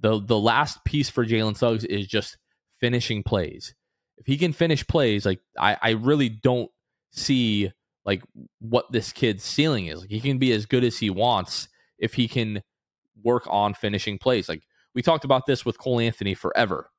The 0.00 0.20
the 0.20 0.38
last 0.38 0.84
piece 0.84 1.08
for 1.08 1.24
Jalen 1.24 1.56
Suggs 1.56 1.84
is 1.84 2.06
just 2.06 2.38
finishing 2.80 3.22
plays 3.22 3.74
if 4.18 4.26
he 4.26 4.36
can 4.36 4.52
finish 4.52 4.86
plays, 4.86 5.26
like 5.26 5.40
I, 5.58 5.76
I 5.80 5.90
really 5.90 6.28
don't 6.28 6.70
see 7.10 7.72
like 8.04 8.22
what 8.60 8.90
this 8.92 9.12
kid's 9.12 9.44
ceiling 9.44 9.86
is. 9.86 10.00
Like 10.00 10.10
he 10.10 10.20
can 10.20 10.38
be 10.38 10.52
as 10.52 10.66
good 10.66 10.84
as 10.84 10.98
he 10.98 11.10
wants 11.10 11.68
if 11.98 12.14
he 12.14 12.28
can 12.28 12.62
work 13.22 13.46
on 13.48 13.74
finishing 13.74 14.18
plays. 14.18 14.48
Like 14.48 14.62
we 14.94 15.02
talked 15.02 15.24
about 15.24 15.46
this 15.46 15.64
with 15.64 15.78
Cole 15.78 16.00
Anthony 16.00 16.34
forever. 16.34 16.90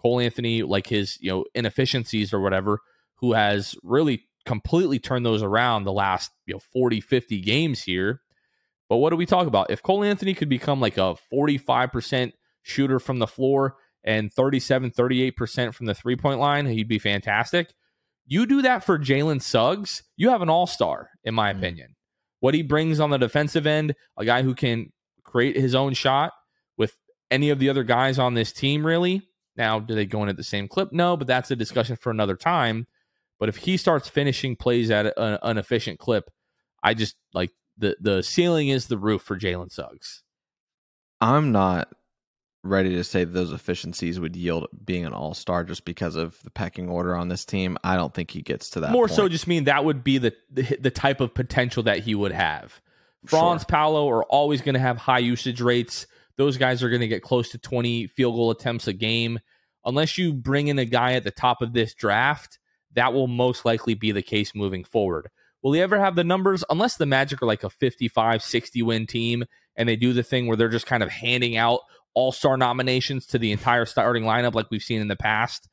Cole 0.00 0.20
Anthony, 0.20 0.62
like 0.62 0.86
his, 0.86 1.18
you 1.20 1.30
know, 1.30 1.44
inefficiencies 1.54 2.32
or 2.32 2.40
whatever, 2.40 2.80
who 3.16 3.32
has 3.32 3.74
really 3.82 4.26
completely 4.46 4.98
turned 4.98 5.26
those 5.26 5.42
around 5.42 5.84
the 5.84 5.92
last, 5.92 6.30
you 6.46 6.54
know, 6.54 6.60
40, 6.72 7.00
50 7.00 7.40
games 7.40 7.82
here. 7.82 8.20
But 8.88 8.96
what 8.96 9.10
do 9.10 9.16
we 9.16 9.26
talk 9.26 9.46
about? 9.46 9.70
If 9.70 9.82
Cole 9.82 10.02
Anthony 10.02 10.34
could 10.34 10.48
become 10.48 10.80
like 10.80 10.96
a 10.96 11.16
45% 11.32 12.32
shooter 12.62 12.98
from 12.98 13.18
the 13.18 13.26
floor 13.26 13.76
and 14.04 14.32
37, 14.32 14.90
38% 14.90 15.74
from 15.74 15.86
the 15.86 15.94
three 15.94 16.16
point 16.16 16.40
line, 16.40 16.66
he'd 16.66 16.88
be 16.88 16.98
fantastic. 16.98 17.74
You 18.26 18.46
do 18.46 18.62
that 18.62 18.84
for 18.84 18.98
Jalen 18.98 19.42
Suggs, 19.42 20.02
you 20.16 20.30
have 20.30 20.42
an 20.42 20.48
all 20.48 20.66
star, 20.66 21.10
in 21.24 21.34
my 21.34 21.50
mm-hmm. 21.50 21.58
opinion. 21.58 21.96
What 22.40 22.54
he 22.54 22.62
brings 22.62 23.00
on 23.00 23.10
the 23.10 23.18
defensive 23.18 23.66
end, 23.66 23.94
a 24.16 24.24
guy 24.24 24.42
who 24.42 24.54
can 24.54 24.92
create 25.24 25.56
his 25.56 25.74
own 25.74 25.94
shot 25.94 26.32
with 26.76 26.96
any 27.30 27.50
of 27.50 27.58
the 27.58 27.68
other 27.68 27.84
guys 27.84 28.18
on 28.18 28.34
this 28.34 28.52
team, 28.52 28.86
really. 28.86 29.28
Now, 29.56 29.78
do 29.78 29.94
they 29.94 30.06
go 30.06 30.22
in 30.22 30.28
at 30.28 30.36
the 30.36 30.44
same 30.44 30.68
clip? 30.68 30.92
No, 30.92 31.16
but 31.16 31.26
that's 31.26 31.50
a 31.50 31.56
discussion 31.56 31.96
for 31.96 32.10
another 32.10 32.36
time. 32.36 32.86
But 33.38 33.48
if 33.48 33.56
he 33.56 33.76
starts 33.76 34.08
finishing 34.08 34.56
plays 34.56 34.90
at 34.90 35.12
an 35.16 35.58
efficient 35.58 35.98
clip, 35.98 36.30
I 36.82 36.94
just 36.94 37.16
like 37.34 37.50
the 37.76 37.96
the 38.00 38.22
ceiling 38.22 38.68
is 38.68 38.86
the 38.86 38.98
roof 38.98 39.22
for 39.22 39.38
Jalen 39.38 39.72
Suggs. 39.72 40.22
I'm 41.20 41.52
not 41.52 41.88
ready 42.62 42.90
to 42.90 43.04
say 43.04 43.24
those 43.24 43.52
efficiencies 43.52 44.20
would 44.20 44.36
yield 44.36 44.66
being 44.84 45.06
an 45.06 45.12
all 45.12 45.34
star 45.34 45.64
just 45.64 45.84
because 45.84 46.16
of 46.16 46.40
the 46.42 46.50
pecking 46.50 46.88
order 46.88 47.14
on 47.16 47.28
this 47.28 47.44
team. 47.44 47.78
I 47.82 47.96
don't 47.96 48.12
think 48.12 48.30
he 48.30 48.42
gets 48.42 48.70
to 48.70 48.80
that. 48.80 48.92
More 48.92 49.06
point. 49.06 49.16
so, 49.16 49.28
just 49.28 49.46
mean 49.46 49.64
that 49.64 49.84
would 49.84 50.04
be 50.04 50.18
the, 50.18 50.34
the, 50.50 50.76
the 50.80 50.90
type 50.90 51.20
of 51.20 51.34
potential 51.34 51.84
that 51.84 52.00
he 52.00 52.14
would 52.14 52.32
have. 52.32 52.80
Franz 53.26 53.62
sure. 53.62 53.66
Paolo 53.68 54.08
are 54.08 54.24
always 54.24 54.60
going 54.60 54.74
to 54.74 54.80
have 54.80 54.96
high 54.96 55.18
usage 55.18 55.60
rates. 55.60 56.06
Those 56.36 56.56
guys 56.56 56.82
are 56.82 56.88
going 56.88 57.00
to 57.00 57.08
get 57.08 57.22
close 57.22 57.50
to 57.50 57.58
20 57.58 58.06
field 58.08 58.34
goal 58.34 58.50
attempts 58.50 58.86
a 58.86 58.92
game. 58.92 59.40
Unless 59.84 60.18
you 60.18 60.32
bring 60.32 60.68
in 60.68 60.78
a 60.78 60.84
guy 60.84 61.12
at 61.14 61.24
the 61.24 61.30
top 61.30 61.62
of 61.62 61.72
this 61.72 61.94
draft, 61.94 62.58
that 62.94 63.12
will 63.12 63.26
most 63.26 63.64
likely 63.64 63.94
be 63.94 64.12
the 64.12 64.22
case 64.22 64.54
moving 64.54 64.84
forward. 64.84 65.30
Will 65.62 65.72
he 65.72 65.80
ever 65.80 65.98
have 65.98 66.16
the 66.16 66.24
numbers? 66.24 66.64
Unless 66.70 66.96
the 66.96 67.06
Magic 67.06 67.42
are 67.42 67.46
like 67.46 67.64
a 67.64 67.70
55, 67.70 68.42
60 68.42 68.82
win 68.82 69.06
team 69.06 69.44
and 69.76 69.88
they 69.88 69.96
do 69.96 70.12
the 70.12 70.22
thing 70.22 70.46
where 70.46 70.56
they're 70.56 70.68
just 70.68 70.86
kind 70.86 71.02
of 71.02 71.10
handing 71.10 71.56
out 71.56 71.80
all 72.14 72.32
star 72.32 72.56
nominations 72.56 73.26
to 73.26 73.38
the 73.38 73.52
entire 73.52 73.86
starting 73.86 74.24
lineup 74.24 74.54
like 74.54 74.70
we've 74.70 74.82
seen 74.82 75.00
in 75.00 75.08
the 75.08 75.16
past. 75.16 75.68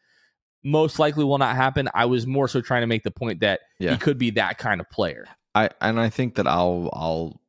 Most 0.64 1.00
likely 1.00 1.24
will 1.24 1.38
not 1.38 1.56
happen. 1.56 1.90
I 1.94 2.06
was 2.06 2.28
more 2.28 2.48
so 2.48 2.62
trying 2.62 2.82
to 2.82 2.88
make 2.88 3.04
the 3.04 3.12
point 3.12 3.42
that 3.42 3.62
yeah. 3.80 3.92
he 3.92 3.98
could 3.98 4.18
be 4.18 4.32
that 4.32 4.58
kind 4.58 4.82
of 4.82 4.90
player. 4.90 5.28
I 5.56 5.70
and 5.82 6.00
I 6.00 6.10
think 6.10 6.36
that 6.36 6.48
I'll 6.48 6.90
I'll 6.94 7.42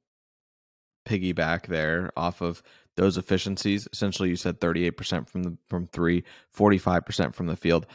piggyback 1.06 1.66
there 1.66 2.10
off 2.16 2.40
of 2.40 2.62
those 2.96 3.16
efficiencies. 3.16 3.88
Essentially, 3.92 4.28
you 4.28 4.36
said 4.36 4.60
38% 4.60 5.28
from 5.28 5.42
the 5.44 5.56
from 5.68 5.86
three, 5.86 6.24
45% 6.56 7.34
from 7.34 7.46
the 7.46 7.56
field. 7.56 7.86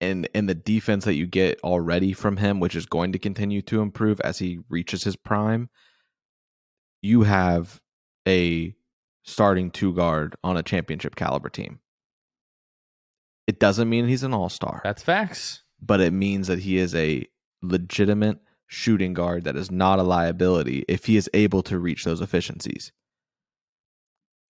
And 0.00 0.28
and 0.34 0.48
the 0.48 0.54
defense 0.54 1.06
that 1.06 1.14
you 1.14 1.26
get 1.26 1.58
already 1.64 2.12
from 2.12 2.36
him, 2.36 2.60
which 2.60 2.76
is 2.76 2.86
going 2.86 3.12
to 3.12 3.18
continue 3.18 3.62
to 3.62 3.80
improve 3.80 4.20
as 4.20 4.38
he 4.38 4.58
reaches 4.68 5.02
his 5.04 5.16
prime, 5.16 5.70
you 7.00 7.22
have 7.22 7.80
a 8.28 8.74
starting 9.26 9.70
two 9.70 9.92
guard 9.92 10.36
on 10.42 10.56
a 10.56 10.62
championship 10.62 11.16
caliber 11.16 11.48
team. 11.48 11.80
It 13.46 13.60
doesn't 13.60 13.88
mean 13.88 14.06
he's 14.06 14.22
an 14.22 14.32
all 14.32 14.48
star. 14.48 14.80
That's 14.82 15.02
facts. 15.02 15.62
But 15.80 16.00
it 16.00 16.12
means 16.12 16.46
that 16.48 16.60
he 16.60 16.78
is 16.78 16.94
a 16.94 17.26
legitimate 17.62 18.38
shooting 18.66 19.14
guard 19.14 19.44
that 19.44 19.56
is 19.56 19.70
not 19.70 19.98
a 19.98 20.04
liability 20.04 20.84
if 20.88 21.06
he 21.06 21.16
is 21.16 21.30
able 21.34 21.62
to 21.64 21.78
reach 21.78 22.04
those 22.04 22.20
efficiencies. 22.20 22.92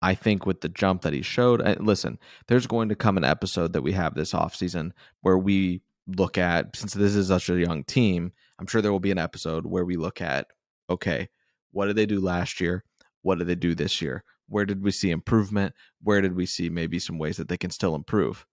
I 0.01 0.13
think 0.13 0.45
with 0.45 0.61
the 0.61 0.69
jump 0.69 1.01
that 1.01 1.13
he 1.13 1.21
showed, 1.23 1.61
listen, 1.79 2.19
there's 2.47 2.67
going 2.67 2.89
to 2.89 2.95
come 2.95 3.17
an 3.17 3.23
episode 3.23 3.73
that 3.73 3.81
we 3.81 3.93
have 3.93 4.13
this 4.13 4.31
offseason 4.31 4.91
where 5.21 5.37
we 5.37 5.81
look 6.05 6.37
at, 6.37 6.75
since 6.75 6.93
this 6.93 7.15
is 7.15 7.29
such 7.29 7.49
a 7.49 7.59
young 7.59 7.83
team, 7.83 8.31
I'm 8.59 8.67
sure 8.67 8.81
there 8.81 8.91
will 8.91 8.99
be 8.99 9.11
an 9.11 9.17
episode 9.17 9.65
where 9.65 9.83
we 9.85 9.97
look 9.97 10.21
at, 10.21 10.47
okay, 10.89 11.29
what 11.71 11.87
did 11.87 11.95
they 11.95 12.05
do 12.05 12.21
last 12.21 12.61
year? 12.61 12.83
What 13.23 13.39
did 13.39 13.47
they 13.47 13.55
do 13.55 13.73
this 13.75 14.01
year? 14.01 14.23
Where 14.49 14.65
did 14.65 14.83
we 14.83 14.91
see 14.91 15.11
improvement? 15.11 15.73
Where 16.01 16.21
did 16.21 16.35
we 16.35 16.45
see 16.45 16.69
maybe 16.69 16.99
some 16.99 17.17
ways 17.17 17.37
that 17.37 17.49
they 17.49 17.57
can 17.57 17.69
still 17.69 17.95
improve? 17.95 18.45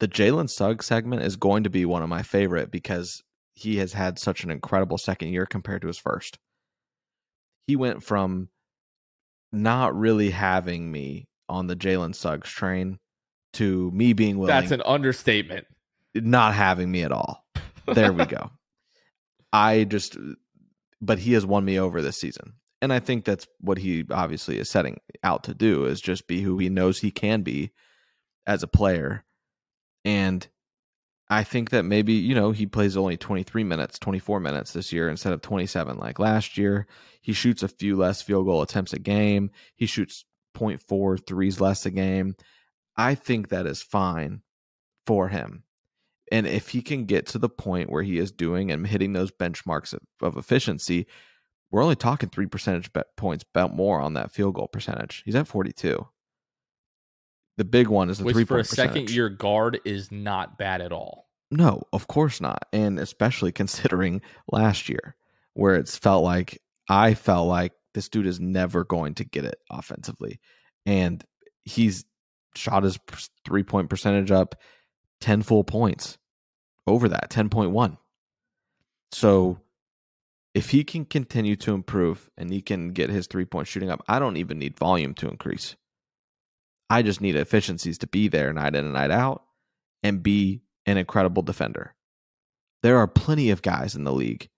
The 0.00 0.08
Jalen 0.08 0.50
Suggs 0.50 0.86
segment 0.86 1.22
is 1.22 1.36
going 1.36 1.64
to 1.64 1.70
be 1.70 1.84
one 1.84 2.02
of 2.02 2.08
my 2.08 2.22
favorite 2.22 2.70
because 2.70 3.22
he 3.54 3.76
has 3.76 3.92
had 3.92 4.18
such 4.18 4.44
an 4.44 4.50
incredible 4.50 4.98
second 4.98 5.28
year 5.28 5.46
compared 5.46 5.82
to 5.82 5.88
his 5.88 5.98
first. 5.98 6.38
He 7.66 7.76
went 7.76 8.02
from 8.02 8.48
not 9.52 9.96
really 9.96 10.30
having 10.30 10.90
me 10.90 11.28
on 11.48 11.68
the 11.68 11.76
Jalen 11.76 12.14
Suggs 12.14 12.50
train 12.50 12.98
to 13.54 13.90
me 13.92 14.12
being 14.12 14.38
willing. 14.38 14.54
That's 14.54 14.72
an 14.72 14.82
understatement. 14.84 15.66
Not 16.14 16.54
having 16.54 16.90
me 16.90 17.02
at 17.02 17.12
all. 17.12 17.44
There 17.86 18.12
we 18.12 18.26
go. 18.26 18.50
I 19.52 19.84
just, 19.84 20.16
but 21.00 21.18
he 21.18 21.32
has 21.34 21.46
won 21.46 21.64
me 21.64 21.78
over 21.78 22.02
this 22.02 22.18
season. 22.18 22.54
And 22.84 22.92
I 22.92 22.98
think 22.98 23.24
that's 23.24 23.46
what 23.60 23.78
he 23.78 24.04
obviously 24.10 24.58
is 24.58 24.68
setting 24.68 25.00
out 25.22 25.44
to 25.44 25.54
do 25.54 25.86
is 25.86 26.02
just 26.02 26.26
be 26.26 26.42
who 26.42 26.58
he 26.58 26.68
knows 26.68 26.98
he 26.98 27.10
can 27.10 27.40
be 27.40 27.70
as 28.46 28.62
a 28.62 28.68
player. 28.68 29.24
And 30.04 30.46
I 31.30 31.44
think 31.44 31.70
that 31.70 31.86
maybe, 31.86 32.12
you 32.12 32.34
know, 32.34 32.50
he 32.50 32.66
plays 32.66 32.98
only 32.98 33.16
23 33.16 33.64
minutes, 33.64 33.98
24 33.98 34.38
minutes 34.38 34.74
this 34.74 34.92
year 34.92 35.08
instead 35.08 35.32
of 35.32 35.40
27 35.40 35.96
like 35.96 36.18
last 36.18 36.58
year. 36.58 36.86
He 37.22 37.32
shoots 37.32 37.62
a 37.62 37.68
few 37.68 37.96
less 37.96 38.20
field 38.20 38.44
goal 38.44 38.60
attempts 38.60 38.92
a 38.92 38.98
game. 38.98 39.50
He 39.76 39.86
shoots 39.86 40.26
0.4 40.54 41.26
threes 41.26 41.62
less 41.62 41.86
a 41.86 41.90
game. 41.90 42.36
I 42.98 43.14
think 43.14 43.48
that 43.48 43.64
is 43.64 43.82
fine 43.82 44.42
for 45.06 45.28
him. 45.28 45.62
And 46.30 46.46
if 46.46 46.68
he 46.68 46.82
can 46.82 47.06
get 47.06 47.28
to 47.28 47.38
the 47.38 47.48
point 47.48 47.88
where 47.88 48.02
he 48.02 48.18
is 48.18 48.30
doing 48.30 48.70
and 48.70 48.86
hitting 48.86 49.14
those 49.14 49.30
benchmarks 49.30 49.94
of, 49.94 50.00
of 50.20 50.36
efficiency, 50.36 51.06
we're 51.74 51.82
only 51.82 51.96
talking 51.96 52.28
three 52.28 52.46
percentage 52.46 52.88
points 53.16 53.44
about 53.52 53.74
more 53.74 53.98
on 53.98 54.14
that 54.14 54.30
field 54.30 54.54
goal 54.54 54.68
percentage. 54.68 55.24
He's 55.24 55.34
at 55.34 55.48
42. 55.48 56.06
The 57.56 57.64
big 57.64 57.88
one 57.88 58.10
is 58.10 58.18
the 58.18 58.24
Which 58.24 58.34
three 58.36 58.44
for 58.44 58.58
a 58.58 58.64
second 58.64 59.10
year 59.10 59.28
guard 59.28 59.80
is 59.84 60.12
not 60.12 60.56
bad 60.56 60.80
at 60.80 60.92
all. 60.92 61.28
No, 61.50 61.82
of 61.92 62.06
course 62.06 62.40
not. 62.40 62.66
And 62.72 63.00
especially 63.00 63.50
considering 63.52 64.22
last 64.52 64.88
year, 64.88 65.16
where 65.54 65.74
it's 65.74 65.98
felt 65.98 66.22
like 66.22 66.62
I 66.88 67.14
felt 67.14 67.48
like 67.48 67.72
this 67.92 68.08
dude 68.08 68.28
is 68.28 68.38
never 68.38 68.84
going 68.84 69.14
to 69.14 69.24
get 69.24 69.44
it 69.44 69.58
offensively. 69.68 70.38
And 70.86 71.24
he's 71.64 72.04
shot 72.54 72.84
his 72.84 73.00
three 73.44 73.64
point 73.64 73.90
percentage 73.90 74.30
up 74.30 74.54
10 75.22 75.42
full 75.42 75.64
points 75.64 76.18
over 76.86 77.08
that, 77.08 77.30
10.1. 77.30 77.98
So 79.10 79.58
if 80.54 80.70
he 80.70 80.84
can 80.84 81.04
continue 81.04 81.56
to 81.56 81.74
improve 81.74 82.30
and 82.38 82.50
he 82.50 82.62
can 82.62 82.92
get 82.92 83.10
his 83.10 83.26
three 83.26 83.44
point 83.44 83.66
shooting 83.66 83.90
up, 83.90 84.02
I 84.08 84.18
don't 84.18 84.36
even 84.36 84.58
need 84.58 84.78
volume 84.78 85.14
to 85.14 85.28
increase. 85.28 85.76
I 86.88 87.02
just 87.02 87.20
need 87.20 87.34
efficiencies 87.34 87.98
to 87.98 88.06
be 88.06 88.28
there 88.28 88.52
night 88.52 88.76
in 88.76 88.84
and 88.84 88.94
night 88.94 89.10
out 89.10 89.42
and 90.02 90.22
be 90.22 90.62
an 90.86 90.96
incredible 90.96 91.42
defender. 91.42 91.94
There 92.82 92.98
are 92.98 93.08
plenty 93.08 93.50
of 93.50 93.62
guys 93.62 93.96
in 93.96 94.04
the 94.04 94.12
league 94.12 94.48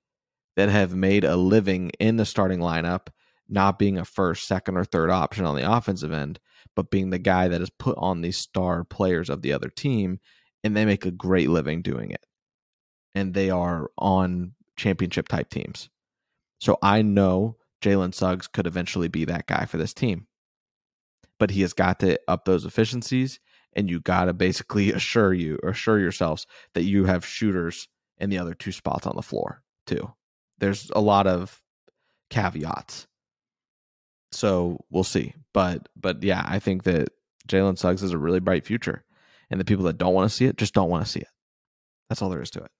that 0.57 0.68
have 0.68 0.94
made 0.94 1.24
a 1.24 1.36
living 1.36 1.92
in 2.01 2.16
the 2.16 2.24
starting 2.24 2.59
lineup, 2.59 3.07
not 3.49 3.78
being 3.78 3.97
a 3.97 4.05
first, 4.05 4.47
second, 4.47 4.76
or 4.76 4.84
third 4.84 5.11
option 5.11 5.47
on 5.47 5.55
the 5.55 5.70
offensive 5.70 6.12
end, 6.12 6.40
but 6.74 6.90
being 6.90 7.11
the 7.11 7.18
guy 7.18 7.47
that 7.49 7.62
is 7.62 7.70
put 7.70 7.97
on 7.99 8.20
these 8.20 8.36
star 8.36 8.82
players 8.82 9.30
of 9.30 9.42
the 9.42 9.53
other 9.53 9.68
team, 9.68 10.18
and 10.64 10.76
they 10.76 10.84
make 10.84 11.07
a 11.07 11.12
great 11.12 11.49
living 11.49 11.82
doing 11.82 12.11
it. 12.11 12.26
And 13.14 13.32
they 13.32 13.49
are 13.49 13.90
on 13.97 14.56
championship 14.77 15.29
type 15.29 15.51
teams. 15.51 15.89
So 16.61 16.79
I 16.83 17.03
know 17.03 17.57
Jalen 17.83 18.14
Suggs 18.14 18.47
could 18.47 18.66
eventually 18.66 19.09
be 19.09 19.24
that 19.24 19.47
guy 19.47 19.66
for 19.66 19.77
this 19.77 19.95
team. 19.95 20.27
But 21.39 21.51
he 21.51 21.61
has 21.62 21.72
got 21.72 22.01
to 22.01 22.18
up 22.29 22.45
those 22.45 22.64
efficiencies 22.64 23.41
and 23.74 23.91
you 23.91 24.01
got 24.01 24.24
to 24.24 24.33
basically 24.33 24.93
assure 24.93 25.35
you 25.35 25.59
assure 25.62 25.99
yourselves 25.99 26.47
that 26.74 26.85
you 26.85 27.05
have 27.05 27.27
shooters 27.27 27.89
in 28.18 28.31
the 28.31 28.39
other 28.39 28.55
two 28.55 28.72
spots 28.72 29.07
on 29.07 29.16
the 29.16 29.22
floor 29.22 29.62
too. 29.87 30.12
There's 30.59 30.91
a 30.95 31.01
lot 31.01 31.27
of 31.27 31.61
caveats. 32.31 33.07
So 34.33 34.85
we'll 34.91 35.05
see. 35.05 35.35
But 35.53 35.89
but 35.97 36.22
yeah 36.22 36.45
i 36.47 36.59
think 36.59 36.83
that 36.83 37.09
jalen 37.49 37.79
suggs 37.79 38.03
has 38.03 38.12
a 38.12 38.18
really 38.18 38.41
bright 38.41 38.66
future 38.66 39.05
and 39.49 39.59
the 39.59 39.64
people 39.64 39.85
that 39.85 39.97
don't 39.97 40.12
want 40.12 40.29
to 40.29 40.37
see 40.37 40.45
it 40.45 40.59
just 40.59 40.74
don't 40.74 40.91
want 40.91 41.05
to 41.05 41.11
see 41.11 41.20
it. 41.20 41.29
That's 42.09 42.20
all 42.20 42.29
there 42.29 42.43
is 42.43 42.51
to 42.51 42.61
it 42.61 42.70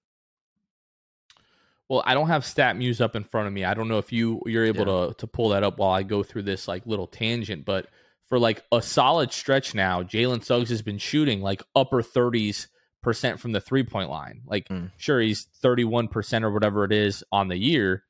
well, 1.89 2.03
I 2.05 2.13
don't 2.13 2.27
have 2.27 2.43
StatMuse 2.43 2.99
up 2.99 3.15
in 3.15 3.23
front 3.23 3.47
of 3.47 3.53
me. 3.53 3.63
I 3.63 3.73
don't 3.73 3.87
know 3.87 3.97
if 3.97 4.11
you 4.11 4.41
you're 4.45 4.65
able 4.65 4.87
yeah. 4.87 5.07
to 5.07 5.13
to 5.19 5.27
pull 5.27 5.49
that 5.49 5.63
up 5.63 5.77
while 5.77 5.91
I 5.91 6.03
go 6.03 6.23
through 6.23 6.43
this 6.43 6.67
like 6.67 6.85
little 6.85 7.07
tangent, 7.07 7.65
but 7.65 7.87
for 8.27 8.39
like 8.39 8.63
a 8.71 8.81
solid 8.81 9.31
stretch 9.31 9.73
now, 9.73 10.03
Jalen 10.03 10.43
Suggs 10.43 10.69
has 10.69 10.81
been 10.81 10.97
shooting 10.97 11.41
like 11.41 11.63
upper 11.75 12.01
30s 12.01 12.67
percent 13.01 13.39
from 13.39 13.53
the 13.53 13.61
three 13.61 13.83
point 13.83 14.09
line. 14.09 14.41
Like, 14.45 14.67
mm. 14.67 14.91
sure, 14.97 15.21
he's 15.21 15.47
31% 15.63 16.43
or 16.43 16.51
whatever 16.51 16.83
it 16.83 16.91
is 16.91 17.23
on 17.31 17.47
the 17.47 17.57
year, 17.57 18.03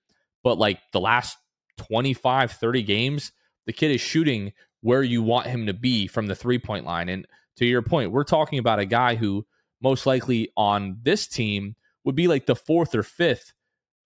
but 0.43 0.57
like 0.57 0.79
the 0.91 0.99
last 0.99 1.37
25, 1.77 2.53
30 2.53 2.81
games, 2.83 3.31
the 3.67 3.73
kid 3.73 3.91
is 3.91 4.01
shooting 4.01 4.53
where 4.81 5.03
you 5.03 5.21
want 5.21 5.47
him 5.47 5.67
to 5.67 5.73
be 5.73 6.07
from 6.07 6.27
the 6.27 6.35
three 6.35 6.57
point 6.57 6.85
line. 6.85 7.09
And 7.09 7.27
to 7.57 7.65
your 7.65 7.83
point, 7.83 8.11
we're 8.11 8.23
talking 8.23 8.57
about 8.57 8.79
a 8.79 8.85
guy 8.85 9.15
who 9.15 9.45
most 9.81 10.07
likely 10.07 10.51
on 10.57 10.97
this 11.03 11.27
team 11.27 11.75
would 12.03 12.15
be 12.15 12.27
like 12.27 12.45
the 12.47 12.55
fourth 12.55 12.95
or 12.95 13.03
fifth 13.03 13.53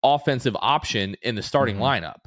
offensive 0.02 0.56
option 0.60 1.16
in 1.22 1.34
the 1.34 1.42
starting 1.42 1.76
mm-hmm. 1.76 2.04
lineup. 2.04 2.24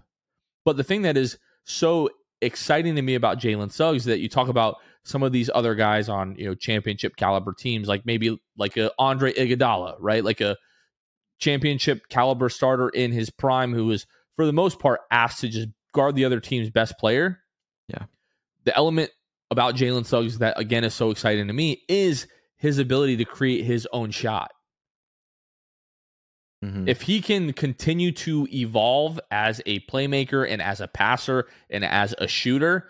But 0.66 0.78
the 0.78 0.84
thing 0.84 1.04
that 1.04 1.18
is 1.18 1.38
so 1.64 2.10
exciting 2.42 2.96
to 2.96 3.02
me 3.02 3.16
about 3.16 3.40
Jalen 3.40 3.72
Suggs 3.72 4.06
that 4.06 4.20
you 4.20 4.30
talk 4.30 4.48
about 4.48 4.78
some 5.04 5.24
of 5.24 5.32
these 5.32 5.50
other 5.54 5.76
guys 5.76 6.10
on 6.10 6.36
you 6.38 6.46
know 6.46 6.56
championship 6.56 7.16
caliber 7.16 7.54
teams, 7.54 7.88
like 7.88 8.06
maybe 8.06 8.40
like 8.58 8.78
a 8.78 8.92
Andre 9.00 9.34
Iguodala, 9.34 9.96
right? 10.00 10.24
Like 10.24 10.42
a 10.42 10.58
championship 11.40 12.08
caliber 12.10 12.50
starter 12.50 12.90
in 12.90 13.12
his 13.12 13.30
prime, 13.30 13.74
who 13.74 13.86
was 13.86 14.06
for 14.36 14.46
the 14.46 14.54
most 14.54 14.80
part 14.80 15.02
asked 15.10 15.42
to 15.42 15.50
just 15.50 15.70
guard 15.94 16.16
the 16.16 16.26
other 16.26 16.40
team's 16.40 16.70
best 16.70 16.98
player. 17.00 17.40
Yeah, 17.88 18.06
the 18.64 18.76
element 18.76 19.12
about 19.50 19.76
Jalen 19.76 20.06
Suggs 20.06 20.38
that 20.40 20.60
again 20.60 20.84
is 20.84 20.94
so 20.94 21.12
exciting 21.12 21.48
to 21.48 21.54
me 21.54 21.84
is 21.88 22.28
his 22.58 22.78
ability 22.78 23.18
to 23.18 23.26
create 23.26 23.66
his 23.66 23.88
own 23.92 24.12
shot. 24.12 24.52
Mm-hmm. 26.64 26.88
If 26.88 27.02
he 27.04 27.22
can 27.22 27.54
continue 27.54 28.12
to 28.12 28.48
evolve 28.52 29.20
as 29.32 29.62
a 29.66 29.80
playmaker 29.82 30.48
and 30.48 30.62
as 30.62 30.80
a 30.80 30.88
passer 30.88 31.48
and 31.70 31.84
as 31.84 32.14
a 32.18 32.28
shooter 32.28 32.88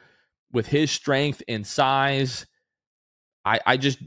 with 0.51 0.67
his 0.67 0.91
strength 0.91 1.41
and 1.47 1.65
size, 1.65 2.45
I, 3.45 3.59
I 3.65 3.77
just 3.77 3.99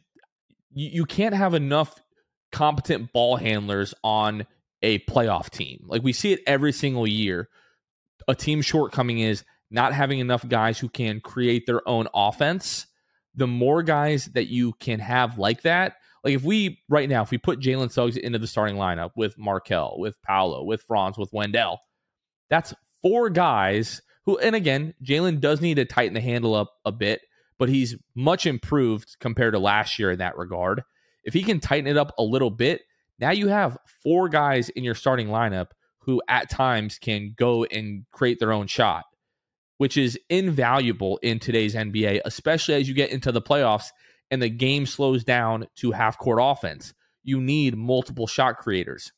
you, 0.74 0.88
you 0.90 1.04
can't 1.06 1.34
have 1.34 1.54
enough 1.54 1.98
competent 2.52 3.12
ball 3.12 3.36
handlers 3.36 3.94
on 4.04 4.46
a 4.82 4.98
playoff 5.00 5.48
team. 5.50 5.84
Like 5.86 6.02
we 6.02 6.12
see 6.12 6.32
it 6.32 6.40
every 6.46 6.72
single 6.72 7.06
year. 7.06 7.48
A 8.28 8.34
team 8.34 8.60
shortcoming 8.60 9.20
is 9.20 9.44
not 9.70 9.94
having 9.94 10.18
enough 10.18 10.46
guys 10.46 10.78
who 10.78 10.88
can 10.88 11.20
create 11.20 11.66
their 11.66 11.86
own 11.88 12.06
offense. 12.14 12.86
The 13.34 13.46
more 13.46 13.82
guys 13.82 14.26
that 14.34 14.46
you 14.46 14.74
can 14.74 15.00
have 15.00 15.38
like 15.38 15.62
that, 15.62 15.96
like 16.24 16.34
if 16.34 16.42
we 16.42 16.82
right 16.88 17.08
now, 17.08 17.22
if 17.22 17.30
we 17.30 17.38
put 17.38 17.60
Jalen 17.60 17.92
Suggs 17.92 18.16
into 18.16 18.38
the 18.38 18.46
starting 18.46 18.76
lineup 18.76 19.10
with 19.14 19.38
Markelle, 19.38 19.96
with 19.98 20.20
Paolo, 20.22 20.64
with 20.64 20.82
Franz, 20.82 21.18
with 21.18 21.32
Wendell, 21.32 21.78
that's 22.48 22.72
four 23.02 23.28
guys 23.30 24.00
who, 24.24 24.38
and 24.38 24.56
again, 24.56 24.94
Jalen 25.04 25.40
does 25.40 25.60
need 25.60 25.74
to 25.74 25.84
tighten 25.84 26.14
the 26.14 26.20
handle 26.20 26.54
up 26.54 26.72
a 26.86 26.92
bit, 26.92 27.20
but 27.58 27.68
he's 27.68 27.94
much 28.14 28.46
improved 28.46 29.16
compared 29.20 29.52
to 29.52 29.58
last 29.58 29.98
year 29.98 30.10
in 30.10 30.18
that 30.18 30.38
regard. 30.38 30.82
If 31.24 31.34
he 31.34 31.42
can 31.42 31.60
tighten 31.60 31.86
it 31.86 31.98
up 31.98 32.12
a 32.18 32.22
little 32.22 32.50
bit, 32.50 32.80
now 33.18 33.30
you 33.30 33.48
have 33.48 33.76
four 34.02 34.30
guys 34.30 34.70
in 34.70 34.82
your 34.82 34.94
starting 34.94 35.28
lineup 35.28 35.68
who 35.98 36.22
at 36.28 36.48
times 36.48 36.98
can 36.98 37.34
go 37.36 37.64
and 37.64 38.04
create 38.12 38.38
their 38.40 38.52
own 38.52 38.66
shot. 38.66 39.04
which 39.78 39.96
is 39.96 40.18
invaluable 40.30 41.18
in 41.22 41.38
today's 41.38 41.74
NBA, 41.74 42.20
especially 42.24 42.74
as 42.74 42.88
you 42.88 42.94
get 42.94 43.10
into 43.10 43.32
the 43.32 43.42
playoffs 43.42 43.88
and 44.30 44.42
the 44.42 44.48
game 44.48 44.86
slows 44.86 45.24
down 45.24 45.66
to 45.76 45.92
half 45.92 46.18
court 46.18 46.38
offense. 46.40 46.94
You 47.22 47.40
need 47.40 47.76
multiple 47.76 48.26
shot 48.26 48.58
creators. 48.58 49.12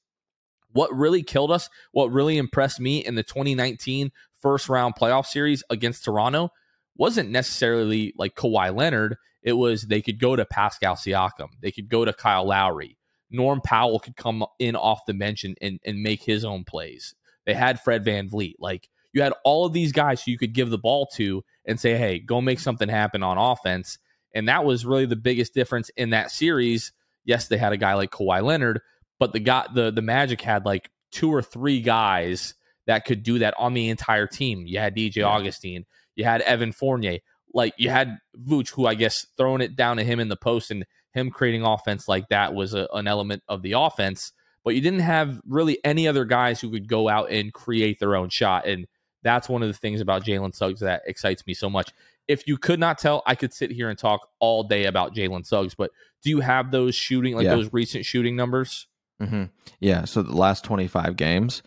What 0.73 0.95
really 0.95 1.23
killed 1.23 1.51
us, 1.51 1.69
what 1.93 2.13
really 2.13 2.37
impressed 2.37 2.81
me 2.81 3.05
in 3.05 3.15
the 3.15 3.23
2019 3.23 4.11
first 4.41 4.69
round 4.69 4.95
playoff 4.95 5.27
series 5.27 5.63
against 5.71 6.05
Toronto 6.05 6.51
wasn't 6.97 7.31
necessarily 7.31 8.13
like 8.17 8.35
Kawhi 8.35 8.75
Leonard. 8.75 9.17
It 9.43 9.55
was 9.55 9.83
they 9.83 10.03
could 10.03 10.19
go 10.19 10.37
to 10.37 10.45
Pascal 10.45 10.97
Siakam, 10.97 11.49
they 11.61 11.71
could 11.71 11.89
go 11.89 12.05
to 12.05 12.13
Kyle 12.13 12.47
Lowry. 12.47 12.99
Norm 13.31 13.61
Powell 13.61 13.99
could 13.99 14.17
come 14.17 14.45
in 14.59 14.77
off 14.77 15.07
the 15.07 15.15
bench 15.15 15.45
and, 15.45 15.57
and, 15.61 15.81
and 15.85 16.03
make 16.03 16.23
his 16.23 16.45
own 16.45 16.65
plays. 16.65 17.15
They 17.45 17.55
had 17.55 17.81
Fred 17.81 18.05
Van 18.05 18.29
VanVleet. 18.29 18.55
Like 18.59 18.89
you 19.13 19.23
had 19.23 19.33
all 19.45 19.65
of 19.65 19.73
these 19.73 19.93
guys 19.93 20.23
who 20.23 20.31
you 20.31 20.39
could 20.39 20.53
give 20.53 20.71
the 20.71 20.79
ball 20.79 21.07
to 21.15 21.43
and 21.65 21.81
say, 21.81 21.97
hey, 21.97 22.19
go 22.19 22.41
make 22.41 22.61
something 22.61 22.89
happen 22.89 23.23
on 23.23 23.39
offense. 23.39 23.99
And 24.37 24.49
that 24.49 24.64
was 24.64 24.84
really 24.84 25.07
the 25.07 25.16
biggest 25.16 25.55
difference 25.55 25.91
in 25.97 26.11
that 26.11 26.30
series. 26.30 26.93
Yes, 27.24 27.49
they 27.49 27.57
had 27.57 27.72
a 27.72 27.78
guy 27.78 27.95
like 27.95 28.11
Kawhi 28.11 28.43
Leonard, 28.43 28.82
but 29.18 29.32
the 29.32 29.41
guy 29.41 29.66
the 29.74 29.91
the 29.91 30.03
Magic 30.03 30.43
had 30.43 30.66
like 30.66 30.91
two 31.11 31.32
or 31.32 31.43
three 31.43 31.80
guys 31.80 32.55
that 32.87 33.05
could 33.05 33.22
do 33.22 33.39
that 33.39 33.55
on 33.59 33.72
the 33.74 33.89
entire 33.89 34.26
team. 34.26 34.66
You 34.66 34.78
had 34.78 34.95
DJ 34.95 35.16
yeah. 35.16 35.26
Augustin, 35.26 35.87
you 36.14 36.24
had 36.24 36.43
Evan 36.43 36.72
Fournier, 36.72 37.18
like 37.55 37.72
you 37.78 37.89
had 37.89 38.18
Vooch, 38.37 38.70
who 38.70 38.87
I 38.87 38.95
guess 38.95 39.26
throwing 39.39 39.62
it 39.62 39.74
down 39.74 39.97
to 39.97 40.05
him 40.05 40.20
in 40.20 40.28
the 40.28 40.37
post 40.37 40.70
and 40.70 40.84
him 41.12 41.30
creating 41.30 41.64
offense 41.64 42.07
like 42.07 42.28
that 42.28 42.55
was 42.55 42.74
a, 42.74 42.87
an 42.93 43.09
element 43.09 43.43
of 43.49 43.62
the 43.62 43.72
offense. 43.72 44.32
But 44.62 44.74
you 44.74 44.82
didn't 44.82 45.01
have 45.01 45.41
really 45.49 45.78
any 45.82 46.07
other 46.07 46.26
guys 46.26 46.61
who 46.61 46.70
could 46.70 46.89
go 46.89 47.09
out 47.09 47.30
and 47.30 47.55
create 47.55 47.99
their 47.99 48.14
own 48.14 48.28
shot. 48.28 48.66
And 48.66 48.87
that's 49.22 49.49
one 49.49 49.62
of 49.62 49.68
the 49.68 49.74
things 49.74 50.01
about 50.01 50.24
Jalen 50.24 50.55
Suggs 50.55 50.80
that 50.80 51.03
excites 51.07 51.47
me 51.47 51.55
so 51.55 51.70
much. 51.70 51.91
If 52.29 52.47
you 52.49 52.59
could 52.59 52.81
not 52.81 52.99
tell, 52.99 53.22
I 53.27 53.35
could 53.35 53.53
sit 53.53 53.70
here 53.70 53.89
and 53.89 53.99
talk 53.99 54.29
all 54.41 54.64
day 54.64 54.87
about 54.87 55.14
Jalen 55.14 55.47
Suggs, 55.47 55.74
but 55.74 55.91
do 56.22 56.31
you 56.31 56.41
have 56.41 56.70
those 56.70 56.95
shooting, 56.95 57.35
like 57.35 57.45
yeah. 57.45 57.55
those 57.55 57.72
recent 57.72 58.05
shooting 58.05 58.35
numbers? 58.35 58.89
Mm-hmm. 59.22 59.45
Yeah. 59.81 60.05
So 60.05 60.22
the 60.22 60.37
last 60.37 60.64
25 60.64 61.16
games, 61.16 61.62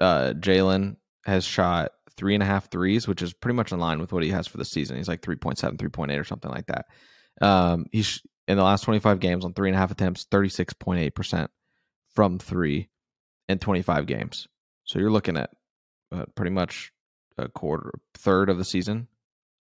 uh, 0.00 0.32
Jalen 0.38 0.96
has 1.24 1.44
shot 1.44 1.92
three 2.16 2.34
and 2.34 2.42
a 2.42 2.46
half 2.46 2.70
threes, 2.70 3.06
which 3.06 3.22
is 3.22 3.32
pretty 3.32 3.54
much 3.54 3.70
in 3.70 3.78
line 3.78 4.00
with 4.00 4.12
what 4.12 4.22
he 4.22 4.30
has 4.30 4.46
for 4.46 4.58
the 4.58 4.64
season. 4.64 4.96
He's 4.96 5.08
like 5.08 5.22
3.7, 5.22 5.76
3.8 5.76 6.18
or 6.18 6.24
something 6.24 6.50
like 6.50 6.66
that. 6.66 6.86
Um, 7.40 7.86
he's 7.92 8.22
in 8.48 8.56
the 8.56 8.64
last 8.64 8.82
25 8.82 9.20
games 9.20 9.44
on 9.44 9.52
three 9.52 9.68
and 9.68 9.76
a 9.76 9.78
half 9.78 9.90
attempts, 9.90 10.24
36.8% 10.24 11.48
from 12.14 12.38
three 12.38 12.88
in 13.48 13.58
25 13.58 14.06
games. 14.06 14.48
So 14.84 14.98
you're 14.98 15.10
looking 15.10 15.36
at 15.36 15.50
uh, 16.10 16.24
pretty 16.34 16.50
much 16.50 16.92
a 17.36 17.48
quarter, 17.48 17.92
third 18.14 18.50
of 18.50 18.58
the 18.58 18.64
season, 18.64 19.06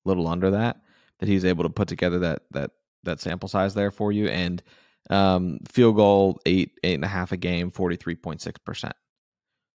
little 0.04 0.28
under 0.28 0.52
that, 0.52 0.80
that 1.18 1.28
he's 1.28 1.44
able 1.44 1.64
to 1.64 1.70
put 1.70 1.88
together 1.88 2.20
that, 2.20 2.42
that, 2.50 2.70
that 3.04 3.20
sample 3.20 3.48
size 3.48 3.74
there 3.74 3.90
for 3.90 4.12
you. 4.12 4.28
And 4.28 4.62
um, 5.10 5.58
field 5.68 5.96
goal, 5.96 6.40
eight, 6.46 6.78
eight 6.82 6.94
and 6.94 7.04
a 7.04 7.08
half 7.08 7.32
a 7.32 7.36
game, 7.36 7.70
43.6%. 7.70 8.92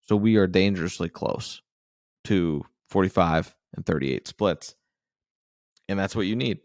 So 0.09 0.16
we 0.16 0.37
are 0.37 0.47
dangerously 0.47 1.09
close 1.09 1.61
to 2.24 2.64
45 2.89 3.55
and 3.76 3.85
38 3.85 4.26
splits. 4.26 4.74
And 5.89 5.99
that's 5.99 6.16
what 6.16 6.26
you 6.26 6.37
need. 6.37 6.61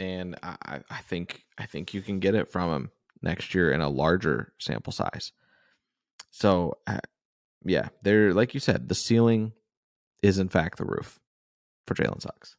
And 0.00 0.36
I, 0.42 0.80
I 0.90 1.00
think 1.02 1.44
I 1.56 1.66
think 1.66 1.94
you 1.94 2.02
can 2.02 2.18
get 2.18 2.34
it 2.34 2.50
from 2.50 2.72
him 2.72 2.90
next 3.22 3.54
year 3.54 3.70
in 3.70 3.80
a 3.80 3.88
larger 3.88 4.52
sample 4.58 4.92
size. 4.92 5.32
So 6.30 6.78
uh, 6.86 6.98
yeah, 7.64 7.88
there 8.02 8.34
like 8.34 8.54
you 8.54 8.60
said, 8.60 8.88
the 8.88 8.94
ceiling 8.94 9.52
is 10.20 10.38
in 10.38 10.48
fact 10.48 10.78
the 10.78 10.84
roof 10.84 11.20
for 11.86 11.94
Jalen 11.94 12.22
Suggs. 12.22 12.56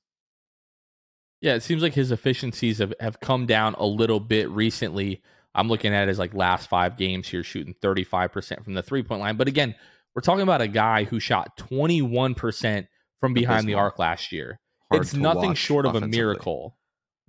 Yeah, 1.41 1.53
it 1.53 1.63
seems 1.63 1.81
like 1.81 1.93
his 1.93 2.11
efficiencies 2.11 2.79
have, 2.79 2.93
have 2.99 3.19
come 3.19 3.45
down 3.45 3.75
a 3.75 3.85
little 3.85 4.19
bit 4.19 4.49
recently. 4.49 5.21
I'm 5.53 5.67
looking 5.67 5.93
at 5.93 6.07
his 6.07 6.19
like 6.19 6.33
last 6.33 6.69
five 6.69 6.97
games 6.97 7.27
here, 7.27 7.43
shooting 7.43 7.75
35% 7.81 8.63
from 8.63 8.73
the 8.73 8.83
three 8.83 9.03
point 9.03 9.21
line. 9.21 9.37
But 9.37 9.47
again, 9.47 9.75
we're 10.15 10.21
talking 10.21 10.41
about 10.41 10.61
a 10.61 10.67
guy 10.67 11.03
who 11.03 11.19
shot 11.19 11.57
21% 11.57 12.87
from 13.19 13.33
behind 13.33 13.67
the 13.67 13.73
arc 13.75 13.99
last 13.99 14.31
year. 14.31 14.59
It's 14.91 15.13
nothing 15.13 15.53
short 15.55 15.85
of 15.85 15.95
a 15.95 16.07
miracle. 16.07 16.77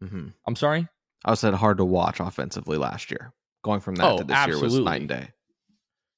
Mm-hmm. 0.02 0.28
I'm 0.46 0.56
sorry? 0.56 0.88
I 1.24 1.34
said 1.34 1.54
hard 1.54 1.78
to 1.78 1.84
watch 1.84 2.20
offensively 2.20 2.78
last 2.78 3.10
year. 3.10 3.32
Going 3.64 3.80
from 3.80 3.96
that 3.96 4.04
oh, 4.04 4.18
to 4.18 4.24
this 4.24 4.36
absolutely. 4.36 4.68
year 4.68 4.78
was 4.78 4.84
night 4.84 5.00
and 5.00 5.08
day. 5.08 5.28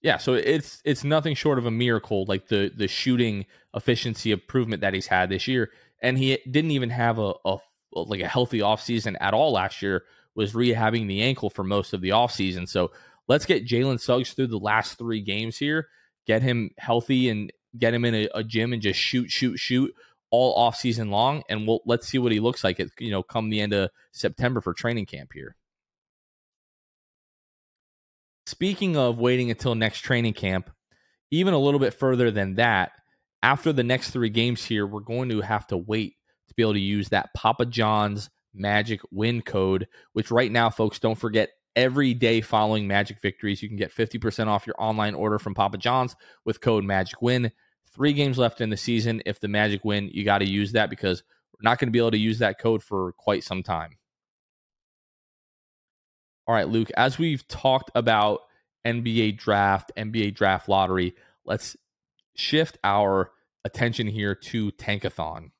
Yeah, 0.00 0.18
so 0.18 0.34
it's 0.34 0.80
it's 0.84 1.02
nothing 1.02 1.34
short 1.34 1.58
of 1.58 1.66
a 1.66 1.70
miracle, 1.70 2.24
like 2.26 2.48
the 2.48 2.70
the 2.74 2.86
shooting 2.86 3.46
efficiency 3.74 4.30
improvement 4.30 4.82
that 4.82 4.94
he's 4.94 5.08
had 5.08 5.28
this 5.28 5.48
year, 5.48 5.70
and 6.00 6.16
he 6.16 6.38
didn't 6.48 6.70
even 6.70 6.90
have 6.90 7.18
a, 7.18 7.34
a 7.44 7.58
like 7.92 8.20
a 8.20 8.28
healthy 8.28 8.60
offseason 8.60 9.16
at 9.20 9.34
all 9.34 9.52
last 9.52 9.82
year. 9.82 10.04
Was 10.36 10.52
rehabbing 10.52 11.08
the 11.08 11.22
ankle 11.22 11.50
for 11.50 11.64
most 11.64 11.92
of 11.92 12.00
the 12.00 12.10
offseason. 12.10 12.68
So 12.68 12.92
let's 13.26 13.44
get 13.44 13.66
Jalen 13.66 13.98
Suggs 14.00 14.34
through 14.34 14.46
the 14.46 14.58
last 14.58 14.96
three 14.98 15.20
games 15.20 15.56
here, 15.56 15.88
get 16.28 16.42
him 16.42 16.70
healthy 16.78 17.28
and 17.28 17.52
get 17.76 17.92
him 17.92 18.04
in 18.04 18.14
a, 18.14 18.28
a 18.34 18.44
gym 18.44 18.72
and 18.72 18.80
just 18.80 19.00
shoot, 19.00 19.30
shoot, 19.30 19.58
shoot 19.58 19.92
all 20.30 20.54
off 20.54 20.76
season 20.76 21.10
long. 21.10 21.42
And 21.48 21.66
we'll 21.66 21.80
let's 21.86 22.06
see 22.06 22.18
what 22.18 22.30
he 22.30 22.38
looks 22.38 22.62
like 22.62 22.78
at 22.78 22.88
you 23.00 23.10
know 23.10 23.24
come 23.24 23.50
the 23.50 23.60
end 23.60 23.72
of 23.72 23.90
September 24.12 24.60
for 24.60 24.74
training 24.74 25.06
camp 25.06 25.32
here. 25.32 25.56
Speaking 28.48 28.96
of 28.96 29.18
waiting 29.18 29.50
until 29.50 29.74
next 29.74 30.00
training 30.00 30.32
camp, 30.32 30.70
even 31.30 31.52
a 31.52 31.58
little 31.58 31.78
bit 31.78 31.92
further 31.92 32.30
than 32.30 32.54
that, 32.54 32.92
after 33.42 33.74
the 33.74 33.84
next 33.84 34.10
three 34.10 34.30
games 34.30 34.64
here, 34.64 34.86
we're 34.86 35.00
going 35.00 35.28
to 35.28 35.42
have 35.42 35.66
to 35.66 35.76
wait 35.76 36.16
to 36.48 36.54
be 36.54 36.62
able 36.62 36.72
to 36.72 36.80
use 36.80 37.10
that 37.10 37.28
Papa 37.34 37.66
John's 37.66 38.30
Magic 38.54 39.02
Win 39.10 39.42
code, 39.42 39.86
which 40.14 40.30
right 40.30 40.50
now, 40.50 40.70
folks, 40.70 40.98
don't 40.98 41.18
forget 41.18 41.50
every 41.76 42.14
day 42.14 42.40
following 42.40 42.86
Magic 42.86 43.20
victories. 43.20 43.62
You 43.62 43.68
can 43.68 43.76
get 43.76 43.94
50% 43.94 44.46
off 44.46 44.66
your 44.66 44.76
online 44.78 45.14
order 45.14 45.38
from 45.38 45.52
Papa 45.52 45.76
John's 45.76 46.16
with 46.46 46.62
code 46.62 46.84
Magic 46.84 47.20
Win. 47.20 47.52
Three 47.92 48.14
games 48.14 48.38
left 48.38 48.62
in 48.62 48.70
the 48.70 48.78
season. 48.78 49.20
If 49.26 49.40
the 49.40 49.48
Magic 49.48 49.84
win, 49.84 50.08
you 50.10 50.24
got 50.24 50.38
to 50.38 50.48
use 50.48 50.72
that 50.72 50.88
because 50.88 51.22
we're 51.52 51.68
not 51.68 51.78
going 51.78 51.88
to 51.88 51.92
be 51.92 51.98
able 51.98 52.12
to 52.12 52.18
use 52.18 52.38
that 52.38 52.58
code 52.58 52.82
for 52.82 53.12
quite 53.18 53.44
some 53.44 53.62
time. 53.62 53.98
All 56.48 56.54
right, 56.54 56.66
Luke, 56.66 56.90
as 56.96 57.18
we've 57.18 57.46
talked 57.46 57.90
about 57.94 58.40
NBA 58.86 59.36
draft, 59.36 59.92
NBA 59.98 60.34
draft 60.34 60.66
lottery, 60.66 61.14
let's 61.44 61.76
shift 62.34 62.78
our 62.82 63.30
attention 63.64 64.06
here 64.06 64.34
to 64.34 64.72
Tankathon. 64.72 65.50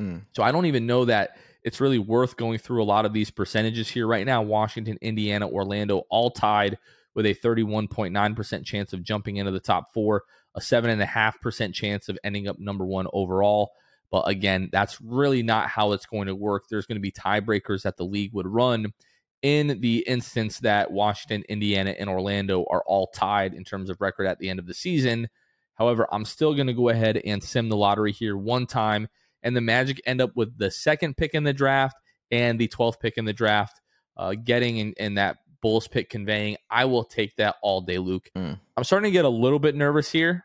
Mm. 0.00 0.22
So 0.34 0.42
I 0.42 0.50
don't 0.50 0.64
even 0.64 0.86
know 0.86 1.04
that 1.04 1.36
it's 1.64 1.82
really 1.82 1.98
worth 1.98 2.38
going 2.38 2.58
through 2.58 2.82
a 2.82 2.86
lot 2.86 3.04
of 3.04 3.12
these 3.12 3.30
percentages 3.30 3.90
here 3.90 4.06
right 4.06 4.24
now. 4.24 4.40
Washington, 4.40 4.96
Indiana, 5.02 5.46
Orlando, 5.46 6.04
all 6.08 6.30
tied 6.30 6.78
with 7.14 7.26
a 7.26 7.34
31.9% 7.34 8.64
chance 8.64 8.94
of 8.94 9.02
jumping 9.02 9.36
into 9.36 9.52
the 9.52 9.60
top 9.60 9.92
four, 9.92 10.22
a 10.54 10.60
7.5% 10.60 11.74
chance 11.74 12.08
of 12.08 12.18
ending 12.24 12.48
up 12.48 12.58
number 12.58 12.86
one 12.86 13.06
overall. 13.12 13.72
But 14.10 14.26
again, 14.28 14.70
that's 14.72 14.98
really 15.02 15.42
not 15.42 15.68
how 15.68 15.92
it's 15.92 16.06
going 16.06 16.28
to 16.28 16.34
work. 16.34 16.64
There's 16.70 16.86
going 16.86 16.96
to 16.96 17.02
be 17.02 17.12
tiebreakers 17.12 17.82
that 17.82 17.98
the 17.98 18.04
league 18.04 18.32
would 18.32 18.46
run 18.46 18.94
in 19.42 19.80
the 19.80 19.98
instance 20.06 20.58
that 20.60 20.90
Washington, 20.90 21.44
Indiana, 21.48 21.94
and 21.98 22.08
Orlando 22.08 22.64
are 22.70 22.82
all 22.86 23.06
tied 23.08 23.54
in 23.54 23.64
terms 23.64 23.90
of 23.90 24.00
record 24.00 24.26
at 24.26 24.38
the 24.38 24.50
end 24.50 24.58
of 24.58 24.66
the 24.66 24.74
season. 24.74 25.28
However, 25.74 26.08
I'm 26.12 26.24
still 26.24 26.54
going 26.54 26.66
to 26.66 26.72
go 26.72 26.88
ahead 26.88 27.18
and 27.24 27.42
sim 27.42 27.68
the 27.68 27.76
lottery 27.76 28.12
here 28.12 28.36
one 28.36 28.66
time 28.66 29.08
and 29.42 29.56
the 29.56 29.60
Magic 29.60 30.00
end 30.06 30.20
up 30.20 30.34
with 30.34 30.58
the 30.58 30.70
second 30.70 31.16
pick 31.16 31.34
in 31.34 31.44
the 31.44 31.52
draft 31.52 31.96
and 32.30 32.58
the 32.58 32.68
12th 32.68 33.00
pick 33.00 33.16
in 33.16 33.24
the 33.24 33.32
draft, 33.32 33.80
uh, 34.16 34.34
getting 34.34 34.78
in, 34.78 34.94
in, 34.96 35.14
that 35.14 35.38
Bulls 35.62 35.88
pick 35.88 36.10
conveying, 36.10 36.56
I 36.70 36.84
will 36.84 37.04
take 37.04 37.36
that 37.36 37.56
all 37.62 37.80
day, 37.80 37.98
Luke. 37.98 38.28
Mm. 38.36 38.58
I'm 38.76 38.84
starting 38.84 39.10
to 39.10 39.12
get 39.12 39.24
a 39.24 39.30
little 39.30 39.58
bit 39.58 39.74
nervous 39.74 40.10
here. 40.10 40.44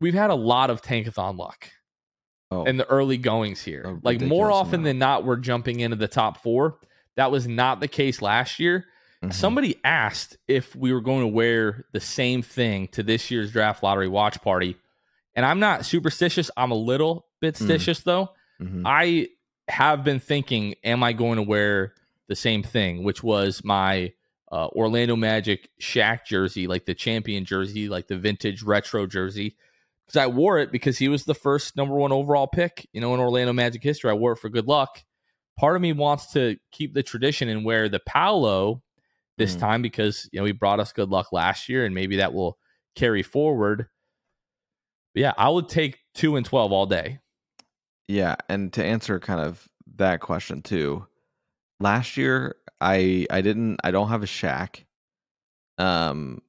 We've 0.00 0.14
had 0.14 0.30
a 0.30 0.34
lot 0.34 0.70
of 0.70 0.80
tankathon 0.80 1.36
luck 1.36 1.70
oh. 2.50 2.64
in 2.64 2.76
the 2.76 2.86
early 2.88 3.18
goings 3.18 3.60
here. 3.60 3.98
Like 4.02 4.20
more 4.20 4.50
often 4.50 4.76
amount. 4.76 4.84
than 4.84 4.98
not, 4.98 5.24
we're 5.24 5.36
jumping 5.36 5.80
into 5.80 5.96
the 5.96 6.08
top 6.08 6.42
four. 6.42 6.78
That 7.20 7.30
was 7.30 7.46
not 7.46 7.80
the 7.80 7.86
case 7.86 8.22
last 8.22 8.58
year. 8.58 8.86
Mm-hmm. 9.22 9.32
Somebody 9.32 9.76
asked 9.84 10.38
if 10.48 10.74
we 10.74 10.90
were 10.90 11.02
going 11.02 11.20
to 11.20 11.26
wear 11.26 11.84
the 11.92 12.00
same 12.00 12.40
thing 12.40 12.88
to 12.92 13.02
this 13.02 13.30
year's 13.30 13.52
draft 13.52 13.82
lottery 13.82 14.08
watch 14.08 14.40
party. 14.40 14.74
And 15.34 15.44
I'm 15.44 15.60
not 15.60 15.84
superstitious. 15.84 16.50
I'm 16.56 16.70
a 16.70 16.76
little 16.76 17.26
bit 17.38 17.56
mm. 17.56 17.66
stitious 17.66 18.00
mm. 18.00 18.04
though. 18.04 18.30
Mm-hmm. 18.58 18.86
I 18.86 19.28
have 19.68 20.02
been 20.02 20.18
thinking, 20.18 20.76
am 20.82 21.02
I 21.02 21.12
going 21.12 21.36
to 21.36 21.42
wear 21.42 21.92
the 22.28 22.34
same 22.34 22.62
thing, 22.62 23.04
which 23.04 23.22
was 23.22 23.62
my 23.62 24.14
uh, 24.50 24.68
Orlando 24.68 25.14
Magic 25.14 25.68
Shaq 25.78 26.24
jersey, 26.24 26.66
like 26.66 26.86
the 26.86 26.94
champion 26.94 27.44
jersey, 27.44 27.90
like 27.90 28.08
the 28.08 28.16
vintage 28.16 28.62
retro 28.62 29.06
jersey. 29.06 29.56
Because 30.06 30.16
I 30.16 30.26
wore 30.28 30.58
it 30.58 30.72
because 30.72 30.96
he 30.96 31.10
was 31.10 31.26
the 31.26 31.34
first 31.34 31.76
number 31.76 31.96
one 31.96 32.12
overall 32.12 32.46
pick, 32.46 32.88
you 32.94 33.02
know, 33.02 33.12
in 33.12 33.20
Orlando 33.20 33.52
Magic 33.52 33.82
history. 33.82 34.10
I 34.10 34.14
wore 34.14 34.32
it 34.32 34.38
for 34.38 34.48
good 34.48 34.66
luck. 34.66 35.04
Part 35.58 35.76
of 35.76 35.82
me 35.82 35.92
wants 35.92 36.32
to 36.32 36.56
keep 36.72 36.94
the 36.94 37.02
tradition 37.02 37.48
and 37.48 37.64
wear 37.64 37.88
the 37.88 38.00
Paolo 38.00 38.82
this 39.36 39.56
mm. 39.56 39.60
time 39.60 39.82
because 39.82 40.28
you 40.32 40.40
know 40.40 40.44
he 40.44 40.52
brought 40.52 40.80
us 40.80 40.92
good 40.92 41.10
luck 41.10 41.32
last 41.32 41.68
year, 41.68 41.84
and 41.84 41.94
maybe 41.94 42.16
that 42.16 42.32
will 42.32 42.58
carry 42.94 43.22
forward. 43.22 43.88
But 45.14 45.20
yeah, 45.20 45.32
I 45.36 45.48
would 45.48 45.68
take 45.68 45.98
two 46.14 46.36
and 46.36 46.46
twelve 46.46 46.72
all 46.72 46.86
day. 46.86 47.18
Yeah, 48.08 48.36
and 48.48 48.72
to 48.72 48.84
answer 48.84 49.20
kind 49.20 49.40
of 49.40 49.68
that 49.96 50.20
question 50.20 50.62
too, 50.62 51.06
last 51.78 52.16
year 52.16 52.56
I 52.80 53.26
I 53.30 53.40
didn't 53.40 53.78
I 53.84 53.90
don't 53.90 54.08
have 54.08 54.22
a 54.22 54.26
Shaq, 54.26 54.84
um, 55.78 56.42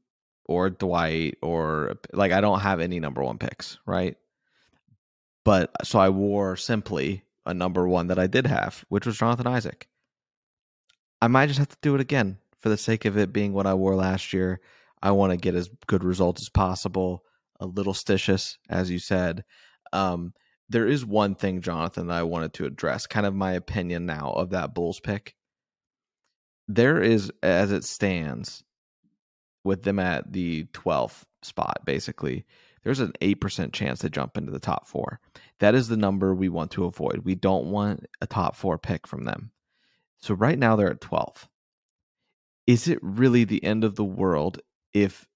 or 0.46 0.70
Dwight 0.70 1.38
or 1.42 1.98
like 2.14 2.32
I 2.32 2.42
don't 2.42 2.60
have 2.60 2.80
any 2.80 3.00
number 3.00 3.24
one 3.24 3.38
picks, 3.38 3.80
right? 3.86 4.16
But 5.44 5.72
so 5.84 6.00
I 6.00 6.10
wore 6.10 6.56
simply 6.56 7.24
a 7.46 7.54
number 7.54 7.88
one 7.88 8.08
that 8.08 8.20
I 8.20 8.28
did 8.28 8.48
have, 8.48 8.84
which 8.90 9.06
was 9.06 9.18
Jonathan 9.18 9.48
Isaac. 9.48 9.88
I 11.22 11.28
might 11.28 11.48
just 11.48 11.60
have 11.60 11.70
to 11.70 11.78
do 11.82 11.96
it 11.96 12.02
again 12.02 12.38
for 12.60 12.70
the 12.70 12.78
sake 12.78 13.06
of 13.06 13.18
it 13.18 13.34
being 13.34 13.54
what 13.54 13.68
I 13.68 13.74
wore 13.74 13.96
last 13.96 14.34
year. 14.34 14.60
I 15.02 15.12
want 15.12 15.32
to 15.32 15.38
get 15.38 15.56
as 15.56 15.70
good 15.88 16.04
results 16.04 16.42
as 16.42 16.50
possible. 16.50 17.24
A 17.60 17.66
little 17.66 17.94
stitious, 17.94 18.58
as 18.70 18.90
you 18.90 19.00
said. 19.00 19.44
Um, 19.94 20.34
there 20.70 20.88
is 20.88 21.06
one 21.06 21.36
thing, 21.36 21.62
Jonathan, 21.62 22.08
that 22.08 22.18
I 22.18 22.24
wanted 22.24 22.54
to 22.54 22.66
address, 22.66 23.06
kind 23.06 23.26
of 23.26 23.36
my 23.36 23.54
opinion 23.54 24.06
now 24.06 24.32
of 24.32 24.52
that 24.52 24.74
Bulls 24.74 25.00
pick. 25.00 25.36
There 26.68 27.02
is, 27.02 27.32
as 27.44 27.72
it 27.72 27.84
stands, 27.84 28.64
with 29.64 29.84
them 29.84 30.00
at 30.00 30.32
the 30.32 30.66
12th 30.74 31.24
spot, 31.44 31.82
basically, 31.86 32.46
there's 32.84 33.00
an 33.00 33.14
8% 33.22 33.74
chance 33.74 34.00
to 34.00 34.10
jump 34.10 34.38
into 34.38 34.52
the 34.52 34.60
top 34.60 34.88
four. 34.88 35.20
That 35.60 35.76
is 35.76 35.88
the 35.88 35.98
number 35.98 36.34
we 36.34 36.50
want 36.50 36.72
to 36.72 36.86
avoid. 36.86 37.20
We 37.20 37.36
don't 37.36 37.68
want 37.68 38.06
a 38.22 38.28
top 38.28 38.56
four 38.56 38.78
pick 38.78 39.08
from 39.08 39.26
them. 39.26 39.52
So 40.20 40.34
right 40.34 40.58
now 40.58 40.76
they're 40.76 40.92
at 40.92 41.02
12. 41.02 41.48
Is 42.68 42.88
it 42.88 43.00
really 43.02 43.44
the 43.44 43.64
end 43.64 43.84
of 43.84 43.96
the 43.96 44.04
world 44.04 44.60
if 44.94 45.28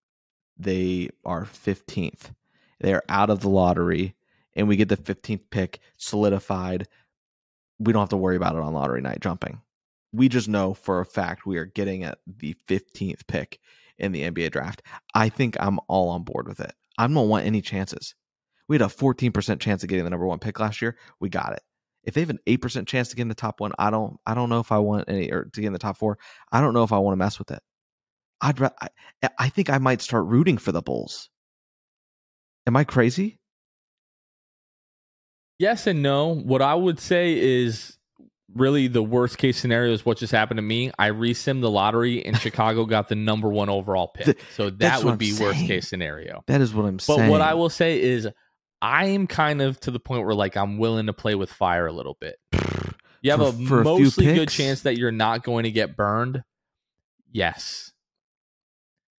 they 0.57 1.09
are 1.23 1.45
15th? 1.45 2.31
They're 2.79 3.03
out 3.09 3.29
of 3.29 3.41
the 3.41 3.49
lottery 3.49 4.15
and 4.55 4.67
we 4.67 4.75
get 4.75 4.89
the 4.89 4.97
15th 4.97 5.41
pick 5.49 5.79
solidified. 5.97 6.87
We 7.79 7.93
don't 7.93 8.01
have 8.01 8.09
to 8.09 8.17
worry 8.17 8.35
about 8.35 8.55
it 8.55 8.61
on 8.61 8.73
lottery 8.73 9.01
night 9.01 9.19
jumping. 9.21 9.61
We 10.11 10.29
just 10.29 10.47
know 10.47 10.73
for 10.73 10.99
a 10.99 11.05
fact 11.05 11.45
we 11.45 11.57
are 11.57 11.65
getting 11.65 12.03
at 12.03 12.19
the 12.25 12.55
15th 12.67 13.27
pick 13.27 13.59
in 13.97 14.11
the 14.11 14.23
NBA 14.23 14.51
draft. 14.51 14.81
I 15.13 15.29
think 15.29 15.57
I'm 15.59 15.79
all 15.87 16.09
on 16.09 16.23
board 16.23 16.47
with 16.47 16.59
it. 16.59 16.73
I 16.97 17.07
don't 17.07 17.29
want 17.29 17.45
any 17.45 17.61
chances. 17.61 18.15
We 18.67 18.75
had 18.75 18.81
a 18.81 18.85
14% 18.85 19.59
chance 19.59 19.83
of 19.83 19.89
getting 19.89 20.05
the 20.05 20.09
number 20.09 20.25
one 20.25 20.39
pick 20.39 20.59
last 20.59 20.81
year. 20.81 20.97
We 21.19 21.29
got 21.29 21.53
it. 21.53 21.61
If 22.03 22.13
they 22.13 22.21
have 22.21 22.29
an 22.29 22.39
8% 22.47 22.87
chance 22.87 23.09
to 23.09 23.15
get 23.15 23.23
in 23.23 23.29
the 23.29 23.35
top 23.35 23.59
one, 23.59 23.71
I 23.79 23.89
don't 23.89 24.17
I 24.25 24.35
don't 24.35 24.49
know 24.49 24.59
if 24.59 24.71
I 24.71 24.77
want 24.77 25.05
any 25.07 25.31
or 25.31 25.45
to 25.45 25.61
get 25.61 25.67
in 25.67 25.73
the 25.73 25.79
top 25.79 25.97
four. 25.97 26.17
I 26.51 26.61
don't 26.61 26.73
know 26.73 26.83
if 26.83 26.91
I 26.91 26.99
want 26.99 27.13
to 27.13 27.17
mess 27.17 27.39
with 27.39 27.51
it. 27.51 27.61
I'd 28.41 28.61
I, 28.61 28.69
I 29.39 29.49
think 29.49 29.69
I 29.69 29.79
might 29.79 30.01
start 30.01 30.25
rooting 30.25 30.57
for 30.57 30.71
the 30.71 30.81
Bulls. 30.81 31.29
Am 32.67 32.75
I 32.75 32.83
crazy? 32.83 33.39
Yes 35.57 35.87
and 35.87 36.03
no. 36.03 36.35
What 36.35 36.61
I 36.61 36.75
would 36.75 36.99
say 36.99 37.33
is 37.39 37.97
really 38.53 38.87
the 38.87 39.03
worst 39.03 39.37
case 39.37 39.57
scenario 39.57 39.93
is 39.93 40.05
what 40.05 40.17
just 40.17 40.31
happened 40.31 40.57
to 40.57 40.61
me. 40.61 40.91
I 40.97 41.09
resimmed 41.09 41.61
the 41.61 41.71
lottery 41.71 42.25
and 42.25 42.37
Chicago 42.37 42.85
got 42.85 43.09
the 43.09 43.15
number 43.15 43.49
one 43.49 43.69
overall 43.69 44.07
pick. 44.07 44.39
So 44.55 44.69
that 44.69 45.03
would 45.03 45.17
be 45.17 45.33
worst 45.39 45.65
case 45.65 45.87
scenario. 45.87 46.43
That 46.47 46.61
is 46.61 46.73
what 46.73 46.85
I'm 46.85 46.99
saying. 46.99 47.19
But 47.21 47.29
what 47.29 47.41
I 47.41 47.55
will 47.55 47.69
say 47.69 48.01
is 48.01 48.27
I'm 48.81 49.27
kind 49.27 49.61
of 49.61 49.79
to 49.81 49.91
the 49.91 49.99
point 49.99 50.25
where 50.25 50.35
like 50.35 50.55
I'm 50.55 50.77
willing 50.77 51.07
to 51.07 51.13
play 51.13 51.35
with 51.35 51.51
fire 51.51 51.87
a 51.87 51.93
little 51.93 52.17
bit. 52.19 52.37
You 53.21 53.31
have 53.31 53.39
for, 53.39 53.47
a 53.47 53.67
for 53.67 53.83
mostly 53.83 54.27
a 54.27 54.35
good 54.35 54.49
chance 54.49 54.81
that 54.81 54.97
you're 54.97 55.11
not 55.11 55.43
going 55.43 55.63
to 55.63 55.71
get 55.71 55.95
burned. 55.95 56.43
Yes. 57.31 57.91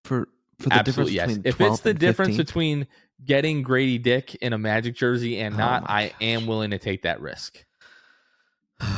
For 0.05 0.29
for 0.59 0.68
the 0.68 0.74
Absolutely 0.74 1.14
yes. 1.14 1.39
If 1.45 1.61
it's 1.61 1.81
the 1.81 1.93
difference 1.93 2.37
between 2.37 2.87
getting 3.24 3.62
Grady 3.62 3.99
Dick 3.99 4.37
in 4.37 4.53
a 4.53 4.59
Magic 4.59 4.95
jersey 4.95 5.41
and 5.41 5.55
oh 5.55 5.59
not, 5.59 5.91
I 5.91 6.12
am 6.20 6.47
willing 6.47 6.70
to 6.70 6.79
take 6.79 7.03
that 7.03 7.20
risk. 7.20 7.64
I've 8.81 8.91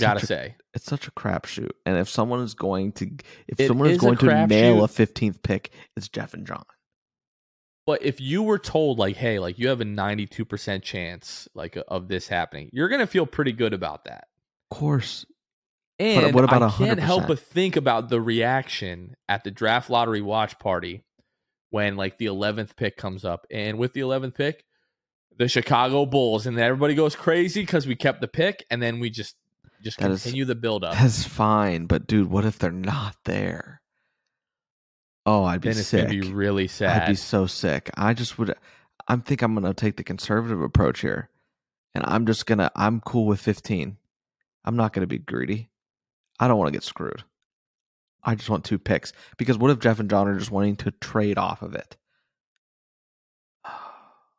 got 0.00 0.18
to 0.18 0.26
say, 0.26 0.56
it's 0.74 0.84
such 0.84 1.06
a 1.06 1.12
crapshoot. 1.12 1.70
And 1.84 1.98
if 1.98 2.08
someone 2.08 2.40
is 2.40 2.54
going 2.54 2.92
to, 2.92 3.06
if 3.46 3.60
it 3.60 3.68
someone 3.68 3.88
is, 3.88 3.96
is 3.96 4.00
going 4.00 4.16
to 4.18 4.46
nail 4.46 4.82
a 4.82 4.88
fifteenth 4.88 5.42
pick, 5.42 5.70
it's 5.96 6.08
Jeff 6.08 6.34
and 6.34 6.46
John. 6.46 6.64
But 7.86 8.02
if 8.02 8.20
you 8.20 8.42
were 8.42 8.58
told, 8.58 8.98
like, 8.98 9.16
hey, 9.16 9.38
like 9.38 9.60
you 9.60 9.68
have 9.68 9.80
a 9.80 9.84
ninety-two 9.84 10.44
percent 10.44 10.82
chance, 10.82 11.46
like, 11.54 11.78
of 11.86 12.08
this 12.08 12.26
happening, 12.26 12.68
you're 12.72 12.88
gonna 12.88 13.06
feel 13.06 13.26
pretty 13.26 13.52
good 13.52 13.72
about 13.72 14.04
that. 14.04 14.26
Of 14.70 14.78
course. 14.78 15.24
And 15.98 16.24
but 16.24 16.34
what 16.34 16.44
about 16.44 16.62
I 16.62 16.70
can't 16.70 17.00
100%? 17.00 17.02
help 17.02 17.26
but 17.26 17.38
think 17.38 17.76
about 17.76 18.10
the 18.10 18.20
reaction 18.20 19.16
at 19.28 19.44
the 19.44 19.50
draft 19.50 19.88
lottery 19.88 20.20
watch 20.20 20.58
party 20.58 21.04
when 21.70 21.96
like 21.96 22.18
the 22.18 22.26
11th 22.26 22.76
pick 22.76 22.98
comes 22.98 23.24
up. 23.24 23.46
And 23.50 23.78
with 23.78 23.94
the 23.94 24.00
11th 24.00 24.34
pick, 24.34 24.65
the 25.38 25.48
Chicago 25.48 26.06
Bulls, 26.06 26.46
and 26.46 26.56
then 26.56 26.64
everybody 26.64 26.94
goes 26.94 27.14
crazy 27.14 27.62
because 27.62 27.86
we 27.86 27.96
kept 27.96 28.20
the 28.20 28.28
pick, 28.28 28.64
and 28.70 28.82
then 28.82 29.00
we 29.00 29.10
just 29.10 29.36
just 29.82 29.98
that 29.98 30.08
continue 30.08 30.42
is, 30.42 30.48
the 30.48 30.54
build 30.54 30.84
up. 30.84 30.94
That's 30.94 31.24
fine, 31.24 31.86
but 31.86 32.06
dude, 32.06 32.30
what 32.30 32.44
if 32.44 32.58
they're 32.58 32.70
not 32.70 33.16
there? 33.24 33.80
Oh, 35.24 35.44
I'd 35.44 35.60
be 35.60 35.70
then 35.70 35.78
it's 35.78 35.88
sick. 35.88 36.08
Gonna 36.08 36.20
be 36.20 36.32
really 36.32 36.68
sad. 36.68 37.02
I'd 37.02 37.08
be 37.08 37.14
so 37.14 37.46
sick. 37.46 37.90
I 37.96 38.14
just 38.14 38.38
would. 38.38 38.54
I 39.08 39.16
think 39.16 39.42
I'm 39.42 39.54
gonna 39.54 39.74
take 39.74 39.96
the 39.96 40.04
conservative 40.04 40.62
approach 40.62 41.00
here, 41.00 41.30
and 41.94 42.04
I'm 42.06 42.26
just 42.26 42.46
gonna. 42.46 42.70
I'm 42.74 43.00
cool 43.00 43.26
with 43.26 43.40
15. 43.40 43.96
I'm 44.64 44.76
not 44.76 44.92
gonna 44.92 45.06
be 45.06 45.18
greedy. 45.18 45.68
I 46.38 46.48
don't 46.48 46.58
want 46.58 46.68
to 46.68 46.76
get 46.76 46.84
screwed. 46.84 47.24
I 48.22 48.34
just 48.34 48.50
want 48.50 48.64
two 48.64 48.78
picks 48.78 49.12
because 49.36 49.56
what 49.56 49.70
if 49.70 49.78
Jeff 49.78 50.00
and 50.00 50.10
John 50.10 50.26
are 50.26 50.38
just 50.38 50.50
wanting 50.50 50.76
to 50.76 50.90
trade 50.90 51.38
off 51.38 51.62
of 51.62 51.74
it? 51.74 51.96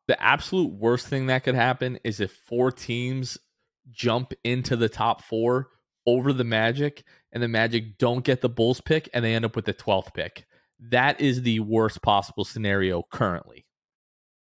The 0.08 0.22
absolute 0.22 0.72
worst 0.72 1.08
thing 1.08 1.28
that 1.28 1.43
could 1.43 1.55
happen 1.55 1.99
is 2.03 2.20
if 2.20 2.32
four 2.32 2.72
teams 2.72 3.38
jump 3.91 4.34
into 4.43 4.76
the 4.76 4.89
top 4.89 5.22
four 5.22 5.70
over 6.05 6.32
the 6.32 6.43
Magic 6.43 7.03
and 7.32 7.43
the 7.43 7.47
Magic 7.47 7.97
don't 7.97 8.24
get 8.24 8.41
the 8.41 8.49
Bulls 8.49 8.82
pick 8.82 9.10
and 9.14 9.24
they 9.24 9.36
end 9.36 9.45
up 9.45 9.55
with 9.55 9.66
the 9.66 9.74
12th 9.74 10.14
pick. 10.14 10.45
That 10.80 11.20
is 11.20 11.41
the 11.41 11.60
worst 11.60 12.01
possible 12.01 12.45
scenario 12.45 13.03
currently. 13.12 13.66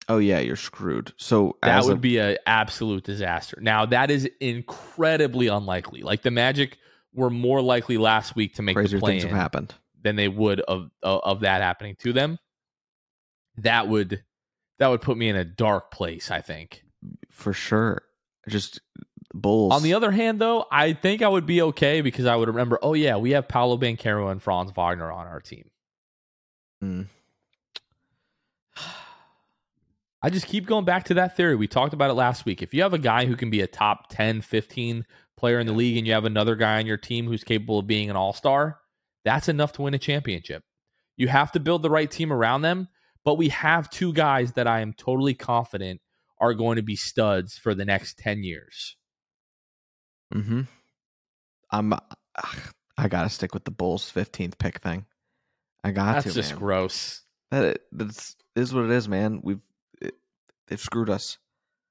Oh 0.09 0.19
yeah, 0.19 0.39
you're 0.39 0.55
screwed. 0.55 1.11
So 1.17 1.57
that 1.61 1.83
would 1.83 1.97
a- 1.97 1.99
be 1.99 2.17
an 2.17 2.37
absolute 2.45 3.03
disaster. 3.03 3.57
Now 3.59 3.85
that 3.87 4.09
is 4.11 4.29
incredibly 4.39 5.47
unlikely. 5.47 6.01
Like 6.01 6.21
the 6.21 6.31
Magic 6.31 6.77
were 7.13 7.29
more 7.29 7.61
likely 7.61 7.97
last 7.97 8.35
week 8.35 8.55
to 8.55 8.61
make 8.61 8.75
Crazier 8.75 8.97
the 8.97 9.01
play 9.01 9.11
things 9.13 9.23
have 9.23 9.33
happened 9.33 9.73
than 10.01 10.15
they 10.15 10.27
would 10.27 10.61
of, 10.61 10.91
of 11.01 11.21
of 11.23 11.39
that 11.41 11.61
happening 11.61 11.95
to 11.99 12.13
them. 12.13 12.37
That 13.57 13.87
would 13.87 14.23
that 14.79 14.87
would 14.87 15.01
put 15.01 15.17
me 15.17 15.29
in 15.29 15.35
a 15.35 15.45
dark 15.45 15.91
place. 15.91 16.31
I 16.31 16.41
think 16.41 16.83
for 17.29 17.53
sure. 17.53 18.03
Just 18.47 18.79
Bulls. 19.33 19.73
On 19.73 19.83
the 19.83 19.93
other 19.93 20.11
hand, 20.11 20.39
though, 20.39 20.65
I 20.71 20.93
think 20.93 21.21
I 21.21 21.27
would 21.27 21.45
be 21.45 21.61
okay 21.61 22.01
because 22.01 22.25
I 22.25 22.35
would 22.35 22.47
remember. 22.47 22.79
Oh 22.81 22.93
yeah, 22.93 23.17
we 23.17 23.31
have 23.31 23.47
Paolo 23.47 23.77
Banchero 23.77 24.31
and 24.31 24.41
Franz 24.41 24.71
Wagner 24.71 25.11
on 25.11 25.27
our 25.27 25.41
team. 25.41 25.69
Mm. 26.83 27.07
I 30.21 30.29
just 30.29 30.47
keep 30.47 30.65
going 30.65 30.85
back 30.85 31.05
to 31.05 31.13
that 31.15 31.35
theory. 31.35 31.55
We 31.55 31.67
talked 31.67 31.93
about 31.93 32.09
it 32.09 32.13
last 32.13 32.45
week. 32.45 32.61
If 32.61 32.73
you 32.73 32.81
have 32.83 32.93
a 32.93 32.99
guy 32.99 33.25
who 33.25 33.35
can 33.35 33.49
be 33.49 33.61
a 33.61 33.67
top 33.67 34.09
10, 34.09 34.41
15 34.41 35.05
player 35.35 35.59
in 35.59 35.67
the 35.67 35.73
league 35.73 35.97
and 35.97 36.07
you 36.07 36.13
have 36.13 36.25
another 36.25 36.55
guy 36.55 36.79
on 36.79 36.87
your 36.87 36.97
team 36.97 37.27
who's 37.27 37.43
capable 37.43 37.79
of 37.79 37.87
being 37.87 38.09
an 38.09 38.15
all 38.15 38.33
star, 38.33 38.79
that's 39.23 39.49
enough 39.49 39.73
to 39.73 39.83
win 39.83 39.93
a 39.93 39.99
championship. 39.99 40.63
You 41.17 41.27
have 41.27 41.51
to 41.51 41.59
build 41.59 41.83
the 41.83 41.89
right 41.89 42.09
team 42.09 42.31
around 42.31 42.61
them, 42.61 42.87
but 43.27 43.37
we 43.37 43.49
have 43.49 43.89
two 43.89 44.13
guys 44.13 44.53
that 44.53 44.67
I 44.67 44.79
am 44.79 44.93
totally 44.93 45.33
confident 45.33 45.99
are 46.39 46.53
going 46.53 46.77
to 46.77 46.81
be 46.81 46.95
studs 46.95 47.57
for 47.57 47.75
the 47.75 47.83
next 47.83 48.17
10 48.19 48.41
years. 48.41 48.95
Hmm. 50.31 50.61
I'm. 51.69 51.93
I 52.97 53.09
gotta 53.09 53.27
stick 53.27 53.53
with 53.53 53.65
the 53.65 53.71
Bulls' 53.71 54.09
15th 54.09 54.57
pick 54.57 54.79
thing. 54.79 55.07
I 55.83 55.91
got 55.91 56.13
that's 56.13 56.23
to. 56.23 56.29
That's 56.29 56.35
just 56.35 56.51
man. 56.51 56.59
gross. 56.59 57.21
That 57.51 57.79
that's 57.91 58.37
is 58.55 58.73
what 58.73 58.85
it 58.85 58.91
is, 58.91 59.09
man. 59.09 59.41
We've 59.43 59.59
it, 59.99 60.15
they've 60.69 60.79
screwed 60.79 61.09
us. 61.09 61.37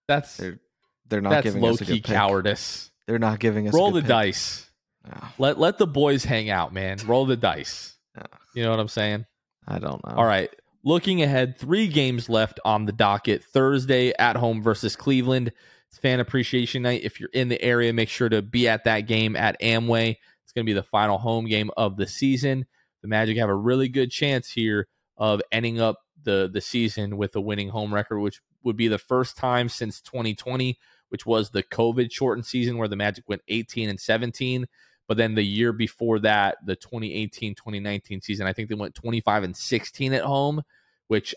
That's 0.09 0.39
they're 0.39 0.59
they're 1.07 1.20
not 1.20 1.30
that's 1.30 1.45
giving 1.45 1.61
low 1.61 1.72
us 1.72 1.82
a 1.82 1.84
key 1.84 2.01
cowardice. 2.01 2.91
They're 3.07 3.18
not 3.18 3.41
giving 3.41 3.68
us 3.68 3.74
roll 3.74 3.91
the 3.91 4.01
pick. 4.01 4.09
dice. 4.09 4.70
Oh. 5.07 5.32
Let 5.37 5.59
let 5.59 5.76
the 5.76 5.87
boys 5.87 6.24
hang 6.24 6.49
out, 6.49 6.72
man. 6.72 6.97
Roll 7.05 7.26
the 7.26 7.37
dice. 7.37 7.95
Oh. 8.18 8.22
You 8.55 8.62
know 8.62 8.70
what 8.70 8.80
I'm 8.80 8.89
saying? 8.89 9.26
I 9.68 9.78
don't 9.78 10.03
know. 10.07 10.14
All 10.14 10.24
right. 10.24 10.51
Looking 10.87 11.20
ahead, 11.20 11.59
three 11.59 11.89
games 11.89 12.28
left 12.28 12.61
on 12.64 12.84
the 12.84 12.93
docket. 12.93 13.43
Thursday 13.43 14.12
at 14.20 14.37
home 14.37 14.62
versus 14.62 14.95
Cleveland. 14.95 15.51
It's 15.89 15.99
fan 15.99 16.20
appreciation 16.20 16.82
night. 16.82 17.01
If 17.03 17.18
you're 17.18 17.28
in 17.32 17.49
the 17.49 17.61
area, 17.61 17.93
make 17.93 18.09
sure 18.09 18.28
to 18.28 18.41
be 18.41 18.68
at 18.68 18.84
that 18.84 19.01
game 19.01 19.34
at 19.34 19.61
Amway. 19.61 20.14
It's 20.45 20.53
going 20.53 20.64
to 20.64 20.70
be 20.70 20.74
the 20.74 20.84
final 20.84 21.18
home 21.18 21.47
game 21.47 21.72
of 21.76 21.97
the 21.97 22.07
season. 22.07 22.66
The 23.03 23.09
Magic 23.09 23.37
have 23.37 23.49
a 23.49 23.55
really 23.55 23.89
good 23.89 24.12
chance 24.12 24.49
here 24.49 24.87
of 25.16 25.43
ending 25.51 25.80
up 25.80 26.03
the 26.22 26.49
the 26.53 26.61
season 26.61 27.16
with 27.16 27.34
a 27.34 27.41
winning 27.41 27.70
home 27.70 27.93
record, 27.93 28.20
which 28.20 28.41
would 28.62 28.76
be 28.76 28.87
the 28.87 28.97
first 28.97 29.37
time 29.37 29.68
since 29.68 30.01
2020 30.01 30.78
which 31.09 31.26
was 31.26 31.51
the 31.51 31.62
COVID 31.62 32.11
shortened 32.11 32.47
season 32.47 32.78
where 32.78 32.89
the 32.89 32.97
Magic 32.97 33.28
went 33.28 33.43
18 33.49 33.89
and 33.89 34.01
17. 34.01 34.66
But 35.09 35.17
then 35.17 35.35
the 35.35 35.45
year 35.45 35.73
before 35.73 36.19
that, 36.21 36.57
the 36.65 36.77
2018 36.77 37.55
2019 37.55 38.21
season, 38.21 38.47
I 38.47 38.53
think 38.53 38.69
they 38.69 38.75
went 38.75 38.95
25 38.95 39.45
and 39.45 39.57
16 39.57 40.13
at 40.13 40.25
home, 40.25 40.63
which 41.09 41.35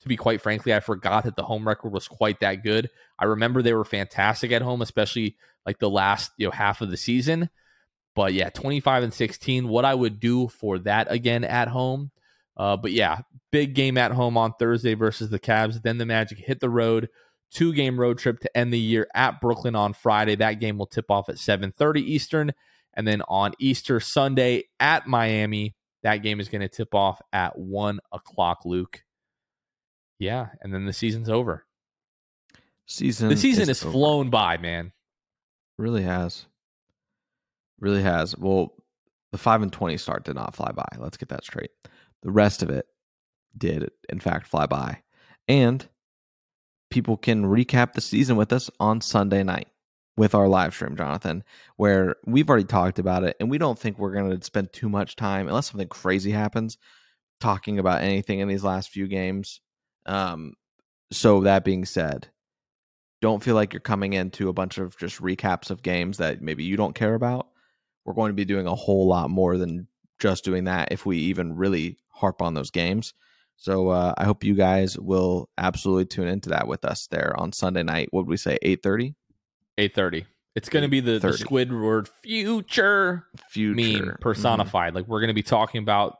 to 0.00 0.08
be 0.08 0.16
quite 0.16 0.40
frankly, 0.40 0.74
I 0.74 0.80
forgot 0.80 1.24
that 1.24 1.36
the 1.36 1.42
home 1.42 1.66
record 1.66 1.92
was 1.92 2.08
quite 2.08 2.40
that 2.40 2.62
good. 2.62 2.88
I 3.18 3.26
remember 3.26 3.62
they 3.62 3.74
were 3.74 3.84
fantastic 3.84 4.50
at 4.52 4.62
home, 4.62 4.82
especially 4.82 5.36
like 5.66 5.78
the 5.78 5.90
last 5.90 6.32
you 6.36 6.46
know 6.46 6.52
half 6.52 6.80
of 6.80 6.90
the 6.90 6.96
season. 6.96 7.50
But 8.14 8.32
yeah, 8.32 8.50
25 8.50 9.04
and 9.04 9.14
16, 9.14 9.68
what 9.68 9.84
I 9.84 9.94
would 9.94 10.18
do 10.18 10.48
for 10.48 10.78
that 10.80 11.10
again 11.10 11.44
at 11.44 11.68
home. 11.68 12.10
Uh, 12.56 12.76
but 12.76 12.92
yeah, 12.92 13.20
big 13.52 13.74
game 13.74 13.96
at 13.96 14.12
home 14.12 14.36
on 14.36 14.52
Thursday 14.58 14.94
versus 14.94 15.30
the 15.30 15.38
Cavs. 15.38 15.82
Then 15.82 15.98
the 15.98 16.06
Magic 16.06 16.38
hit 16.38 16.60
the 16.60 16.68
road, 16.70 17.08
two 17.50 17.72
game 17.72 17.98
road 17.98 18.18
trip 18.18 18.40
to 18.40 18.56
end 18.56 18.72
the 18.72 18.78
year 18.78 19.06
at 19.14 19.40
Brooklyn 19.40 19.76
on 19.76 19.92
Friday. 19.92 20.34
That 20.34 20.60
game 20.60 20.78
will 20.78 20.86
tip 20.86 21.10
off 21.10 21.28
at 21.28 21.36
7:30 21.36 22.00
Eastern, 22.00 22.52
and 22.94 23.06
then 23.06 23.22
on 23.28 23.52
Easter 23.58 24.00
Sunday 24.00 24.64
at 24.78 25.06
Miami, 25.06 25.74
that 26.02 26.18
game 26.18 26.40
is 26.40 26.48
going 26.48 26.62
to 26.62 26.68
tip 26.68 26.94
off 26.94 27.20
at 27.32 27.58
one 27.58 28.00
o'clock. 28.12 28.60
Luke, 28.64 29.02
yeah, 30.18 30.48
and 30.60 30.72
then 30.72 30.86
the 30.86 30.92
season's 30.92 31.28
over. 31.28 31.64
Season. 32.86 33.28
The 33.28 33.36
season 33.36 33.68
has 33.68 33.82
flown 33.82 34.30
by, 34.30 34.56
man. 34.56 34.92
Really 35.78 36.02
has. 36.02 36.46
Really 37.78 38.02
has. 38.02 38.36
Well, 38.36 38.74
the 39.32 39.38
five 39.38 39.62
and 39.62 39.72
twenty 39.72 39.96
start 39.96 40.24
did 40.24 40.34
not 40.34 40.54
fly 40.54 40.72
by. 40.72 40.88
Let's 40.98 41.16
get 41.16 41.28
that 41.28 41.44
straight. 41.44 41.70
The 42.22 42.30
rest 42.30 42.62
of 42.62 42.70
it 42.70 42.86
did, 43.56 43.90
in 44.08 44.20
fact, 44.20 44.46
fly 44.46 44.66
by, 44.66 45.02
and 45.48 45.86
people 46.90 47.16
can 47.16 47.44
recap 47.44 47.92
the 47.92 48.00
season 48.00 48.36
with 48.36 48.52
us 48.52 48.68
on 48.80 49.00
Sunday 49.00 49.42
night 49.42 49.68
with 50.16 50.34
our 50.34 50.48
live 50.48 50.74
stream, 50.74 50.96
Jonathan, 50.96 51.42
where 51.76 52.16
we've 52.26 52.48
already 52.48 52.64
talked 52.64 52.98
about 52.98 53.24
it, 53.24 53.36
and 53.40 53.50
we 53.50 53.58
don't 53.58 53.78
think 53.78 53.98
we're 53.98 54.12
going 54.12 54.38
to 54.38 54.44
spend 54.44 54.72
too 54.72 54.88
much 54.88 55.16
time 55.16 55.48
unless 55.48 55.70
something 55.70 55.88
crazy 55.88 56.30
happens 56.30 56.76
talking 57.40 57.78
about 57.78 58.02
anything 58.02 58.40
in 58.40 58.48
these 58.48 58.64
last 58.64 58.90
few 58.90 59.08
games. 59.08 59.60
Um, 60.06 60.54
so 61.10 61.40
that 61.40 61.64
being 61.64 61.84
said, 61.84 62.28
don't 63.22 63.42
feel 63.42 63.54
like 63.54 63.72
you're 63.72 63.80
coming 63.80 64.12
into 64.12 64.48
a 64.48 64.52
bunch 64.52 64.78
of 64.78 64.96
just 64.98 65.20
recaps 65.20 65.70
of 65.70 65.82
games 65.82 66.18
that 66.18 66.42
maybe 66.42 66.64
you 66.64 66.76
don't 66.76 66.94
care 66.94 67.14
about. 67.14 67.48
We're 68.04 68.14
going 68.14 68.30
to 68.30 68.34
be 68.34 68.44
doing 68.44 68.66
a 68.66 68.74
whole 68.74 69.06
lot 69.06 69.30
more 69.30 69.56
than 69.56 69.86
just 70.18 70.44
doing 70.44 70.64
that 70.64 70.92
if 70.92 71.06
we 71.06 71.16
even 71.18 71.56
really 71.56 71.98
harp 72.08 72.42
on 72.42 72.54
those 72.54 72.70
games. 72.70 73.14
So 73.56 73.88
uh, 73.88 74.14
I 74.16 74.24
hope 74.24 74.42
you 74.42 74.54
guys 74.54 74.98
will 74.98 75.50
absolutely 75.58 76.06
tune 76.06 76.28
into 76.28 76.48
that 76.50 76.66
with 76.66 76.84
us 76.84 77.06
there 77.08 77.34
on 77.38 77.52
Sunday 77.52 77.82
night. 77.82 78.08
What 78.10 78.26
would 78.26 78.30
we 78.30 78.38
say? 78.38 78.58
Eight 78.62 78.82
thirty. 78.82 79.14
Eight 79.80 79.94
thirty. 79.94 80.26
It's 80.54 80.68
going 80.68 80.82
to 80.82 80.88
be 80.88 81.00
the, 81.00 81.18
the 81.18 81.28
Squidward 81.28 82.08
future, 82.22 83.26
future. 83.48 83.74
meme 83.74 84.16
personified. 84.20 84.88
Mm-hmm. 84.88 84.96
Like 84.96 85.08
we're 85.08 85.20
going 85.20 85.28
to 85.28 85.34
be 85.34 85.42
talking 85.42 85.82
about 85.82 86.16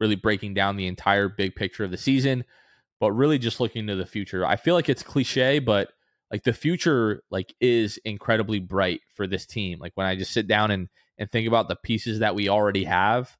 really 0.00 0.14
breaking 0.14 0.54
down 0.54 0.76
the 0.76 0.86
entire 0.86 1.28
big 1.28 1.54
picture 1.54 1.84
of 1.84 1.90
the 1.90 1.98
season, 1.98 2.44
but 3.00 3.12
really 3.12 3.38
just 3.38 3.60
looking 3.60 3.86
to 3.88 3.96
the 3.96 4.06
future. 4.06 4.46
I 4.46 4.56
feel 4.56 4.74
like 4.74 4.88
it's 4.88 5.02
cliche, 5.02 5.58
but 5.58 5.92
like 6.30 6.42
the 6.44 6.54
future 6.54 7.22
like 7.30 7.54
is 7.60 7.98
incredibly 8.04 8.60
bright 8.60 9.00
for 9.14 9.26
this 9.26 9.44
team. 9.44 9.78
Like 9.78 9.92
when 9.94 10.06
I 10.06 10.16
just 10.16 10.32
sit 10.32 10.48
down 10.48 10.70
and 10.70 10.88
and 11.18 11.30
think 11.30 11.46
about 11.46 11.68
the 11.68 11.76
pieces 11.76 12.20
that 12.20 12.34
we 12.34 12.48
already 12.48 12.84
have, 12.84 13.36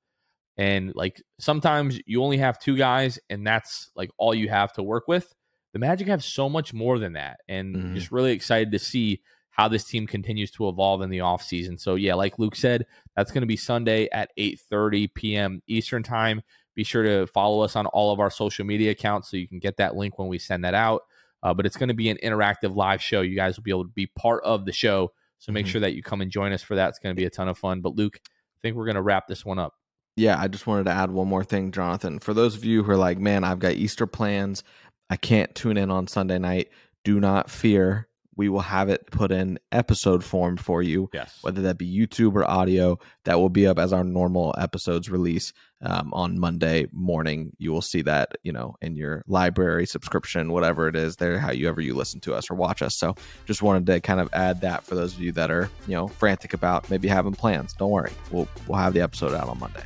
and 0.58 0.94
like 0.94 1.22
sometimes 1.38 1.98
you 2.04 2.22
only 2.22 2.36
have 2.36 2.58
two 2.58 2.76
guys, 2.76 3.18
and 3.30 3.46
that's 3.46 3.90
like 3.96 4.10
all 4.18 4.34
you 4.34 4.50
have 4.50 4.74
to 4.74 4.82
work 4.82 5.08
with. 5.08 5.32
The 5.72 5.78
Magic 5.78 6.08
have 6.08 6.22
so 6.22 6.50
much 6.50 6.74
more 6.74 6.98
than 6.98 7.14
that, 7.14 7.40
and 7.48 7.74
mm-hmm. 7.74 7.94
just 7.94 8.12
really 8.12 8.32
excited 8.32 8.72
to 8.72 8.78
see 8.78 9.22
how 9.52 9.68
this 9.68 9.84
team 9.84 10.06
continues 10.06 10.50
to 10.50 10.68
evolve 10.68 11.02
in 11.02 11.10
the 11.10 11.18
offseason. 11.18 11.78
So 11.78 11.94
yeah, 11.94 12.14
like 12.14 12.38
Luke 12.38 12.56
said, 12.56 12.86
that's 13.14 13.30
going 13.30 13.42
to 13.42 13.46
be 13.46 13.56
Sunday 13.56 14.08
at 14.10 14.30
8:30 14.38 15.14
p.m. 15.14 15.62
Eastern 15.66 16.02
Time. 16.02 16.42
Be 16.74 16.84
sure 16.84 17.02
to 17.02 17.26
follow 17.26 17.60
us 17.60 17.76
on 17.76 17.86
all 17.86 18.12
of 18.12 18.18
our 18.18 18.30
social 18.30 18.64
media 18.64 18.90
accounts 18.90 19.30
so 19.30 19.36
you 19.36 19.46
can 19.46 19.58
get 19.58 19.76
that 19.76 19.94
link 19.94 20.18
when 20.18 20.28
we 20.28 20.38
send 20.38 20.64
that 20.64 20.74
out. 20.74 21.02
Uh, 21.42 21.52
but 21.52 21.66
it's 21.66 21.76
going 21.76 21.88
to 21.88 21.94
be 21.94 22.08
an 22.08 22.18
interactive 22.22 22.74
live 22.74 23.02
show. 23.02 23.20
You 23.20 23.36
guys 23.36 23.56
will 23.56 23.62
be 23.62 23.70
able 23.70 23.84
to 23.84 23.90
be 23.90 24.06
part 24.06 24.42
of 24.44 24.64
the 24.64 24.72
show. 24.72 25.12
So 25.38 25.52
make 25.52 25.66
mm-hmm. 25.66 25.72
sure 25.72 25.80
that 25.82 25.94
you 25.94 26.02
come 26.02 26.22
and 26.22 26.30
join 26.30 26.52
us 26.52 26.62
for 26.62 26.76
that. 26.76 26.88
It's 26.88 26.98
going 26.98 27.14
to 27.14 27.20
be 27.20 27.26
a 27.26 27.30
ton 27.30 27.48
of 27.48 27.58
fun. 27.58 27.82
But 27.82 27.94
Luke, 27.94 28.20
I 28.24 28.58
think 28.62 28.76
we're 28.76 28.86
going 28.86 28.94
to 28.94 29.02
wrap 29.02 29.26
this 29.26 29.44
one 29.44 29.58
up. 29.58 29.74
Yeah, 30.16 30.38
I 30.38 30.48
just 30.48 30.66
wanted 30.66 30.84
to 30.84 30.92
add 30.92 31.10
one 31.10 31.28
more 31.28 31.44
thing, 31.44 31.72
Jonathan. 31.72 32.20
For 32.20 32.32
those 32.32 32.54
of 32.54 32.64
you 32.64 32.82
who 32.82 32.92
are 32.92 32.96
like, 32.96 33.18
man, 33.18 33.44
I've 33.44 33.58
got 33.58 33.72
Easter 33.72 34.06
plans. 34.06 34.62
I 35.10 35.16
can't 35.16 35.54
tune 35.54 35.76
in 35.76 35.90
on 35.90 36.06
Sunday 36.06 36.38
night. 36.38 36.68
Do 37.04 37.18
not 37.18 37.50
fear 37.50 38.08
we 38.36 38.48
will 38.48 38.60
have 38.60 38.88
it 38.88 39.10
put 39.10 39.30
in 39.30 39.58
episode 39.70 40.24
form 40.24 40.56
for 40.56 40.82
you. 40.82 41.10
Yes. 41.12 41.38
Whether 41.42 41.62
that 41.62 41.78
be 41.78 41.90
YouTube 41.90 42.34
or 42.34 42.48
audio, 42.48 42.98
that 43.24 43.38
will 43.38 43.50
be 43.50 43.66
up 43.66 43.78
as 43.78 43.92
our 43.92 44.04
normal 44.04 44.54
episodes 44.58 45.10
release 45.10 45.52
um, 45.82 46.12
on 46.14 46.38
Monday 46.38 46.86
morning. 46.92 47.52
You 47.58 47.72
will 47.72 47.82
see 47.82 48.02
that, 48.02 48.36
you 48.42 48.52
know, 48.52 48.76
in 48.80 48.96
your 48.96 49.22
library 49.26 49.86
subscription, 49.86 50.52
whatever 50.52 50.88
it 50.88 50.96
is 50.96 51.16
there, 51.16 51.38
how 51.38 51.52
you 51.52 51.68
ever 51.68 51.80
you 51.80 51.94
listen 51.94 52.20
to 52.20 52.34
us 52.34 52.50
or 52.50 52.54
watch 52.54 52.82
us. 52.82 52.96
So 52.96 53.14
just 53.46 53.62
wanted 53.62 53.86
to 53.86 54.00
kind 54.00 54.20
of 54.20 54.28
add 54.32 54.62
that 54.62 54.84
for 54.84 54.94
those 54.94 55.14
of 55.14 55.20
you 55.20 55.32
that 55.32 55.50
are, 55.50 55.68
you 55.86 55.94
know, 55.94 56.08
frantic 56.08 56.54
about 56.54 56.88
maybe 56.90 57.08
having 57.08 57.34
plans. 57.34 57.74
Don't 57.74 57.90
worry. 57.90 58.12
We'll 58.30 58.48
we'll 58.66 58.78
have 58.78 58.94
the 58.94 59.00
episode 59.00 59.34
out 59.34 59.48
on 59.48 59.58
Monday. 59.58 59.84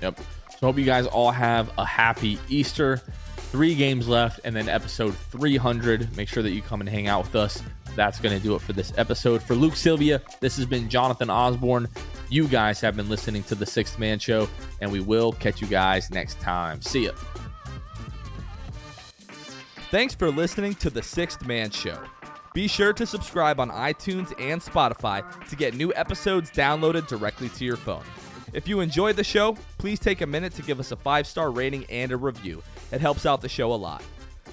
Yep. 0.00 0.18
So 0.18 0.66
hope 0.66 0.78
you 0.78 0.84
guys 0.84 1.06
all 1.06 1.30
have 1.30 1.70
a 1.76 1.84
happy 1.84 2.38
Easter 2.48 3.02
three 3.52 3.74
games 3.74 4.08
left, 4.08 4.40
and 4.44 4.56
then 4.56 4.66
episode 4.68 5.14
300. 5.14 6.16
Make 6.16 6.26
sure 6.26 6.42
that 6.42 6.52
you 6.52 6.62
come 6.62 6.80
and 6.80 6.88
hang 6.88 7.06
out 7.06 7.24
with 7.24 7.36
us. 7.36 7.62
That's 7.94 8.18
going 8.18 8.34
to 8.34 8.42
do 8.42 8.54
it 8.54 8.62
for 8.62 8.72
this 8.72 8.94
episode. 8.96 9.42
For 9.42 9.54
Luke 9.54 9.76
Sylvia, 9.76 10.22
this 10.40 10.56
has 10.56 10.64
been 10.64 10.88
Jonathan 10.88 11.28
Osborne. 11.28 11.86
You 12.30 12.48
guys 12.48 12.80
have 12.80 12.96
been 12.96 13.10
listening 13.10 13.42
to 13.44 13.54
The 13.54 13.66
Sixth 13.66 13.98
Man 13.98 14.18
Show, 14.18 14.48
and 14.80 14.90
we 14.90 15.00
will 15.00 15.32
catch 15.32 15.60
you 15.60 15.66
guys 15.66 16.10
next 16.10 16.40
time. 16.40 16.80
See 16.80 17.04
ya. 17.04 17.12
Thanks 19.90 20.14
for 20.14 20.30
listening 20.30 20.74
to 20.76 20.88
The 20.88 21.02
Sixth 21.02 21.46
Man 21.46 21.70
Show. 21.70 21.98
Be 22.54 22.66
sure 22.66 22.94
to 22.94 23.04
subscribe 23.04 23.60
on 23.60 23.68
iTunes 23.68 24.32
and 24.40 24.62
Spotify 24.62 25.22
to 25.50 25.56
get 25.56 25.74
new 25.74 25.92
episodes 25.94 26.50
downloaded 26.50 27.06
directly 27.06 27.50
to 27.50 27.66
your 27.66 27.76
phone. 27.76 28.04
If 28.52 28.68
you 28.68 28.80
enjoyed 28.80 29.16
the 29.16 29.24
show, 29.24 29.56
please 29.78 29.98
take 29.98 30.20
a 30.20 30.26
minute 30.26 30.54
to 30.54 30.62
give 30.62 30.78
us 30.78 30.92
a 30.92 30.96
five 30.96 31.26
star 31.26 31.50
rating 31.50 31.86
and 31.86 32.12
a 32.12 32.16
review. 32.16 32.62
It 32.90 33.00
helps 33.00 33.24
out 33.24 33.40
the 33.40 33.48
show 33.48 33.72
a 33.72 33.74
lot. 33.74 34.02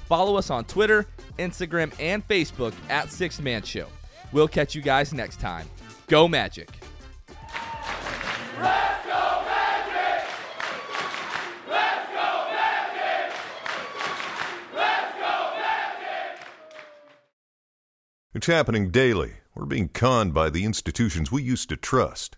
Follow 0.08 0.38
us 0.38 0.50
on 0.50 0.66
Twitter, 0.66 1.06
Instagram, 1.38 1.94
and 2.00 2.28
Facebook 2.28 2.74
at 2.90 3.12
Six 3.12 3.40
Man 3.40 3.62
Show. 3.62 3.88
We'll 4.32 4.48
catch 4.48 4.74
you 4.74 4.82
guys 4.82 5.14
next 5.14 5.40
time. 5.40 5.68
Go 6.08 6.28
Magic! 6.28 6.70
Let's 8.60 9.06
go 9.06 9.44
Magic! 9.46 10.26
Let's 11.68 12.08
go 12.08 12.48
Magic! 12.52 13.36
Let's 14.74 15.14
go 15.16 15.52
Magic! 15.58 16.46
It's 18.34 18.48
happening 18.48 18.90
daily. 18.90 19.34
We're 19.54 19.66
being 19.66 19.90
conned 19.90 20.34
by 20.34 20.50
the 20.50 20.64
institutions 20.64 21.32
we 21.32 21.44
used 21.44 21.70
to 21.70 21.78
trust. 21.78 22.38